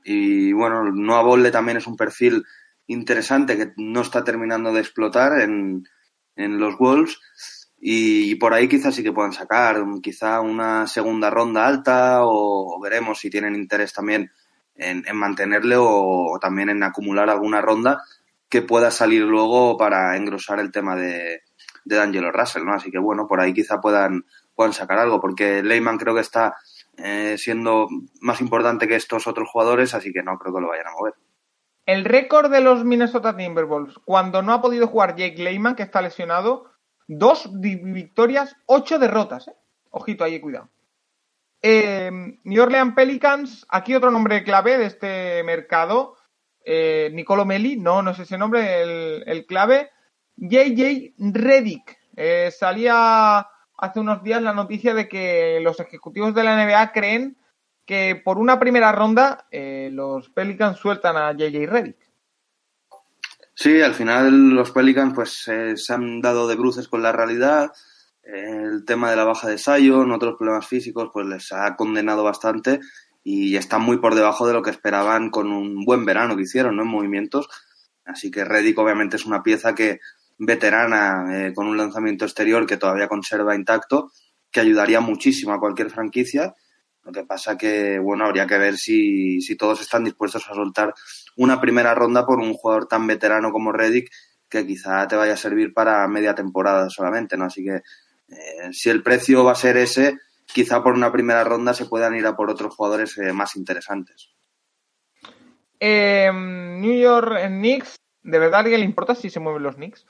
Y 0.04 0.54
bueno, 0.54 0.92
Noah 0.92 1.24
Bolle 1.24 1.52
también 1.52 1.78
es 1.78 1.88
un 1.88 1.96
perfil 1.96 2.44
interesante 2.88 3.58
que 3.58 3.74
no 3.78 4.02
está 4.02 4.24
terminando 4.24 4.72
de 4.72 4.82
explotar 4.82 5.42
en, 5.42 5.88
en 6.36 6.60
los 6.60 6.78
Wolves. 6.78 7.20
Y 7.78 8.36
por 8.36 8.54
ahí 8.54 8.68
quizás 8.68 8.96
sí 8.96 9.04
que 9.04 9.12
puedan 9.12 9.34
sacar 9.34 9.84
quizá 10.02 10.42
una 10.42 10.88
segunda 10.88 11.30
ronda 11.30 11.68
alta 11.68 12.20
o, 12.22 12.80
veremos 12.82 13.20
si 13.20 13.30
tienen 13.30 13.56
interés 13.56 13.94
también 13.94 14.32
en, 14.76 15.04
mantenerle 15.16 15.76
o, 15.78 16.38
también 16.42 16.70
en 16.70 16.84
acumular 16.84 17.30
alguna 17.30 17.62
ronda 17.62 18.02
que 18.50 18.62
pueda 18.62 18.92
salir 18.92 19.24
luego 19.24 19.78
para 19.78 20.16
engrosar 20.18 20.60
el 20.60 20.72
tema 20.72 20.96
de, 20.96 21.42
de 21.84 21.96
D'Angelo 21.96 22.32
Russell, 22.32 22.64
¿no? 22.64 22.74
Así 22.74 22.90
que 22.90 23.00
bueno, 23.00 23.28
por 23.28 23.42
ahí 23.42 23.54
quizá 23.54 23.80
puedan, 23.82 24.26
puedan 24.56 24.74
sacar 24.74 25.00
algo, 25.00 25.20
porque 25.20 25.62
Leyman 25.62 25.98
creo 25.98 26.16
que 26.16 26.22
está 26.22 26.56
eh, 26.98 27.36
siendo 27.38 27.88
más 28.22 28.42
importante 28.42 28.88
que 28.88 28.96
estos 28.96 29.28
otros 29.28 29.50
jugadores, 29.50 29.94
así 29.94 30.12
que 30.12 30.24
no 30.24 30.38
creo 30.38 30.54
que 30.54 30.62
lo 30.62 30.68
vayan 30.68 30.88
a 30.88 30.92
mover. 30.92 31.14
El 31.86 32.04
récord 32.04 32.52
de 32.52 32.62
los 32.62 32.84
Minnesota 32.84 33.38
Timberwolves, 33.38 33.96
cuando 34.06 34.42
no 34.42 34.54
ha 34.54 34.62
podido 34.62 34.88
jugar 34.88 35.16
Jake 35.16 35.42
Leyman, 35.42 35.76
que 35.76 35.84
está 35.84 36.02
lesionado, 36.02 36.72
dos 37.08 37.50
victorias, 37.60 38.56
ocho 38.66 38.98
derrotas. 38.98 39.48
¿eh? 39.48 39.56
Ojito 39.92 40.24
ahí, 40.24 40.40
cuidado. 40.40 40.70
Eh, 41.62 42.12
New 42.44 42.62
Orleans 42.62 42.94
Pelicans, 42.94 43.66
aquí 43.70 43.96
otro 43.96 44.12
nombre 44.12 44.44
clave 44.44 44.78
de 44.78 44.86
este 44.86 45.44
mercado. 45.44 46.16
Eh, 46.64 47.10
Nicolo 47.14 47.46
no, 47.46 48.02
no 48.02 48.12
es 48.12 48.20
ese 48.20 48.38
nombre, 48.38 49.24
el, 49.26 49.46
clave. 49.48 49.90
JJ 50.36 51.14
Redick. 51.18 51.98
Eh, 52.16 52.52
salía 52.52 53.48
hace 53.78 54.00
unos 54.00 54.24
días 54.24 54.42
la 54.42 54.54
noticia 54.54 54.94
de 54.94 55.08
que 55.08 55.60
los 55.62 55.80
ejecutivos 55.80 56.34
de 56.34 56.44
la 56.44 56.66
NBA 56.66 56.92
creen 56.92 57.38
que 57.86 58.20
por 58.24 58.38
una 58.38 58.60
primera 58.60 58.92
ronda 58.92 59.48
eh, 59.52 59.90
los 59.92 60.30
Pelicans 60.30 60.80
sueltan 60.80 61.18
a 61.18 61.32
JJ 61.34 61.68
Redick. 61.68 61.98
Sí, 63.54 63.82
al 63.82 63.94
final 63.94 64.50
los 64.50 64.72
Pelicans 64.72 65.14
pues 65.14 65.48
eh, 65.48 65.78
se 65.78 65.94
han 65.94 66.22
dado 66.22 66.48
de 66.48 66.56
bruces 66.56 66.88
con 66.88 67.02
la 67.02 67.12
realidad. 67.12 67.72
el 68.24 68.84
tema 68.86 69.10
de 69.12 69.16
la 69.16 69.24
baja 69.24 69.48
de 69.48 69.58
Sion, 69.58 70.12
otros 70.12 70.36
problemas 70.38 70.68
físicos, 70.68 71.10
pues 71.14 71.28
les 71.28 71.52
ha 71.52 71.76
condenado 71.76 72.24
bastante 72.24 72.80
y 73.24 73.56
están 73.56 73.82
muy 73.82 73.98
por 73.98 74.14
debajo 74.14 74.48
de 74.48 74.54
lo 74.54 74.62
que 74.62 74.72
esperaban 74.72 75.30
con 75.30 75.52
un 75.52 75.84
buen 75.86 76.06
verano 76.06 76.36
que 76.36 76.44
hicieron, 76.44 76.76
¿no? 76.76 76.84
En 76.84 76.90
movimientos. 76.90 77.48
Así 78.06 78.30
que 78.30 78.46
Reddick 78.46 78.78
obviamente 78.78 79.16
es 79.16 79.26
una 79.26 79.42
pieza 79.42 79.74
que 79.74 80.00
veterana 80.38 81.48
eh, 81.48 81.54
con 81.54 81.68
un 81.68 81.78
lanzamiento 81.78 82.26
exterior 82.26 82.66
que 82.66 82.78
todavía 82.78 83.08
conserva 83.08 83.56
intacto, 83.56 84.12
que 84.52 84.60
ayudaría 84.60 85.02
muchísimo 85.02 85.54
a 85.54 85.60
cualquier 85.60 85.90
franquicia 85.90 86.54
lo 87.06 87.12
que 87.12 87.24
pasa 87.24 87.56
que, 87.56 88.00
bueno, 88.00 88.26
habría 88.26 88.48
que 88.48 88.58
ver 88.58 88.78
si, 88.78 89.40
si 89.40 89.56
todos 89.56 89.80
están 89.80 90.04
dispuestos 90.04 90.50
a 90.50 90.56
soltar 90.56 90.94
una 91.38 91.62
primera 91.62 91.94
ronda 91.94 92.26
por 92.26 92.40
un 92.40 92.54
jugador 92.56 92.88
tan 92.88 93.06
veterano 93.06 93.52
como 93.52 93.72
Reddick 93.72 94.10
que 94.50 94.66
quizá 94.66 95.08
te 95.08 95.16
vaya 95.16 95.34
a 95.34 95.38
servir 95.38 95.72
para 95.72 96.08
media 96.08 96.34
temporada 96.34 96.90
solamente, 96.90 97.38
¿no? 97.38 97.46
Así 97.46 97.64
que 97.64 97.76
eh, 97.76 98.72
si 98.72 98.90
el 98.90 99.04
precio 99.04 99.44
va 99.44 99.52
a 99.52 99.56
ser 99.56 99.78
ese, 99.78 100.18
quizá 100.48 100.82
por 100.82 100.94
una 100.94 101.12
primera 101.12 101.44
ronda 101.44 101.76
se 101.76 101.86
puedan 101.86 102.16
ir 102.16 102.26
a 102.26 102.36
por 102.36 102.50
otros 102.50 102.74
jugadores 102.74 103.16
eh, 103.20 103.32
más 103.34 103.56
interesantes. 103.56 104.32
Eh, 105.80 106.32
New 106.34 107.00
York 107.00 107.50
Knicks, 107.50 107.98
¿de 108.24 108.40
verdad 108.40 108.56
a 108.56 108.64
alguien 108.64 108.80
le 108.80 108.86
importa 108.86 109.14
si 109.14 109.30
se 109.30 109.40
mueven 109.40 109.62
los 109.62 109.76
Knicks? 109.76 110.08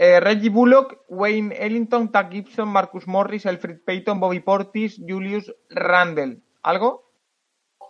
Eh, 0.00 0.20
Reggie 0.20 0.48
Bullock, 0.48 1.06
Wayne 1.08 1.56
Ellington, 1.58 2.12
Tag 2.12 2.30
Gibson, 2.30 2.68
Marcus 2.68 3.08
Morris, 3.08 3.46
Alfred 3.46 3.80
Payton, 3.84 4.20
Bobby 4.20 4.38
Portis, 4.38 5.02
Julius 5.04 5.52
Randle. 5.70 6.40
¿Algo? 6.62 7.10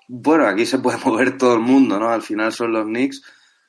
Bueno, 0.08 0.46
aquí 0.46 0.64
se 0.64 0.78
puede 0.78 0.96
mover 1.04 1.36
todo 1.36 1.52
el 1.52 1.60
mundo, 1.60 2.00
¿no? 2.00 2.08
Al 2.08 2.22
final 2.22 2.50
son 2.54 2.72
los 2.72 2.86
Knicks, 2.86 3.22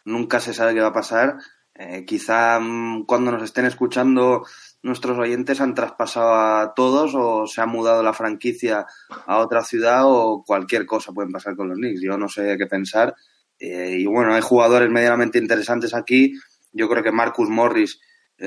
nunca 0.05 0.39
se 0.39 0.53
sabe 0.53 0.73
qué 0.73 0.79
va 0.79 0.87
a 0.87 0.93
pasar. 0.93 1.35
Eh, 1.75 2.05
quizá 2.05 2.61
mm, 2.61 3.03
cuando 3.05 3.33
nos 3.33 3.43
estén 3.43 3.65
escuchando 3.65 4.45
nuestros 4.83 5.17
oyentes 5.17 5.59
han 5.59 5.75
traspasado 5.75 6.33
a 6.33 6.73
todos 6.73 7.15
o 7.15 7.45
se 7.45 7.59
ha 7.59 7.65
mudado 7.65 8.01
la 8.03 8.13
franquicia 8.13 8.85
a 9.27 9.39
otra 9.39 9.65
ciudad 9.65 10.03
o 10.05 10.45
cualquier 10.47 10.85
cosa 10.85 11.11
puede 11.11 11.29
pasar 11.29 11.57
con 11.57 11.67
los 11.67 11.77
Knicks. 11.77 12.01
Yo 12.01 12.17
no 12.17 12.29
sé 12.29 12.55
qué 12.57 12.67
pensar. 12.67 13.13
Eh, 13.59 13.97
y 13.99 14.05
bueno, 14.05 14.33
hay 14.33 14.41
jugadores 14.41 14.89
medianamente 14.89 15.39
interesantes 15.39 15.93
aquí. 15.93 16.35
Yo 16.71 16.87
creo 16.87 17.03
que 17.03 17.11
Marcus 17.11 17.49
Morris 17.49 17.99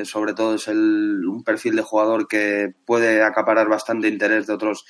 sobre 0.04 0.34
todo 0.34 0.54
es 0.54 0.68
el, 0.68 1.26
un 1.26 1.44
perfil 1.44 1.76
de 1.76 1.82
jugador 1.82 2.26
que 2.26 2.74
puede 2.86 3.22
acaparar 3.22 3.68
bastante 3.68 4.08
interés 4.08 4.46
de 4.46 4.54
otros 4.54 4.84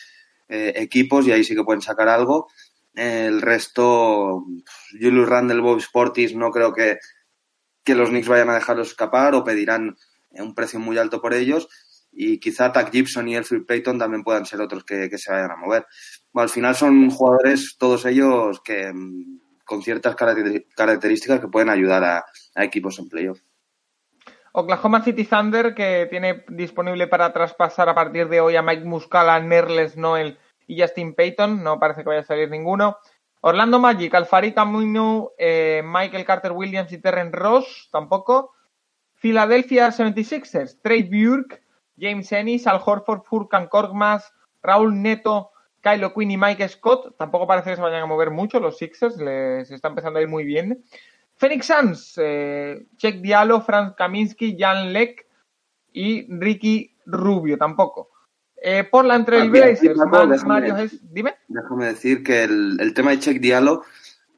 eh, 0.48 0.72
equipos 0.76 1.26
y 1.26 1.32
ahí 1.32 1.44
sí 1.44 1.54
que 1.54 1.64
pueden 1.64 1.82
sacar 1.82 2.08
algo. 2.08 2.48
el 2.94 3.40
resto, 3.40 4.44
Julius 4.92 5.28
Randle, 5.28 5.60
Bob 5.60 5.80
Sportis, 5.80 6.34
no 6.36 6.50
creo 6.50 6.72
que, 6.72 6.98
que 7.84 7.94
los 7.94 8.10
Knicks 8.10 8.28
vayan 8.28 8.50
a 8.50 8.54
dejarlos 8.54 8.88
escapar 8.88 9.34
o 9.34 9.44
pedirán 9.44 9.96
un 10.30 10.54
precio 10.54 10.78
muy 10.78 10.98
alto 10.98 11.20
por 11.20 11.34
ellos. 11.34 11.68
Y 12.12 12.38
quizá 12.38 12.72
Tack 12.72 12.92
Gibson 12.92 13.28
y 13.28 13.36
Elfrid 13.36 13.64
Payton 13.64 13.98
también 13.98 14.22
puedan 14.22 14.44
ser 14.44 14.60
otros 14.60 14.84
que, 14.84 15.08
que 15.08 15.16
se 15.16 15.32
vayan 15.32 15.52
a 15.52 15.56
mover. 15.56 15.86
Al 16.34 16.50
final 16.50 16.76
son 16.76 17.10
jugadores, 17.10 17.76
todos 17.78 18.04
ellos, 18.04 18.60
que 18.62 18.92
mm, 18.92 19.40
con 19.64 19.82
ciertas 19.82 20.14
características 20.14 21.40
que 21.40 21.48
pueden 21.48 21.70
ayudar 21.70 22.04
a, 22.04 22.24
a 22.54 22.64
equipos 22.64 22.98
en 22.98 23.08
playoff. 23.08 23.40
Oklahoma 24.52 25.02
City 25.02 25.24
Thunder, 25.24 25.74
que 25.74 26.06
tiene 26.10 26.44
disponible 26.48 27.06
para 27.06 27.32
traspasar 27.32 27.88
a 27.88 27.94
partir 27.94 28.28
de 28.28 28.40
hoy 28.40 28.56
a 28.56 28.62
Mike 28.62 28.84
Muscala, 28.84 29.40
Nerles 29.40 29.96
Noel 29.96 30.38
y 30.66 30.80
Justin 30.80 31.14
Payton. 31.14 31.62
No 31.62 31.78
parece 31.78 32.02
que 32.02 32.08
vaya 32.10 32.20
a 32.20 32.24
salir 32.24 32.50
ninguno. 32.50 32.98
Orlando 33.40 33.78
Magic, 33.78 34.14
Alfari 34.14 34.52
Camino, 34.52 35.30
eh, 35.38 35.82
Michael 35.84 36.24
Carter 36.24 36.52
Williams 36.52 36.92
y 36.92 36.98
Terren 36.98 37.32
Ross, 37.32 37.88
tampoco. 37.90 38.52
Philadelphia 39.14 39.88
76ers, 39.88 40.80
Trey 40.82 41.02
Burke, 41.02 41.62
James 41.98 42.30
Ennis, 42.32 42.66
Al 42.66 42.80
Horford, 42.84 43.22
Furkan 43.22 43.68
Korkmaz, 43.68 44.32
Raúl 44.62 45.00
Neto, 45.00 45.50
Kylo 45.80 46.12
Quinn 46.12 46.30
y 46.30 46.36
Mike 46.36 46.68
Scott. 46.68 47.16
Tampoco 47.16 47.46
parece 47.46 47.70
que 47.70 47.76
se 47.76 47.82
vayan 47.82 48.02
a 48.02 48.06
mover 48.06 48.30
mucho 48.30 48.60
los 48.60 48.78
Sixers, 48.78 49.16
les 49.16 49.70
está 49.70 49.88
empezando 49.88 50.18
a 50.18 50.22
ir 50.22 50.28
muy 50.28 50.44
bien. 50.44 50.84
Phoenix 51.42 51.66
Suns, 51.66 52.14
eh, 52.18 52.86
Check 52.96 53.20
Diallo, 53.20 53.62
Franz 53.62 53.96
Kaminsky, 53.96 54.56
Jan 54.56 54.92
Leck 54.92 55.26
y 55.92 56.32
Ricky 56.32 56.96
Rubio, 57.04 57.58
tampoco. 57.58 58.10
Eh, 58.62 58.84
por 58.84 59.04
la 59.04 59.16
entre 59.16 59.40
el 59.40 59.50
Blazers, 59.50 59.98
Mario 60.46 60.76
Dime. 61.02 61.34
Déjame 61.48 61.86
decir 61.86 62.22
que 62.22 62.44
el, 62.44 62.94
tema 62.94 63.10
de 63.10 63.18
Check 63.18 63.40
Diallo 63.40 63.82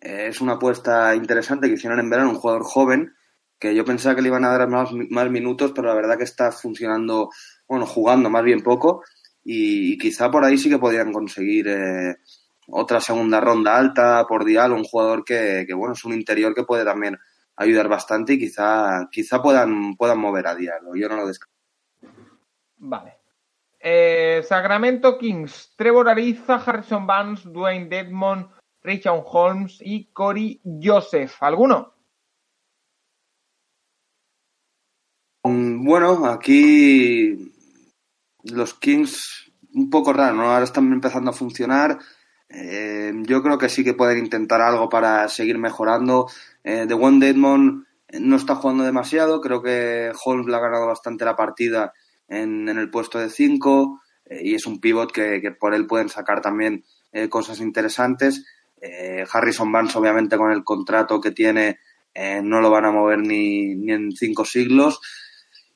eh, 0.00 0.28
es 0.30 0.40
una 0.40 0.54
apuesta 0.54 1.14
interesante 1.14 1.68
que 1.68 1.74
hicieron 1.74 2.00
en 2.00 2.08
verano, 2.08 2.30
un 2.30 2.36
jugador 2.36 2.62
joven, 2.64 3.12
que 3.58 3.74
yo 3.74 3.84
pensaba 3.84 4.14
que 4.14 4.22
le 4.22 4.28
iban 4.28 4.46
a 4.46 4.56
dar 4.56 4.66
más, 4.70 4.88
más 5.10 5.30
minutos, 5.30 5.72
pero 5.74 5.88
la 5.88 5.94
verdad 5.94 6.16
que 6.16 6.24
está 6.24 6.52
funcionando, 6.52 7.28
bueno, 7.68 7.84
jugando 7.84 8.30
más 8.30 8.44
bien 8.44 8.62
poco, 8.62 9.02
y, 9.44 9.98
quizá 9.98 10.30
por 10.30 10.42
ahí 10.42 10.56
sí 10.56 10.70
que 10.70 10.78
podrían 10.78 11.12
conseguir 11.12 11.68
eh, 11.68 12.16
otra 12.68 13.00
segunda 13.00 13.40
ronda 13.40 13.76
alta 13.76 14.24
por 14.28 14.44
Dial, 14.44 14.72
un 14.72 14.84
jugador 14.84 15.24
que, 15.24 15.64
que, 15.66 15.74
bueno, 15.74 15.94
es 15.94 16.04
un 16.04 16.12
interior 16.12 16.54
que 16.54 16.64
puede 16.64 16.84
también 16.84 17.18
ayudar 17.56 17.88
bastante 17.88 18.34
y 18.34 18.38
quizá, 18.38 19.08
quizá 19.10 19.42
puedan, 19.42 19.96
puedan 19.96 20.18
mover 20.18 20.46
a 20.46 20.54
Dial, 20.54 20.80
yo 20.94 21.08
no 21.08 21.16
lo 21.16 21.26
descarto. 21.26 21.54
Vale. 22.76 23.18
Eh, 23.78 24.42
Sacramento 24.48 25.18
Kings, 25.18 25.74
Trevor 25.76 26.08
Ariza, 26.08 26.54
Harrison 26.54 27.06
Barnes, 27.06 27.44
Dwayne 27.44 27.88
Dedmon, 27.88 28.48
Richard 28.82 29.22
Holmes 29.26 29.78
y 29.80 30.06
Corey 30.06 30.60
Joseph. 30.82 31.42
¿Alguno? 31.42 31.94
Mm, 35.42 35.84
bueno, 35.84 36.26
aquí 36.26 37.52
los 38.44 38.74
Kings 38.74 39.52
un 39.74 39.90
poco 39.90 40.12
raro, 40.12 40.34
¿no? 40.34 40.50
Ahora 40.50 40.64
están 40.64 40.90
empezando 40.92 41.30
a 41.30 41.34
funcionar. 41.34 41.98
Eh, 42.54 43.12
yo 43.22 43.42
creo 43.42 43.58
que 43.58 43.68
sí 43.68 43.82
que 43.82 43.94
pueden 43.94 44.18
intentar 44.18 44.60
algo 44.60 44.88
para 44.88 45.28
seguir 45.28 45.58
mejorando. 45.58 46.28
Eh, 46.62 46.84
The 46.86 46.94
One 46.94 47.24
Deadmon 47.24 47.86
no 48.20 48.36
está 48.36 48.54
jugando 48.54 48.84
demasiado, 48.84 49.40
creo 49.40 49.62
que 49.62 50.12
Holmes 50.24 50.46
le 50.46 50.56
ha 50.56 50.60
ganado 50.60 50.86
bastante 50.86 51.24
la 51.24 51.36
partida 51.36 51.92
en, 52.28 52.68
el 52.68 52.90
puesto 52.90 53.18
de 53.18 53.30
5 53.30 54.00
eh, 54.26 54.40
y 54.42 54.54
es 54.54 54.66
un 54.66 54.80
pivot 54.80 55.12
que, 55.12 55.40
por 55.58 55.74
él 55.74 55.86
pueden 55.86 56.08
sacar 56.08 56.40
también 56.40 56.84
eh, 57.12 57.28
cosas 57.28 57.60
interesantes. 57.60 58.44
Eh, 58.80 59.24
Harrison 59.30 59.70
Barnes, 59.72 59.96
obviamente, 59.96 60.36
con 60.36 60.52
el 60.52 60.64
contrato 60.64 61.20
que 61.20 61.30
tiene, 61.30 61.78
no 62.44 62.60
lo 62.60 62.70
van 62.70 62.84
a 62.84 62.92
mover 62.92 63.18
ni 63.18 63.90
en 63.90 64.12
cinco 64.12 64.44
siglos. 64.44 65.00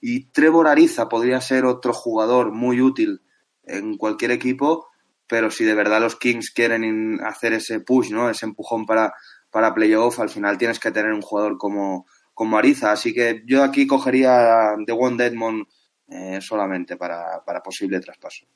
Y 0.01 0.27
Trevor 0.31 0.69
Ariza 0.69 1.09
podría 1.09 1.41
ser 1.41 1.65
otro 1.65 1.93
jugador 1.93 2.53
muy 2.53 2.81
útil 2.81 3.23
en 3.65 3.97
cualquier 3.97 4.31
equipo, 4.31 4.87
pero 5.29 5.51
si 5.51 5.65
de 5.65 5.75
verdad 5.75 6.01
los 6.01 6.17
Kings 6.17 6.51
quieren 6.51 7.21
hacer 7.23 7.53
ese 7.53 7.81
push, 7.81 8.11
¿no? 8.11 8.31
Ese 8.31 8.47
empujón 8.47 8.87
para, 8.87 9.13
para 9.51 9.75
playoff, 9.75 10.19
al 10.21 10.31
final 10.31 10.59
tienes 10.59 10.81
que 10.81 10.91
tener 10.91 11.13
un 11.13 11.23
jugador 11.23 11.59
como, 11.59 12.07
como 12.35 12.57
Ariza. 12.57 12.93
Así 12.93 13.13
que 13.13 13.43
yo 13.47 13.63
aquí 13.63 13.87
cogería 13.87 14.75
The 14.87 14.93
One 14.93 15.17
Deadmond 15.17 15.67
eh, 16.09 16.41
solamente 16.41 16.97
para, 16.97 17.45
para, 17.45 17.63
posible 17.63 18.01
traspaso. 18.01 18.47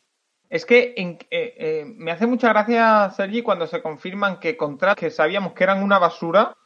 Es 0.48 0.64
que 0.64 0.94
en, 0.96 1.18
eh, 1.30 1.54
eh, 1.58 1.84
me 1.86 2.12
hace 2.12 2.26
mucha 2.26 2.48
gracia, 2.48 3.10
Sergi, 3.10 3.42
cuando 3.42 3.66
se 3.66 3.82
confirman 3.82 4.40
que 4.40 4.56
contratos 4.56 5.00
que 5.00 5.10
sabíamos 5.10 5.52
que 5.52 5.64
eran 5.64 5.82
una 5.82 5.98
basura, 5.98 6.56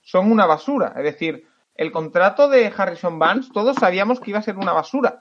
son 0.00 0.30
una 0.30 0.46
basura. 0.46 0.94
Es 0.96 1.04
decir, 1.04 1.46
el 1.74 1.92
contrato 1.92 2.48
de 2.48 2.72
Harrison 2.76 3.18
Barnes, 3.18 3.50
todos 3.52 3.76
sabíamos 3.76 4.20
que 4.20 4.30
iba 4.30 4.38
a 4.38 4.42
ser 4.42 4.56
una 4.56 4.72
basura. 4.72 5.20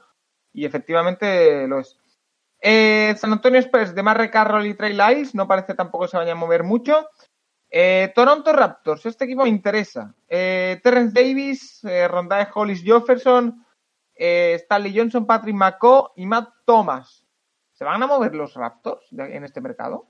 Y 0.54 0.66
efectivamente 0.66 1.68
lo 1.68 1.80
es. 1.80 2.00
Eh, 2.60 3.16
San 3.18 3.32
Antonio 3.32 3.60
Spurs 3.60 3.93
de 3.93 4.03
Marre 4.03 4.32
Carroll 4.32 4.66
y 4.66 4.74
Trey 4.74 4.93
Lyles, 4.93 5.36
no 5.36 5.47
parece 5.47 5.76
tampoco 5.76 6.08
se 6.08 6.18
vaya 6.18 6.32
a 6.32 6.36
mover 6.36 6.64
mucho. 6.64 7.08
Eh, 7.70 8.12
Toronto 8.16 8.51
Raptors, 8.53 9.05
este 9.05 9.26
equipo 9.26 9.43
me 9.43 9.49
interesa. 9.49 10.16
Eh, 10.28 10.80
Terrence 10.82 11.14
Davis, 11.14 11.82
Rondae 11.84 12.47
Hollis 12.53 12.84
Jefferson, 12.84 13.66
Stanley 14.16 14.97
Johnson, 14.97 15.28
Patrick 15.28 15.55
McCaw 15.55 16.12
y 16.16 16.26
Matt 16.26 16.49
Thomas. 16.66 17.26
¿Se 17.74 17.86
van 17.86 18.01
a 18.01 18.08
mover 18.08 18.34
los 18.34 18.55
Raptors 18.55 19.05
en 19.12 19.43
este 19.43 19.62
mercado? 19.62 20.08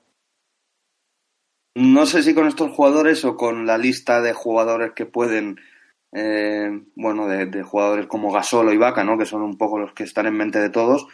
No 1.75 2.05
sé 2.05 2.23
si 2.23 2.33
con 2.33 2.47
estos 2.47 2.71
jugadores 2.71 3.25
o 3.25 3.35
con 3.35 3.67
la 3.67 3.77
lista 3.77 4.21
de 4.21 4.31
jugadores 4.31 4.93
que 4.95 5.05
pueden, 5.05 5.59
bueno, 6.95 7.27
de, 7.27 7.61
jugadores 7.63 8.07
como 8.07 8.31
Gasol 8.31 8.69
o 8.69 8.73
Ibaka, 8.73 9.03
¿no? 9.03 9.17
Que 9.17 9.25
son 9.25 9.41
un 9.41 9.57
poco 9.57 9.77
los 9.77 9.93
que 9.93 10.03
están 10.03 10.27
en 10.27 10.37
mente 10.37 10.59
de 10.59 10.69
todos, 10.69 11.07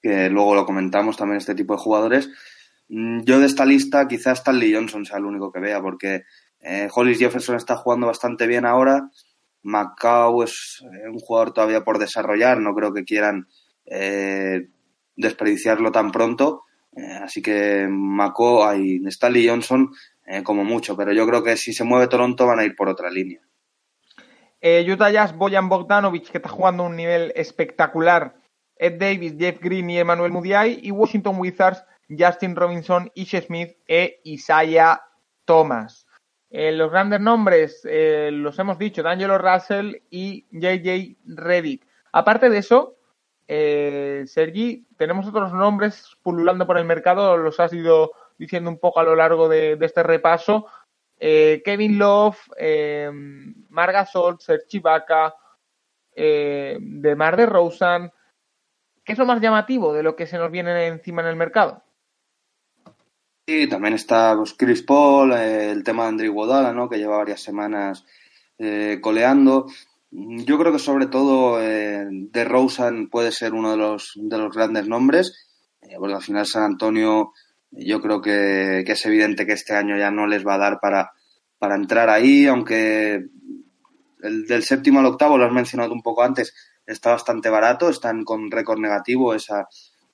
que 0.00 0.30
luego 0.30 0.54
lo 0.54 0.66
comentamos 0.66 1.16
también 1.16 1.38
este 1.38 1.54
tipo 1.54 1.74
de 1.74 1.80
jugadores. 1.80 2.30
Mm, 2.88 3.22
yo 3.24 3.38
de 3.38 3.46
esta 3.46 3.64
lista 3.64 4.08
quizás 4.08 4.38
Stanley 4.38 4.74
Johnson 4.74 5.04
sea 5.04 5.18
el 5.18 5.24
único 5.24 5.52
que 5.52 5.60
vea, 5.60 5.80
porque 5.80 6.24
eh, 6.60 6.88
Hollis 6.92 7.18
Jefferson 7.18 7.56
está 7.56 7.76
jugando 7.76 8.06
bastante 8.06 8.46
bien 8.46 8.64
ahora. 8.64 9.10
Macau 9.62 10.42
es 10.42 10.82
eh, 10.82 11.08
un 11.08 11.18
jugador 11.18 11.52
todavía 11.52 11.84
por 11.84 11.98
desarrollar, 11.98 12.60
no 12.60 12.74
creo 12.74 12.92
que 12.92 13.04
quieran 13.04 13.48
eh, 13.84 14.68
desperdiciarlo 15.16 15.92
tan 15.92 16.10
pronto. 16.10 16.64
Así 17.22 17.42
que 17.42 17.86
Macau 17.88 18.64
hay 18.64 19.00
Stanley 19.06 19.46
Johnson 19.46 19.92
como 20.42 20.64
mucho, 20.64 20.96
pero 20.96 21.12
yo 21.12 21.28
creo 21.28 21.44
que 21.44 21.56
si 21.56 21.72
se 21.72 21.84
mueve 21.84 22.08
Toronto 22.08 22.44
van 22.44 22.58
a 22.58 22.64
ir 22.64 22.74
por 22.74 22.88
otra 22.88 23.08
línea. 23.08 23.40
Utah 24.60 25.10
Jazz, 25.10 25.36
Boyan 25.36 25.68
Bogdanovic, 25.68 26.28
que 26.28 26.38
está 26.38 26.48
jugando 26.48 26.82
un 26.82 26.96
nivel 26.96 27.32
espectacular. 27.36 28.37
Ed 28.78 28.98
Davis, 28.98 29.34
Jeff 29.38 29.60
Green 29.60 29.90
y 29.90 29.98
Emmanuel 29.98 30.32
Mudiay. 30.32 30.80
Y 30.82 30.90
Washington 30.90 31.36
Wizards, 31.38 31.84
Justin 32.08 32.56
Robinson, 32.56 33.10
Ish 33.14 33.40
Smith 33.42 33.76
e 33.86 34.20
Isaiah 34.24 35.00
Thomas. 35.44 36.06
Eh, 36.50 36.72
los 36.72 36.90
grandes 36.90 37.20
nombres 37.20 37.82
eh, 37.84 38.30
los 38.32 38.58
hemos 38.58 38.78
dicho, 38.78 39.02
D'Angelo 39.02 39.36
Russell 39.38 39.96
y 40.10 40.46
JJ 40.50 41.18
Reddick. 41.26 41.86
Aparte 42.12 42.48
de 42.48 42.58
eso, 42.58 42.96
eh, 43.46 44.24
Sergi, 44.26 44.86
tenemos 44.96 45.26
otros 45.26 45.52
nombres 45.52 46.16
pululando 46.22 46.66
por 46.66 46.78
el 46.78 46.86
mercado, 46.86 47.36
los 47.36 47.60
has 47.60 47.72
ido 47.74 48.12
diciendo 48.38 48.70
un 48.70 48.78
poco 48.78 49.00
a 49.00 49.04
lo 49.04 49.14
largo 49.14 49.48
de, 49.48 49.76
este 49.80 50.02
repaso. 50.02 50.66
Kevin 51.20 51.98
Love, 51.98 52.38
Marga 53.68 54.06
Sol, 54.06 54.38
Sergi 54.38 54.78
Vaca, 54.78 55.34
de 56.14 57.14
Mar 57.16 57.36
de 57.36 57.46
Rosen. 57.46 58.12
¿Qué 59.08 59.14
es 59.14 59.18
lo 59.18 59.24
más 59.24 59.40
llamativo 59.40 59.94
de 59.94 60.02
lo 60.02 60.14
que 60.14 60.26
se 60.26 60.36
nos 60.36 60.50
viene 60.50 60.86
encima 60.86 61.22
en 61.22 61.28
el 61.28 61.36
mercado? 61.36 61.82
Sí, 63.46 63.66
también 63.66 63.94
está 63.94 64.36
Chris 64.58 64.82
Paul, 64.82 65.32
eh, 65.32 65.70
el 65.70 65.82
tema 65.82 66.02
de 66.02 66.08
Andrew 66.10 66.34
Godala, 66.34 66.74
¿no? 66.74 66.90
que 66.90 66.98
lleva 66.98 67.16
varias 67.16 67.40
semanas 67.40 68.04
eh, 68.58 68.98
coleando. 69.00 69.64
Yo 70.10 70.58
creo 70.58 70.72
que 70.72 70.78
sobre 70.78 71.06
todo 71.06 71.58
eh, 71.58 72.06
de 72.10 72.44
Rosen 72.44 73.08
puede 73.08 73.32
ser 73.32 73.54
uno 73.54 73.70
de 73.70 73.78
los, 73.78 74.12
de 74.14 74.36
los 74.36 74.54
grandes 74.54 74.86
nombres, 74.86 75.48
porque 75.96 76.14
al 76.14 76.22
final 76.22 76.44
San 76.44 76.64
Antonio 76.64 77.32
yo 77.70 78.02
creo 78.02 78.20
que, 78.20 78.80
es 78.80 79.06
evidente 79.06 79.46
que 79.46 79.54
este 79.54 79.74
año 79.74 79.96
ya 79.96 80.10
no 80.10 80.26
les 80.26 80.46
va 80.46 80.56
a 80.56 80.58
dar 80.58 80.80
para, 80.80 81.12
para 81.58 81.76
entrar 81.76 82.10
ahí, 82.10 82.44
aunque 82.44 83.24
el 84.22 84.46
del 84.46 84.64
séptimo 84.64 85.00
al 85.00 85.06
octavo, 85.06 85.38
lo 85.38 85.46
has 85.46 85.52
mencionado 85.52 85.94
un 85.94 86.02
poco 86.02 86.22
antes, 86.22 86.52
está 86.88 87.10
bastante 87.10 87.50
barato, 87.50 87.88
están 87.88 88.24
con 88.24 88.50
récord 88.50 88.78
negativo, 88.78 89.34
esa 89.34 89.68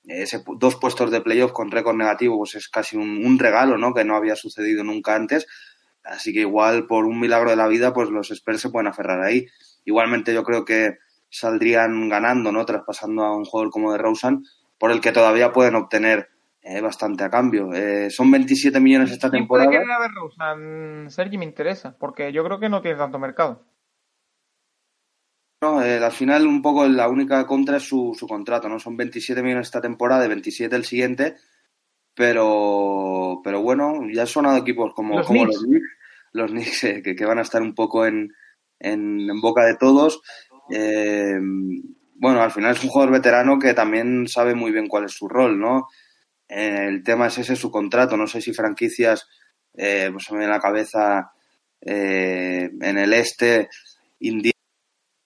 ese, 0.07 0.43
dos 0.59 0.77
puestos 0.77 1.11
de 1.11 1.21
playoff 1.21 1.53
con 1.53 1.71
récord 1.71 1.97
negativo, 1.97 2.37
pues 2.39 2.55
es 2.57 2.69
casi 2.69 2.97
un, 2.97 3.39
regalo, 3.39 3.79
¿no? 3.79 3.95
Que 3.95 4.05
no 4.05 4.17
había 4.17 4.37
sucedido 4.37 4.85
nunca 4.85 5.15
antes. 5.15 5.47
Así 6.05 6.33
que 6.33 6.41
igual 6.41 6.87
por 6.87 7.07
un 7.07 7.19
milagro 7.19 7.51
de 7.51 7.57
la 7.57 7.67
vida, 7.67 7.95
pues 7.95 8.11
los 8.11 8.31
Spurs 8.31 8.61
se 8.61 8.71
pueden 8.71 8.89
aferrar 8.89 9.23
ahí. 9.23 9.47
Igualmente 9.85 10.35
yo 10.35 10.43
creo 10.43 10.65
que 10.65 10.99
saldrían 11.31 12.09
ganando, 12.09 12.53
¿no? 12.53 12.67
Traspasando 12.67 13.25
a 13.25 13.37
un 13.37 13.45
jugador 13.45 13.71
como 13.71 13.93
de 13.93 13.99
Rosen, 13.99 14.45
por 14.79 14.91
el 14.91 15.01
que 15.01 15.13
todavía 15.13 15.53
pueden 15.53 15.75
obtener 15.75 16.29
eh, 16.61 16.81
bastante 16.83 17.25
a 17.25 17.31
cambio. 17.31 17.73
Eh, 17.73 18.11
son 18.11 18.31
27 18.31 18.79
millones 18.81 19.11
esta 19.11 19.31
temporada. 19.31 19.69
puede 19.69 19.81
querer 19.81 19.91
a 19.91 20.09
Rosen, 20.09 21.11
Sergi, 21.11 21.39
me 21.39 21.47
interesa, 21.47 21.97
porque 21.99 22.33
yo 22.33 22.45
creo 22.45 22.61
que 22.61 22.69
no 22.69 22.83
tiene 22.83 22.99
tanto 22.99 23.19
mercado. 23.19 23.63
Eh, 25.83 25.99
al 26.03 26.13
final, 26.13 26.47
un 26.47 26.63
poco 26.63 26.87
la 26.87 27.09
única 27.09 27.47
contra 27.47 27.79
es 27.79 27.85
su, 27.85 28.15
su 28.19 28.27
contrato, 28.27 28.69
¿no? 28.69 28.79
Son 28.79 28.97
27 28.97 29.43
millones 29.43 29.69
esta 29.69 29.81
temporada 29.81 30.25
y 30.25 30.29
27 30.29 30.75
el 30.75 30.85
siguiente, 30.85 31.37
pero, 32.15 33.41
pero 33.43 33.63
bueno, 33.63 34.01
ya 34.13 34.23
han 34.23 34.27
sonado 34.27 34.59
equipos 34.59 34.93
como 34.95 35.19
los 35.19 35.27
como 35.27 35.45
Knicks, 35.45 35.57
los 35.57 35.65
Knicks, 35.67 35.87
los 36.33 36.51
Knicks 36.51 36.85
eh, 36.85 37.03
que, 37.03 37.25
van 37.25 37.39
a 37.39 37.43
estar 37.43 37.63
un 37.63 37.75
poco 37.75 38.07
en, 38.07 38.33
en, 38.79 39.41
boca 39.41 39.65
de 39.65 39.77
todos. 39.77 40.23
Eh, 40.71 41.39
bueno, 42.17 42.43
al 42.43 42.51
final 42.51 42.73
es 42.73 42.83
un 42.83 42.91
jugador 42.91 43.13
veterano 43.13 43.59
que 43.59 43.75
también 43.75 44.27
sabe 44.29 44.55
muy 44.55 44.73
bien 44.73 44.89
cuál 44.89 45.05
es 45.05 45.13
su 45.13 45.29
rol, 45.29 45.59
¿no? 45.59 45.89
el 46.47 47.03
tema 47.03 47.27
es 47.27 47.39
ese, 47.39 47.57
su 47.57 47.71
contrato. 47.71 48.17
No 48.17 48.27
sé 48.27 48.41
si 48.41 48.53
franquicias, 48.53 49.27
pues 49.73 50.25
se 50.25 50.33
me 50.33 50.39
viene 50.39 50.53
a 50.53 50.57
la 50.57 50.61
cabeza 50.61 51.33
en 51.81 52.99
el 52.99 53.13
este, 53.13 53.69
India 54.21 54.54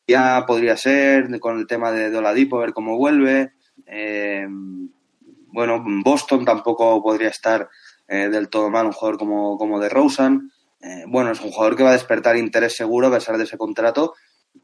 ya 0.08 0.44
podría 0.46 0.76
ser 0.76 1.38
con 1.38 1.58
el 1.58 1.66
tema 1.66 1.92
de 1.92 2.10
Doladipo, 2.10 2.58
ver 2.58 2.72
cómo 2.72 2.96
vuelve. 2.96 3.52
Eh, 3.86 4.46
bueno, 4.48 5.84
Boston 6.02 6.46
tampoco 6.46 7.02
podría 7.02 7.28
estar 7.28 7.68
eh, 8.08 8.28
del 8.30 8.48
todo 8.48 8.70
mal, 8.70 8.86
un 8.86 8.92
jugador 8.92 9.18
como, 9.18 9.58
como 9.58 9.78
de 9.78 9.90
Rosen. 9.90 10.50
Eh, 10.80 11.04
bueno, 11.06 11.32
es 11.32 11.40
un 11.42 11.50
jugador 11.50 11.76
que 11.76 11.82
va 11.82 11.90
a 11.90 11.94
despertar 11.94 12.36
interés 12.36 12.74
seguro 12.74 13.08
a 13.08 13.12
pesar 13.12 13.36
de 13.36 13.44
ese 13.44 13.58
contrato. 13.58 14.14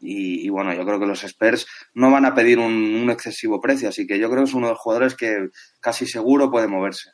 Y, 0.01 0.49
bueno, 0.49 0.73
yo 0.75 0.85
creo 0.85 0.99
que 0.99 1.07
los 1.07 1.23
Spurs 1.23 1.67
no 1.93 2.11
van 2.11 2.25
a 2.25 2.35
pedir 2.35 2.59
un, 2.59 3.09
excesivo 3.11 3.61
precio, 3.61 3.91
así 3.91 4.07
que 4.07 4.19
yo 4.19 4.29
creo 4.29 4.43
que 4.43 4.49
es 4.49 4.55
uno 4.55 4.67
de 4.67 4.73
los 4.73 4.81
jugadores 4.81 5.15
que 5.15 5.51
casi 5.81 6.07
seguro 6.07 6.51
puede 6.51 6.67
moverse. 6.67 7.11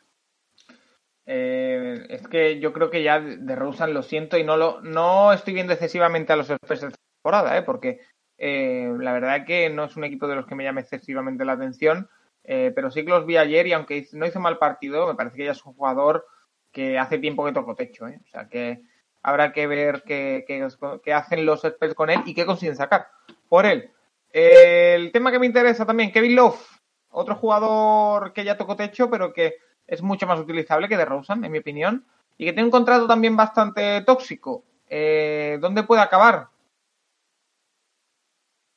es 1.26 2.26
que 2.28 2.58
yo 2.58 2.72
creo 2.72 2.90
que 2.90 3.02
ya 3.02 3.20
de 3.20 3.54
Rosen 3.54 3.92
lo 3.92 4.02
siento 4.02 4.38
y 4.38 4.44
no 4.44 4.56
lo 4.56 4.80
no 4.80 5.32
estoy 5.32 5.52
viendo 5.52 5.74
excesivamente 5.74 6.32
a 6.32 6.36
los 6.36 6.48
Spurs 6.48 6.84
esta 6.84 6.98
temporada, 7.22 7.58
¿eh? 7.58 7.62
porque 7.62 8.00
eh, 8.42 8.90
la 8.98 9.12
verdad 9.12 9.44
que 9.44 9.68
no 9.68 9.84
es 9.84 9.96
un 9.96 10.04
equipo 10.04 10.26
de 10.26 10.34
los 10.34 10.46
que 10.46 10.54
me 10.54 10.64
llame 10.64 10.80
excesivamente 10.80 11.44
la 11.44 11.52
atención, 11.52 12.08
eh, 12.42 12.72
pero 12.74 12.90
sí 12.90 13.04
que 13.04 13.10
los 13.10 13.26
vi 13.26 13.36
ayer 13.36 13.66
y 13.66 13.74
aunque 13.74 14.08
no 14.12 14.24
hizo 14.24 14.40
mal 14.40 14.56
partido, 14.56 15.06
me 15.06 15.14
parece 15.14 15.36
que 15.36 15.44
ya 15.44 15.52
es 15.52 15.64
un 15.66 15.74
jugador 15.74 16.26
que 16.72 16.98
hace 16.98 17.18
tiempo 17.18 17.44
que 17.44 17.52
tocó 17.52 17.74
techo. 17.74 18.08
¿eh? 18.08 18.18
O 18.24 18.28
sea 18.30 18.48
que 18.48 18.80
habrá 19.22 19.52
que 19.52 19.66
ver 19.66 20.02
qué, 20.06 20.66
hacen 21.14 21.44
los 21.44 21.66
expertos 21.66 21.94
con 21.94 22.08
él 22.08 22.22
y 22.24 22.32
qué 22.32 22.46
consiguen 22.46 22.76
sacar 22.76 23.08
por 23.46 23.66
él. 23.66 23.90
el 24.32 25.12
tema 25.12 25.30
que 25.30 25.38
me 25.38 25.44
interesa 25.44 25.84
también, 25.84 26.10
Kevin 26.10 26.36
Love, 26.36 26.80
otro 27.10 27.34
jugador 27.34 28.32
que 28.32 28.44
ya 28.44 28.56
tocó 28.56 28.74
techo, 28.74 29.10
pero 29.10 29.34
que 29.34 29.56
es 29.86 30.00
mucho 30.00 30.26
más 30.26 30.40
utilizable 30.40 30.88
que 30.88 30.96
de 30.96 31.04
Rosen, 31.04 31.44
en 31.44 31.52
mi 31.52 31.58
opinión, 31.58 32.06
y 32.38 32.46
que 32.46 32.54
tiene 32.54 32.64
un 32.64 32.70
contrato 32.70 33.06
también 33.06 33.36
bastante 33.36 34.00
tóxico. 34.00 34.64
¿Dónde 34.88 35.82
puede 35.82 36.00
acabar? 36.00 36.49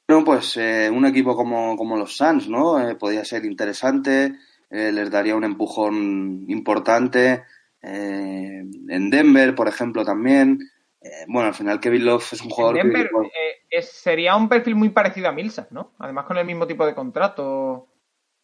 Bueno, 0.07 0.25
pues 0.25 0.57
eh, 0.57 0.89
un 0.89 1.05
equipo 1.05 1.35
como, 1.35 1.77
como 1.77 1.95
los 1.95 2.17
Suns, 2.17 2.49
¿no? 2.49 2.79
Eh, 2.79 2.95
podría 2.95 3.23
ser 3.23 3.45
interesante, 3.45 4.35
eh, 4.69 4.91
les 4.91 5.09
daría 5.09 5.35
un 5.35 5.45
empujón 5.45 6.45
importante. 6.49 7.43
en 7.81 9.09
Denver, 9.09 9.55
por 9.55 9.67
ejemplo, 9.67 10.03
también. 10.05 10.59
bueno, 11.27 11.49
al 11.49 11.53
final 11.53 11.79
Kevin 11.79 12.05
Love 12.05 12.33
es 12.33 12.41
un 12.41 12.49
jugador 12.49 12.77
en 12.79 12.93
Denver, 12.93 13.09
sería 13.81 14.35
un 14.35 14.47
perfil 14.47 14.75
muy 14.75 14.89
parecido 14.89 15.27
a 15.29 15.31
Millsap, 15.31 15.71
¿no? 15.71 15.93
Además 15.99 16.25
con 16.25 16.37
el 16.37 16.45
mismo 16.45 16.67
tipo 16.67 16.85
de 16.85 16.95
contrato. 16.95 17.87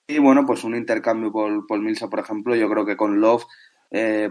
Y 0.08 0.18
bueno, 0.18 0.46
pues 0.46 0.64
un 0.64 0.76
intercambio 0.76 1.32
por, 1.32 1.68
por 1.68 1.80
Millsap, 1.80 2.10
por 2.10 2.20
ejemplo, 2.20 2.56
yo 2.56 2.70
creo 2.70 2.86
que 2.86 2.98
con 2.98 3.20
Love 3.20 3.46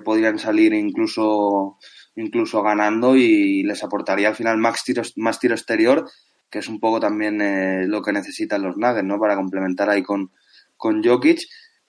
podrían 0.04 0.38
salir 0.38 0.72
incluso 0.72 1.78
incluso 2.14 2.62
ganando 2.62 3.16
y 3.16 3.64
les 3.64 3.82
aportaría 3.82 4.28
al 4.28 4.36
final 4.36 4.56
más 4.58 4.84
tiro, 4.84 5.02
más 5.16 5.40
tiro 5.40 5.54
exterior 5.54 6.08
que 6.50 6.60
es 6.60 6.68
un 6.68 6.80
poco 6.80 7.00
también 7.00 7.40
eh, 7.40 7.86
lo 7.86 8.02
que 8.02 8.12
necesitan 8.12 8.62
los 8.62 8.76
Nuggets, 8.76 9.04
¿no? 9.04 9.18
Para 9.18 9.36
complementar 9.36 9.90
ahí 9.90 10.02
con, 10.02 10.30
con 10.76 11.02
Jokic. 11.02 11.40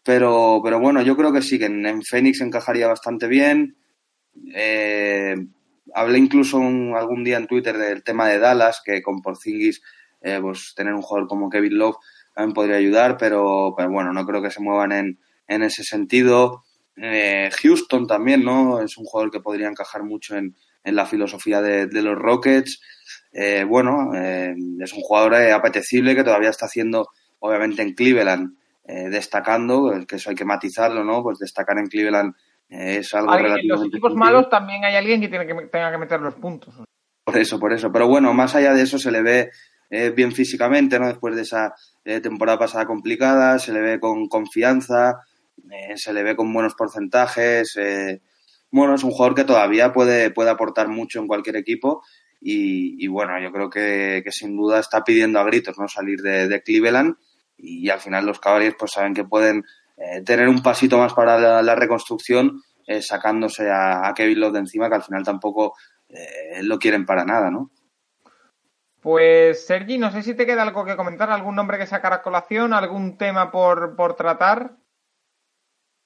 Pero, 0.04 0.62
pero 0.64 0.80
bueno, 0.80 1.02
yo 1.02 1.16
creo 1.16 1.32
que 1.32 1.42
sí, 1.42 1.60
que 1.60 1.66
en, 1.66 2.02
Phoenix 2.04 2.42
encajaría 2.42 2.88
bastante 2.88 3.28
bien. 3.28 3.78
Eh, 4.54 5.36
hablé 5.94 6.18
incluso 6.18 6.58
algún 6.58 7.24
día 7.24 7.38
en 7.38 7.48
Twitter 7.48 7.78
del 7.78 8.04
tema 8.04 8.28
de 8.28 8.40
Dallas, 8.40 8.82
que 8.84 9.02
con 9.02 9.22
Porzingis, 9.22 9.82
eh, 10.22 10.40
pues 10.42 10.74
tener 10.76 10.94
un 10.94 11.02
jugador 11.02 11.28
como 11.28 11.50
Kevin 11.50 11.78
Love 11.78 11.98
también 12.34 12.54
podría 12.54 12.78
ayudar, 12.78 13.18
pero, 13.18 13.74
pero 13.76 13.90
bueno, 13.90 14.14
no 14.14 14.26
creo 14.26 14.42
que 14.42 14.52
se 14.52 14.62
muevan 14.62 14.92
en, 14.92 15.20
en 15.48 15.64
ese 15.64 15.84
sentido. 15.84 16.64
Houston 17.62 18.08
también, 18.08 18.44
¿no? 18.44 18.82
Es 18.82 18.98
un 18.98 19.06
jugador 19.06 19.32
que 19.32 19.40
podría 19.40 19.70
encajar 19.70 20.04
mucho 20.04 20.36
en, 20.36 20.56
en 20.84 20.96
la 20.96 21.06
filosofía 21.06 21.62
de 21.62 22.02
los 22.02 22.18
Rockets. 22.18 22.82
Eh, 23.32 23.64
bueno, 23.64 24.14
eh, 24.16 24.56
es 24.80 24.94
un 24.94 25.02
jugador 25.02 25.36
eh, 25.36 25.52
apetecible 25.52 26.16
que 26.16 26.24
todavía 26.24 26.50
está 26.50 26.66
haciendo, 26.66 27.10
obviamente, 27.40 27.82
en 27.82 27.94
Cleveland, 27.94 28.56
destacando, 29.12 30.04
que 30.08 30.16
eso 30.16 30.32
hay 30.32 30.36
que 30.36 30.46
matizarlo, 30.46 31.04
¿no? 31.04 31.22
Pues 31.22 31.38
destacar 31.38 31.78
en 31.78 31.86
Cleveland 31.86 32.34
es 32.68 33.14
algo 33.14 33.34
relativamente. 33.34 33.66
En 33.68 33.70
los 33.70 33.86
equipos 33.86 34.16
malos 34.16 34.50
también 34.50 34.84
hay 34.84 34.96
alguien 34.96 35.22
que, 35.22 35.28
tiene 35.28 35.46
que 35.46 35.54
tenga 35.68 35.92
que 35.92 36.00
meter 36.00 36.20
los 36.20 36.34
puntos. 36.34 36.74
Por 37.24 37.38
eso, 37.38 37.60
por 37.60 37.72
eso. 37.72 37.92
Pero 37.92 38.08
bueno, 38.08 38.34
más 38.34 38.56
allá 38.56 38.74
de 38.74 38.82
eso 38.82 38.98
se 38.98 39.12
le 39.12 39.22
ve 39.22 39.52
eh, 39.92 40.10
bien 40.10 40.32
físicamente, 40.32 41.00
¿no? 41.00 41.08
Después 41.08 41.36
de 41.36 41.44
esa 41.44 41.74
eh, 42.04 42.20
temporada 42.20 42.58
pasada 42.58 42.86
complicada, 42.86 43.60
se 43.60 43.74
le 43.74 43.82
ve 43.82 44.00
con 44.00 44.28
confianza, 44.28 45.20
eh, 45.70 45.96
se 45.96 46.12
le 46.12 46.24
ve 46.24 46.36
con 46.36 46.52
buenos 46.54 46.76
porcentajes. 46.76 47.78
bueno, 48.72 48.96
es 48.96 49.04
un 49.04 49.12
jugador 49.12 49.36
que 49.36 49.44
todavía 49.44 49.92
puede, 49.92 50.32
puede 50.32 50.50
aportar 50.50 50.88
mucho 50.88 51.20
en 51.20 51.28
cualquier 51.28 51.58
equipo 51.58 52.04
y, 52.42 53.08
bueno, 53.08 53.40
yo 53.42 53.52
creo 53.52 53.70
que, 53.70 54.24
sin 54.32 54.56
duda 54.56 54.80
está 54.80 55.04
pidiendo 55.04 55.40
a 55.40 55.44
gritos 55.44 55.78
no 55.78 55.88
salir 55.88 56.22
de, 56.22 56.62
Cleveland 56.64 57.16
y, 57.58 57.90
al 57.90 58.00
final 58.00 58.26
los 58.26 58.40
Cavaliers 58.40 58.76
pues 58.80 58.92
saben 58.92 59.14
que 59.14 59.26
pueden 59.26 59.66
tener 60.26 60.48
un 60.48 60.64
pasito 60.64 60.98
más 60.98 61.14
para 61.14 61.62
la, 61.62 61.76
reconstrucción 61.76 62.62
sacándose 63.02 63.70
a, 63.70 64.14
Kevin 64.16 64.40
Love 64.40 64.54
de 64.54 64.60
encima 64.60 64.88
que 64.88 64.96
al 64.96 65.04
final 65.04 65.24
tampoco 65.24 65.76
lo 66.62 66.80
quieren 66.80 67.06
para 67.06 67.26
nada, 67.26 67.52
¿no? 67.52 67.72
Pues 69.02 69.66
Sergi, 69.66 69.98
no 69.98 70.12
sé 70.12 70.24
si 70.24 70.34
te 70.34 70.46
queda 70.46 70.64
algo 70.64 70.84
que 70.84 70.98
comentar, 70.98 71.30
algún 71.30 71.56
nombre 71.56 71.78
que 71.78 71.88
sacar 71.88 72.12
a 72.12 72.22
colación, 72.22 72.74
algún 72.74 73.18
tema 73.18 73.50
por, 73.50 73.96
por 73.96 74.16
tratar. 74.16 74.76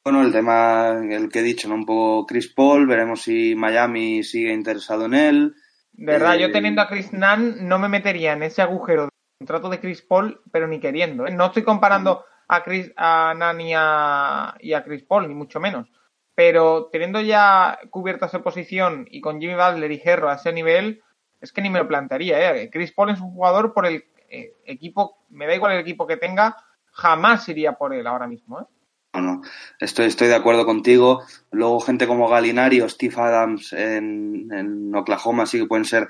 Bueno, 0.03 0.21
el 0.21 0.31
tema, 0.31 0.99
el 1.09 1.29
que 1.29 1.39
he 1.39 1.43
dicho, 1.43 1.67
¿no? 1.67 1.75
Un 1.75 1.85
poco 1.85 2.27
Chris 2.27 2.53
Paul, 2.53 2.85
veremos 2.85 3.21
si 3.21 3.55
Miami 3.55 4.21
sigue 4.23 4.53
interesado 4.53 5.05
en 5.05 5.13
él. 5.15 5.55
De 5.93 6.05
verdad, 6.05 6.35
yo 6.35 6.47
eh, 6.47 6.51
teniendo 6.51 6.81
a 6.81 6.87
Chris 6.87 7.13
Nunn 7.13 7.67
no 7.67 7.79
me 7.79 7.87
metería 7.87 8.33
en 8.33 8.43
ese 8.43 8.61
agujero 8.61 9.03
de 9.03 9.09
contrato 9.39 9.69
de 9.69 9.79
Chris 9.79 10.01
Paul, 10.01 10.41
pero 10.51 10.67
ni 10.67 10.79
queriendo. 10.79 11.27
¿eh? 11.27 11.31
No 11.31 11.47
estoy 11.47 11.63
comparando 11.63 12.25
a 12.47 12.63
Chris, 12.63 12.91
a 12.97 13.33
y 13.59 13.73
a, 13.75 14.55
y 14.59 14.73
a 14.73 14.83
Chris 14.83 15.03
Paul, 15.03 15.27
ni 15.27 15.35
mucho 15.35 15.59
menos. 15.59 15.91
Pero 16.35 16.89
teniendo 16.91 17.21
ya 17.21 17.79
cubierta 17.89 18.25
esa 18.25 18.41
posición 18.41 19.07
y 19.09 19.21
con 19.21 19.39
Jimmy 19.39 19.53
Butler 19.53 19.91
y 19.91 20.01
Herro 20.03 20.29
a 20.29 20.35
ese 20.35 20.51
nivel, 20.51 21.03
es 21.39 21.51
que 21.51 21.61
ni 21.61 21.69
me 21.69 21.79
lo 21.79 21.87
plantearía. 21.87 22.55
¿eh? 22.55 22.69
Chris 22.71 22.91
Paul 22.91 23.11
es 23.11 23.21
un 23.21 23.31
jugador 23.31 23.73
por 23.73 23.85
el 23.85 24.05
eh, 24.29 24.53
equipo, 24.65 25.17
me 25.29 25.45
da 25.45 25.53
igual 25.53 25.73
el 25.73 25.79
equipo 25.79 26.07
que 26.07 26.17
tenga, 26.17 26.57
jamás 26.91 27.47
iría 27.49 27.73
por 27.73 27.93
él 27.93 28.07
ahora 28.07 28.27
mismo. 28.27 28.61
¿eh? 28.61 28.65
No, 29.13 29.41
estoy, 29.79 30.07
estoy 30.07 30.27
de 30.27 30.35
acuerdo 30.35 30.65
contigo. 30.65 31.23
Luego 31.51 31.79
gente 31.79 32.07
como 32.07 32.27
Galinari 32.27 32.81
o 32.81 32.89
Steve 32.89 33.15
Adams 33.17 33.73
en, 33.73 34.93
Oklahoma 34.95 35.45
sí 35.45 35.59
que 35.59 35.67
pueden 35.67 35.85
ser 35.85 36.07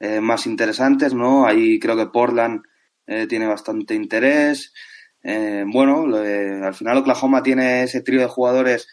eh, 0.00 0.20
más 0.20 0.46
interesantes, 0.46 1.14
¿no? 1.14 1.46
Ahí 1.46 1.78
creo 1.78 1.96
que 1.96 2.06
Portland 2.06 2.62
tiene 3.28 3.46
bastante 3.46 3.94
interés. 3.94 4.72
bueno, 5.66 6.06
al 6.16 6.74
final 6.74 6.98
Oklahoma 6.98 7.42
tiene 7.42 7.82
ese 7.82 8.00
trío 8.00 8.20
de 8.20 8.28
jugadores 8.28 8.88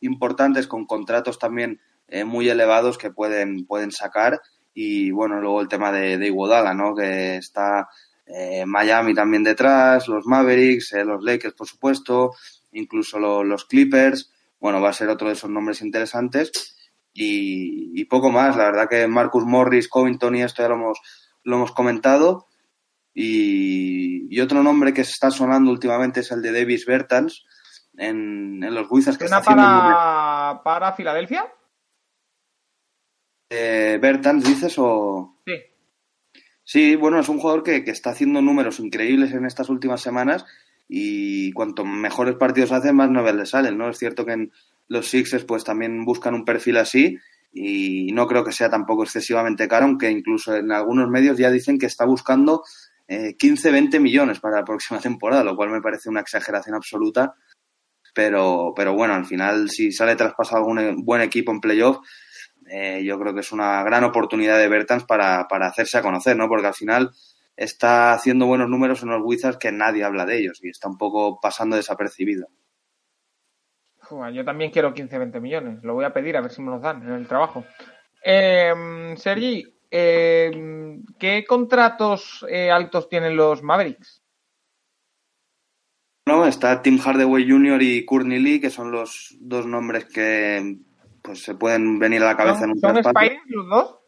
importantes 0.00 0.66
con 0.66 0.84
contratos 0.84 1.38
también 1.38 1.80
muy 2.26 2.48
elevados 2.48 2.98
que 2.98 3.12
pueden, 3.12 3.64
pueden 3.66 3.92
sacar 3.92 4.40
y 4.74 5.10
bueno, 5.10 5.40
luego 5.40 5.60
el 5.60 5.68
tema 5.68 5.92
de, 5.92 6.18
de 6.18 6.30
¿no? 6.74 6.94
Que 6.94 7.36
está 7.36 7.88
eh, 8.26 8.64
Miami 8.66 9.14
también 9.14 9.44
detrás, 9.44 10.08
los 10.08 10.26
Mavericks, 10.26 10.92
eh, 10.94 11.04
los 11.04 11.22
Lakers, 11.22 11.54
por 11.54 11.66
supuesto, 11.66 12.32
incluso 12.72 13.18
los 13.18 13.64
Clippers. 13.64 14.32
Bueno, 14.58 14.80
va 14.80 14.90
a 14.90 14.94
ser 14.94 15.08
otro 15.08 15.28
de 15.28 15.34
esos 15.34 15.50
nombres 15.50 15.82
interesantes. 15.82 16.76
Y, 17.12 18.04
poco 18.06 18.30
más. 18.30 18.56
La 18.56 18.64
verdad 18.64 18.88
que 18.88 19.06
Marcus 19.06 19.44
Morris, 19.44 19.88
Covington 19.88 20.36
y 20.36 20.42
esto 20.42 20.62
ya 20.62 20.68
lo 20.68 20.74
hemos, 20.74 20.98
lo 21.44 21.56
hemos 21.56 21.72
comentado. 21.72 22.46
Y, 23.14 24.40
otro 24.40 24.62
nombre 24.62 24.92
que 24.92 25.04
se 25.04 25.10
está 25.10 25.30
sonando 25.30 25.70
últimamente 25.70 26.20
es 26.20 26.30
el 26.32 26.42
de 26.42 26.52
Davis 26.52 26.86
Bertans 26.86 27.44
en, 27.96 28.60
los 28.74 28.90
Wizards. 28.90 29.18
Que 29.18 29.24
está 29.24 29.42
para, 29.42 30.62
para 30.64 30.92
Filadelfia? 30.92 31.52
Eh, 33.50 33.98
Bertans, 34.00 34.44
dices, 34.44 34.74
o... 34.78 35.38
Sí. 35.46 35.52
Sí, 36.64 36.96
bueno, 36.96 37.18
es 37.18 37.28
un 37.28 37.38
jugador 37.38 37.62
que, 37.62 37.84
está 37.86 38.10
haciendo 38.10 38.40
números 38.40 38.80
increíbles 38.80 39.32
en 39.32 39.44
estas 39.44 39.68
últimas 39.68 40.00
semanas 40.00 40.46
y 40.88 41.52
cuanto 41.52 41.84
mejores 41.84 42.36
partidos 42.36 42.72
hace, 42.72 42.92
más 42.92 43.10
novel 43.10 43.38
le 43.38 43.46
salen, 43.46 43.78
¿no? 43.78 43.88
Es 43.88 43.98
cierto 43.98 44.24
que 44.24 44.32
en 44.32 44.52
los 44.88 45.08
Sixers 45.08 45.44
pues 45.44 45.64
también 45.64 46.04
buscan 46.04 46.34
un 46.34 46.44
perfil 46.44 46.76
así 46.76 47.18
y 47.52 48.12
no 48.12 48.26
creo 48.26 48.44
que 48.44 48.52
sea 48.52 48.70
tampoco 48.70 49.04
excesivamente 49.04 49.68
caro, 49.68 49.86
aunque 49.86 50.10
incluso 50.10 50.54
en 50.56 50.72
algunos 50.72 51.08
medios 51.08 51.38
ya 51.38 51.50
dicen 51.50 51.78
que 51.78 51.86
está 51.86 52.04
buscando 52.04 52.62
15, 53.38 53.68
eh, 53.68 53.72
20 53.72 54.00
millones 54.00 54.40
para 54.40 54.58
la 54.58 54.64
próxima 54.64 55.00
temporada, 55.00 55.44
lo 55.44 55.56
cual 55.56 55.70
me 55.70 55.80
parece 55.82 56.08
una 56.08 56.20
exageración 56.20 56.74
absoluta. 56.74 57.34
Pero, 58.14 58.74
pero 58.76 58.92
bueno, 58.92 59.14
al 59.14 59.24
final, 59.24 59.70
si 59.70 59.90
sale 59.90 60.16
traspasado 60.16 60.58
algún 60.58 61.02
buen 61.02 61.22
equipo 61.22 61.50
en 61.50 61.60
playoff, 61.60 61.98
eh, 62.70 63.02
yo 63.04 63.18
creo 63.18 63.32
que 63.32 63.40
es 63.40 63.52
una 63.52 63.82
gran 63.82 64.04
oportunidad 64.04 64.58
de 64.58 64.68
Bertans 64.68 65.04
para, 65.04 65.46
para 65.48 65.68
hacerse 65.68 65.96
a 65.96 66.02
conocer, 66.02 66.36
¿no? 66.36 66.46
Porque 66.46 66.66
al 66.66 66.74
final 66.74 67.10
está 67.56 68.12
haciendo 68.12 68.46
buenos 68.46 68.68
números 68.68 69.02
en 69.02 69.10
los 69.10 69.22
Wizards 69.22 69.58
que 69.58 69.72
nadie 69.72 70.04
habla 70.04 70.26
de 70.26 70.38
ellos 70.38 70.62
y 70.62 70.68
está 70.70 70.88
un 70.88 70.98
poco 70.98 71.40
pasando 71.40 71.76
desapercibido. 71.76 72.48
yo 74.32 74.44
también 74.44 74.70
quiero 74.70 74.94
15-20 74.94 75.40
millones. 75.40 75.82
Lo 75.82 75.94
voy 75.94 76.04
a 76.04 76.12
pedir 76.12 76.36
a 76.36 76.40
ver 76.40 76.50
si 76.50 76.62
me 76.62 76.70
los 76.70 76.82
dan 76.82 77.02
en 77.02 77.12
el 77.12 77.26
trabajo. 77.26 77.64
Eh, 78.24 79.14
Sergi, 79.16 79.64
eh, 79.90 80.98
¿qué 81.18 81.44
contratos 81.46 82.44
eh, 82.48 82.70
altos 82.70 83.08
tienen 83.08 83.36
los 83.36 83.62
Mavericks? 83.62 84.22
No, 86.24 86.46
está 86.46 86.82
Tim 86.82 86.98
Hardaway 86.98 87.48
Jr. 87.48 87.82
y 87.82 88.04
Courtney 88.04 88.38
Lee, 88.38 88.60
que 88.60 88.70
son 88.70 88.92
los 88.92 89.36
dos 89.40 89.66
nombres 89.66 90.04
que 90.04 90.78
pues 91.20 91.42
se 91.42 91.54
pueden 91.54 91.98
venir 91.98 92.22
a 92.22 92.26
la 92.26 92.36
cabeza 92.36 92.64
en 92.64 92.70
un 92.70 92.80
¿Son 92.80 92.96
Spiring 92.96 93.40
los 93.46 93.68
dos? 93.68 94.00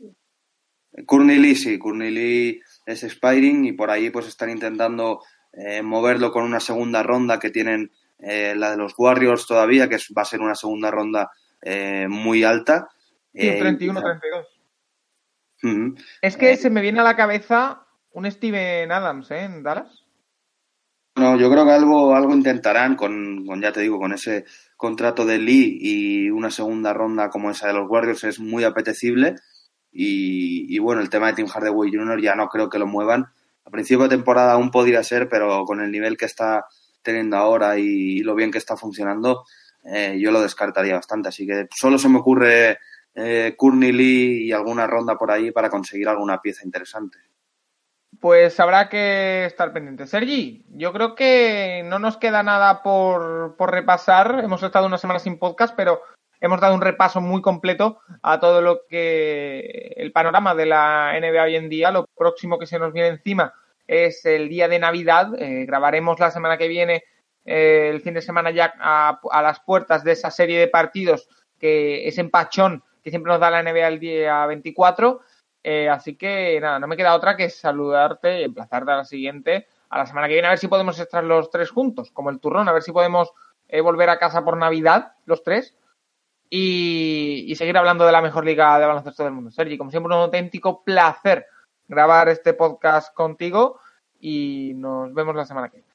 Courtney 1.07 1.38
Lee, 1.38 1.57
sí, 1.57 1.78
Courtney 1.78 2.11
Lee 2.11 2.61
es 2.86 3.03
Spiring 3.03 3.64
y 3.64 3.72
por 3.72 3.90
ahí 3.90 4.11
pues 4.11 4.28
están 4.28 4.51
intentando 4.51 5.20
eh, 5.53 5.82
moverlo 5.82 6.32
con 6.32 6.45
una 6.45 6.61
segunda 6.61 7.03
ronda 7.03 7.38
que 7.38 7.51
tienen 7.51 7.90
eh, 8.18 8.55
la 8.57 8.70
de 8.70 8.76
los 8.76 8.95
Warriors 8.97 9.47
todavía, 9.47 9.88
que 9.88 9.99
va 10.16 10.22
a 10.22 10.26
ser 10.26 10.40
una 10.40 10.55
segunda 10.55 10.90
ronda 10.90 11.30
eh, 11.62 12.07
muy 12.09 12.45
alta. 12.45 12.88
Sí, 13.32 13.49
31-32. 13.49 14.47
Es 16.20 16.36
que 16.36 16.57
se 16.57 16.70
me 16.70 16.82
viene 16.82 17.01
a 17.01 17.05
la 17.05 17.16
cabeza 17.16 17.86
un 18.12 18.30
Steven 18.30 18.90
Adams, 18.92 19.30
¿eh? 19.30 19.40
En 19.40 19.62
Dallas. 19.62 20.05
No, 21.16 21.38
yo 21.38 21.51
creo 21.51 21.64
que 21.64 21.72
algo, 21.72 22.14
algo 22.14 22.34
intentarán 22.34 22.97
con, 22.97 23.47
con, 23.47 23.62
ya 23.62 23.72
te 23.72 23.80
digo, 23.80 23.99
con 23.99 24.12
ese 24.12 24.45
contrato 24.76 25.24
de 25.24 25.38
Lee 25.38 25.78
y 25.80 26.30
una 26.30 26.51
segunda 26.51 26.92
ronda 26.92 27.30
como 27.30 27.51
esa 27.51 27.68
de 27.68 27.74
los 27.74 27.88
Warriors 27.88 28.24
es 28.24 28.40
muy 28.40 28.64
apetecible. 28.64 29.36
Y, 29.97 30.78
bueno, 30.80 31.01
el 31.01 31.09
tema 31.09 31.28
de 31.28 31.34
Tim 31.34 31.47
Hardaway 31.47 31.90
Jr. 31.92 32.20
ya 32.20 32.34
no 32.34 32.49
creo 32.49 32.68
que 32.68 32.78
lo 32.78 32.86
muevan. 32.86 33.26
A 33.64 33.70
principio 33.70 34.05
de 34.05 34.16
temporada 34.16 34.53
aún 34.53 34.70
podría 34.70 35.03
ser, 35.05 35.28
pero 35.28 35.64
con 35.64 35.80
el 35.80 35.90
nivel 35.90 36.16
que 36.16 36.24
está 36.24 36.66
teniendo 37.03 37.36
ahora 37.36 37.78
y, 37.78 38.20
lo 38.20 38.34
bien 38.34 38.51
que 38.51 38.59
está 38.59 38.76
funcionando, 38.76 39.45
eh, 39.84 40.18
yo 40.18 40.32
lo 40.32 40.42
descartaría 40.42 40.95
bastante. 40.95 41.28
Así 41.28 41.47
que 41.47 41.68
solo 41.74 41.99
se 41.99 42.09
me 42.09 42.18
ocurre 42.18 42.78
eh, 43.14 43.57
Lee 43.59 44.47
y 44.47 44.53
alguna 44.53 44.86
ronda 44.86 45.16
por 45.16 45.30
ahí 45.30 45.53
para 45.53 45.70
conseguir 45.70 46.09
alguna 46.09 46.40
pieza 46.40 46.64
interesante 46.64 47.18
pues 48.20 48.59
habrá 48.61 48.88
que 48.88 49.45
estar 49.45 49.72
pendiente. 49.72 50.07
Sergi, 50.07 50.64
yo 50.70 50.95
creo 50.95 51.14
que 51.14 51.82
no 51.84 51.99
nos 51.99 52.16
queda 52.16 52.42
nada 52.42 52.82
por, 52.82 53.55
repasar. 53.70 54.40
Hemos 54.42 54.62
estado 54.62 54.86
una 54.86 54.97
semana 54.97 55.20
sin 55.20 55.38
podcast, 55.38 55.74
pero 55.76 56.01
hemos 56.41 56.61
dado 56.61 56.74
un 56.74 56.80
repaso 56.80 57.20
muy 57.20 57.41
completo 57.43 58.01
a 58.22 58.41
todo 58.41 58.61
lo 58.61 58.87
que 58.89 59.95
el 59.97 60.12
panorama 60.12 60.55
de 60.55 60.66
la 60.66 61.12
NBA 61.18 61.43
hoy 61.43 61.57
en 61.57 61.68
día. 61.68 61.91
Lo 61.91 62.07
próximo 62.07 62.59
que 62.59 62.66
se 62.66 62.78
nos 62.78 62.93
viene 62.93 63.09
encima 63.09 63.55
es 63.87 64.24
el 64.24 64.49
día 64.49 64.68
de 64.68 64.78
Navidad. 64.78 65.35
Eh, 65.39 65.64
grabaremos 65.66 66.18
la 66.20 66.30
semana 66.30 66.57
que 66.57 66.68
viene, 66.68 67.05
eh, 67.45 67.91
el 67.93 68.01
fin 68.01 68.14
de 68.14 68.22
semana 68.22 68.51
ya 68.51 68.74
a, 68.78 69.43
las 69.43 69.61
puertas 69.61 70.05
de 70.05 70.12
esa 70.12 70.30
serie 70.30 70.59
de 70.59 70.68
partidos 70.68 71.28
que 71.59 72.09
es 72.09 72.18
empachón 72.18 72.82
que 73.03 73.11
siempre 73.11 73.30
nos 73.30 73.41
da 73.41 73.51
la 73.51 73.62
NBA 73.62 73.89
el 73.89 74.01
día 74.01 74.47
24. 74.47 75.20
Eh, 75.62 75.89
así 75.89 76.16
que 76.16 76.59
nada, 76.61 76.78
no 76.78 76.87
me 76.87 76.97
queda 76.97 77.14
otra 77.14 77.37
que 77.37 77.49
saludarte 77.51 78.41
y 78.41 78.45
emplazarte 78.45 78.93
a 78.93 78.97
la 78.97 79.05
siguiente, 79.05 79.66
a 79.91 79.99
la 79.99 80.07
semana 80.07 80.26
que 80.26 80.35
viene, 80.35 80.49
a 80.49 80.51
ver 80.51 80.59
si 80.59 80.68
podemos 80.68 80.99
estar 80.99 81.24
los 81.24 81.51
tres 81.51 81.70
juntos, 81.70 82.11
como 82.11 82.30
el 82.30 82.41
turrón, 82.41 82.68
a 82.68 82.72
ver 82.72 82.82
si 82.82 82.93
podemos 82.93 83.32
volver 83.82 84.09
a 84.09 84.18
casa 84.18 84.45
por 84.45 84.57
Navidad, 84.57 85.14
los 85.24 85.43
tres, 85.43 85.74
y, 86.57 87.55
seguir 87.57 87.76
hablando 87.76 88.07
de 88.07 88.12
la 88.12 88.22
mejor 88.22 88.44
liga 88.44 88.78
de 88.78 88.86
baloncesto 88.86 89.24
del 89.24 89.32
mundo. 89.32 89.50
Sergi, 89.50 89.76
como 89.76 89.90
siempre, 89.90 90.14
un 90.14 90.22
auténtico 90.22 90.84
placer 90.84 91.46
grabar 91.88 92.28
este 92.28 92.55
podcast 92.55 93.14
contigo 93.14 93.80
y 94.20 94.72
nos 94.74 95.12
vemos 95.12 95.34
la 95.34 95.44
semana 95.44 95.68
que 95.68 95.78
viene. 95.78 95.92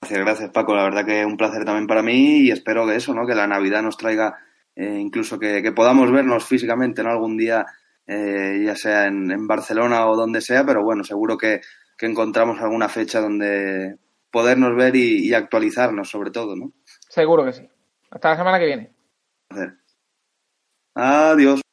Gracias, 0.00 0.20
gracias 0.20 0.50
Paco, 0.50 0.74
la 0.74 0.84
verdad 0.84 1.04
que 1.06 1.24
un 1.24 1.36
placer 1.36 1.64
también 1.64 1.86
para 1.86 2.02
mí 2.02 2.40
y 2.40 2.50
espero 2.50 2.86
que 2.86 2.96
eso, 2.96 3.14
¿no? 3.14 3.26
Que 3.26 3.34
la 3.34 3.46
Navidad 3.46 3.82
nos 3.82 3.96
traiga 3.96 4.38
eh, 4.76 4.98
incluso 4.98 5.38
que, 5.38 5.62
que, 5.62 5.72
podamos 5.72 6.10
vernos 6.10 6.44
físicamente, 6.44 7.02
¿no? 7.02 7.10
Algún 7.10 7.36
día 7.36 7.64
eh, 8.06 8.62
ya 8.64 8.76
sea 8.76 9.06
en, 9.06 9.46
Barcelona 9.46 10.06
o 10.06 10.16
donde 10.16 10.40
sea, 10.40 10.64
pero 10.64 10.82
bueno, 10.82 11.04
seguro 11.04 11.36
que, 11.38 11.60
encontramos 12.00 12.60
alguna 12.60 12.90
fecha 12.90 13.18
donde 13.18 13.96
podernos 14.30 14.76
ver 14.76 14.94
y, 14.94 15.32
actualizarnos 15.32 16.10
sobre 16.10 16.30
todo, 16.30 16.54
¿no? 16.54 16.72
Seguro 17.08 17.46
que 17.46 17.54
sí. 17.54 17.68
Hasta 18.10 18.30
la 18.30 18.36
semana 18.36 18.58
que 18.58 18.66
viene. 18.66 18.93
Adiós. 20.94 21.63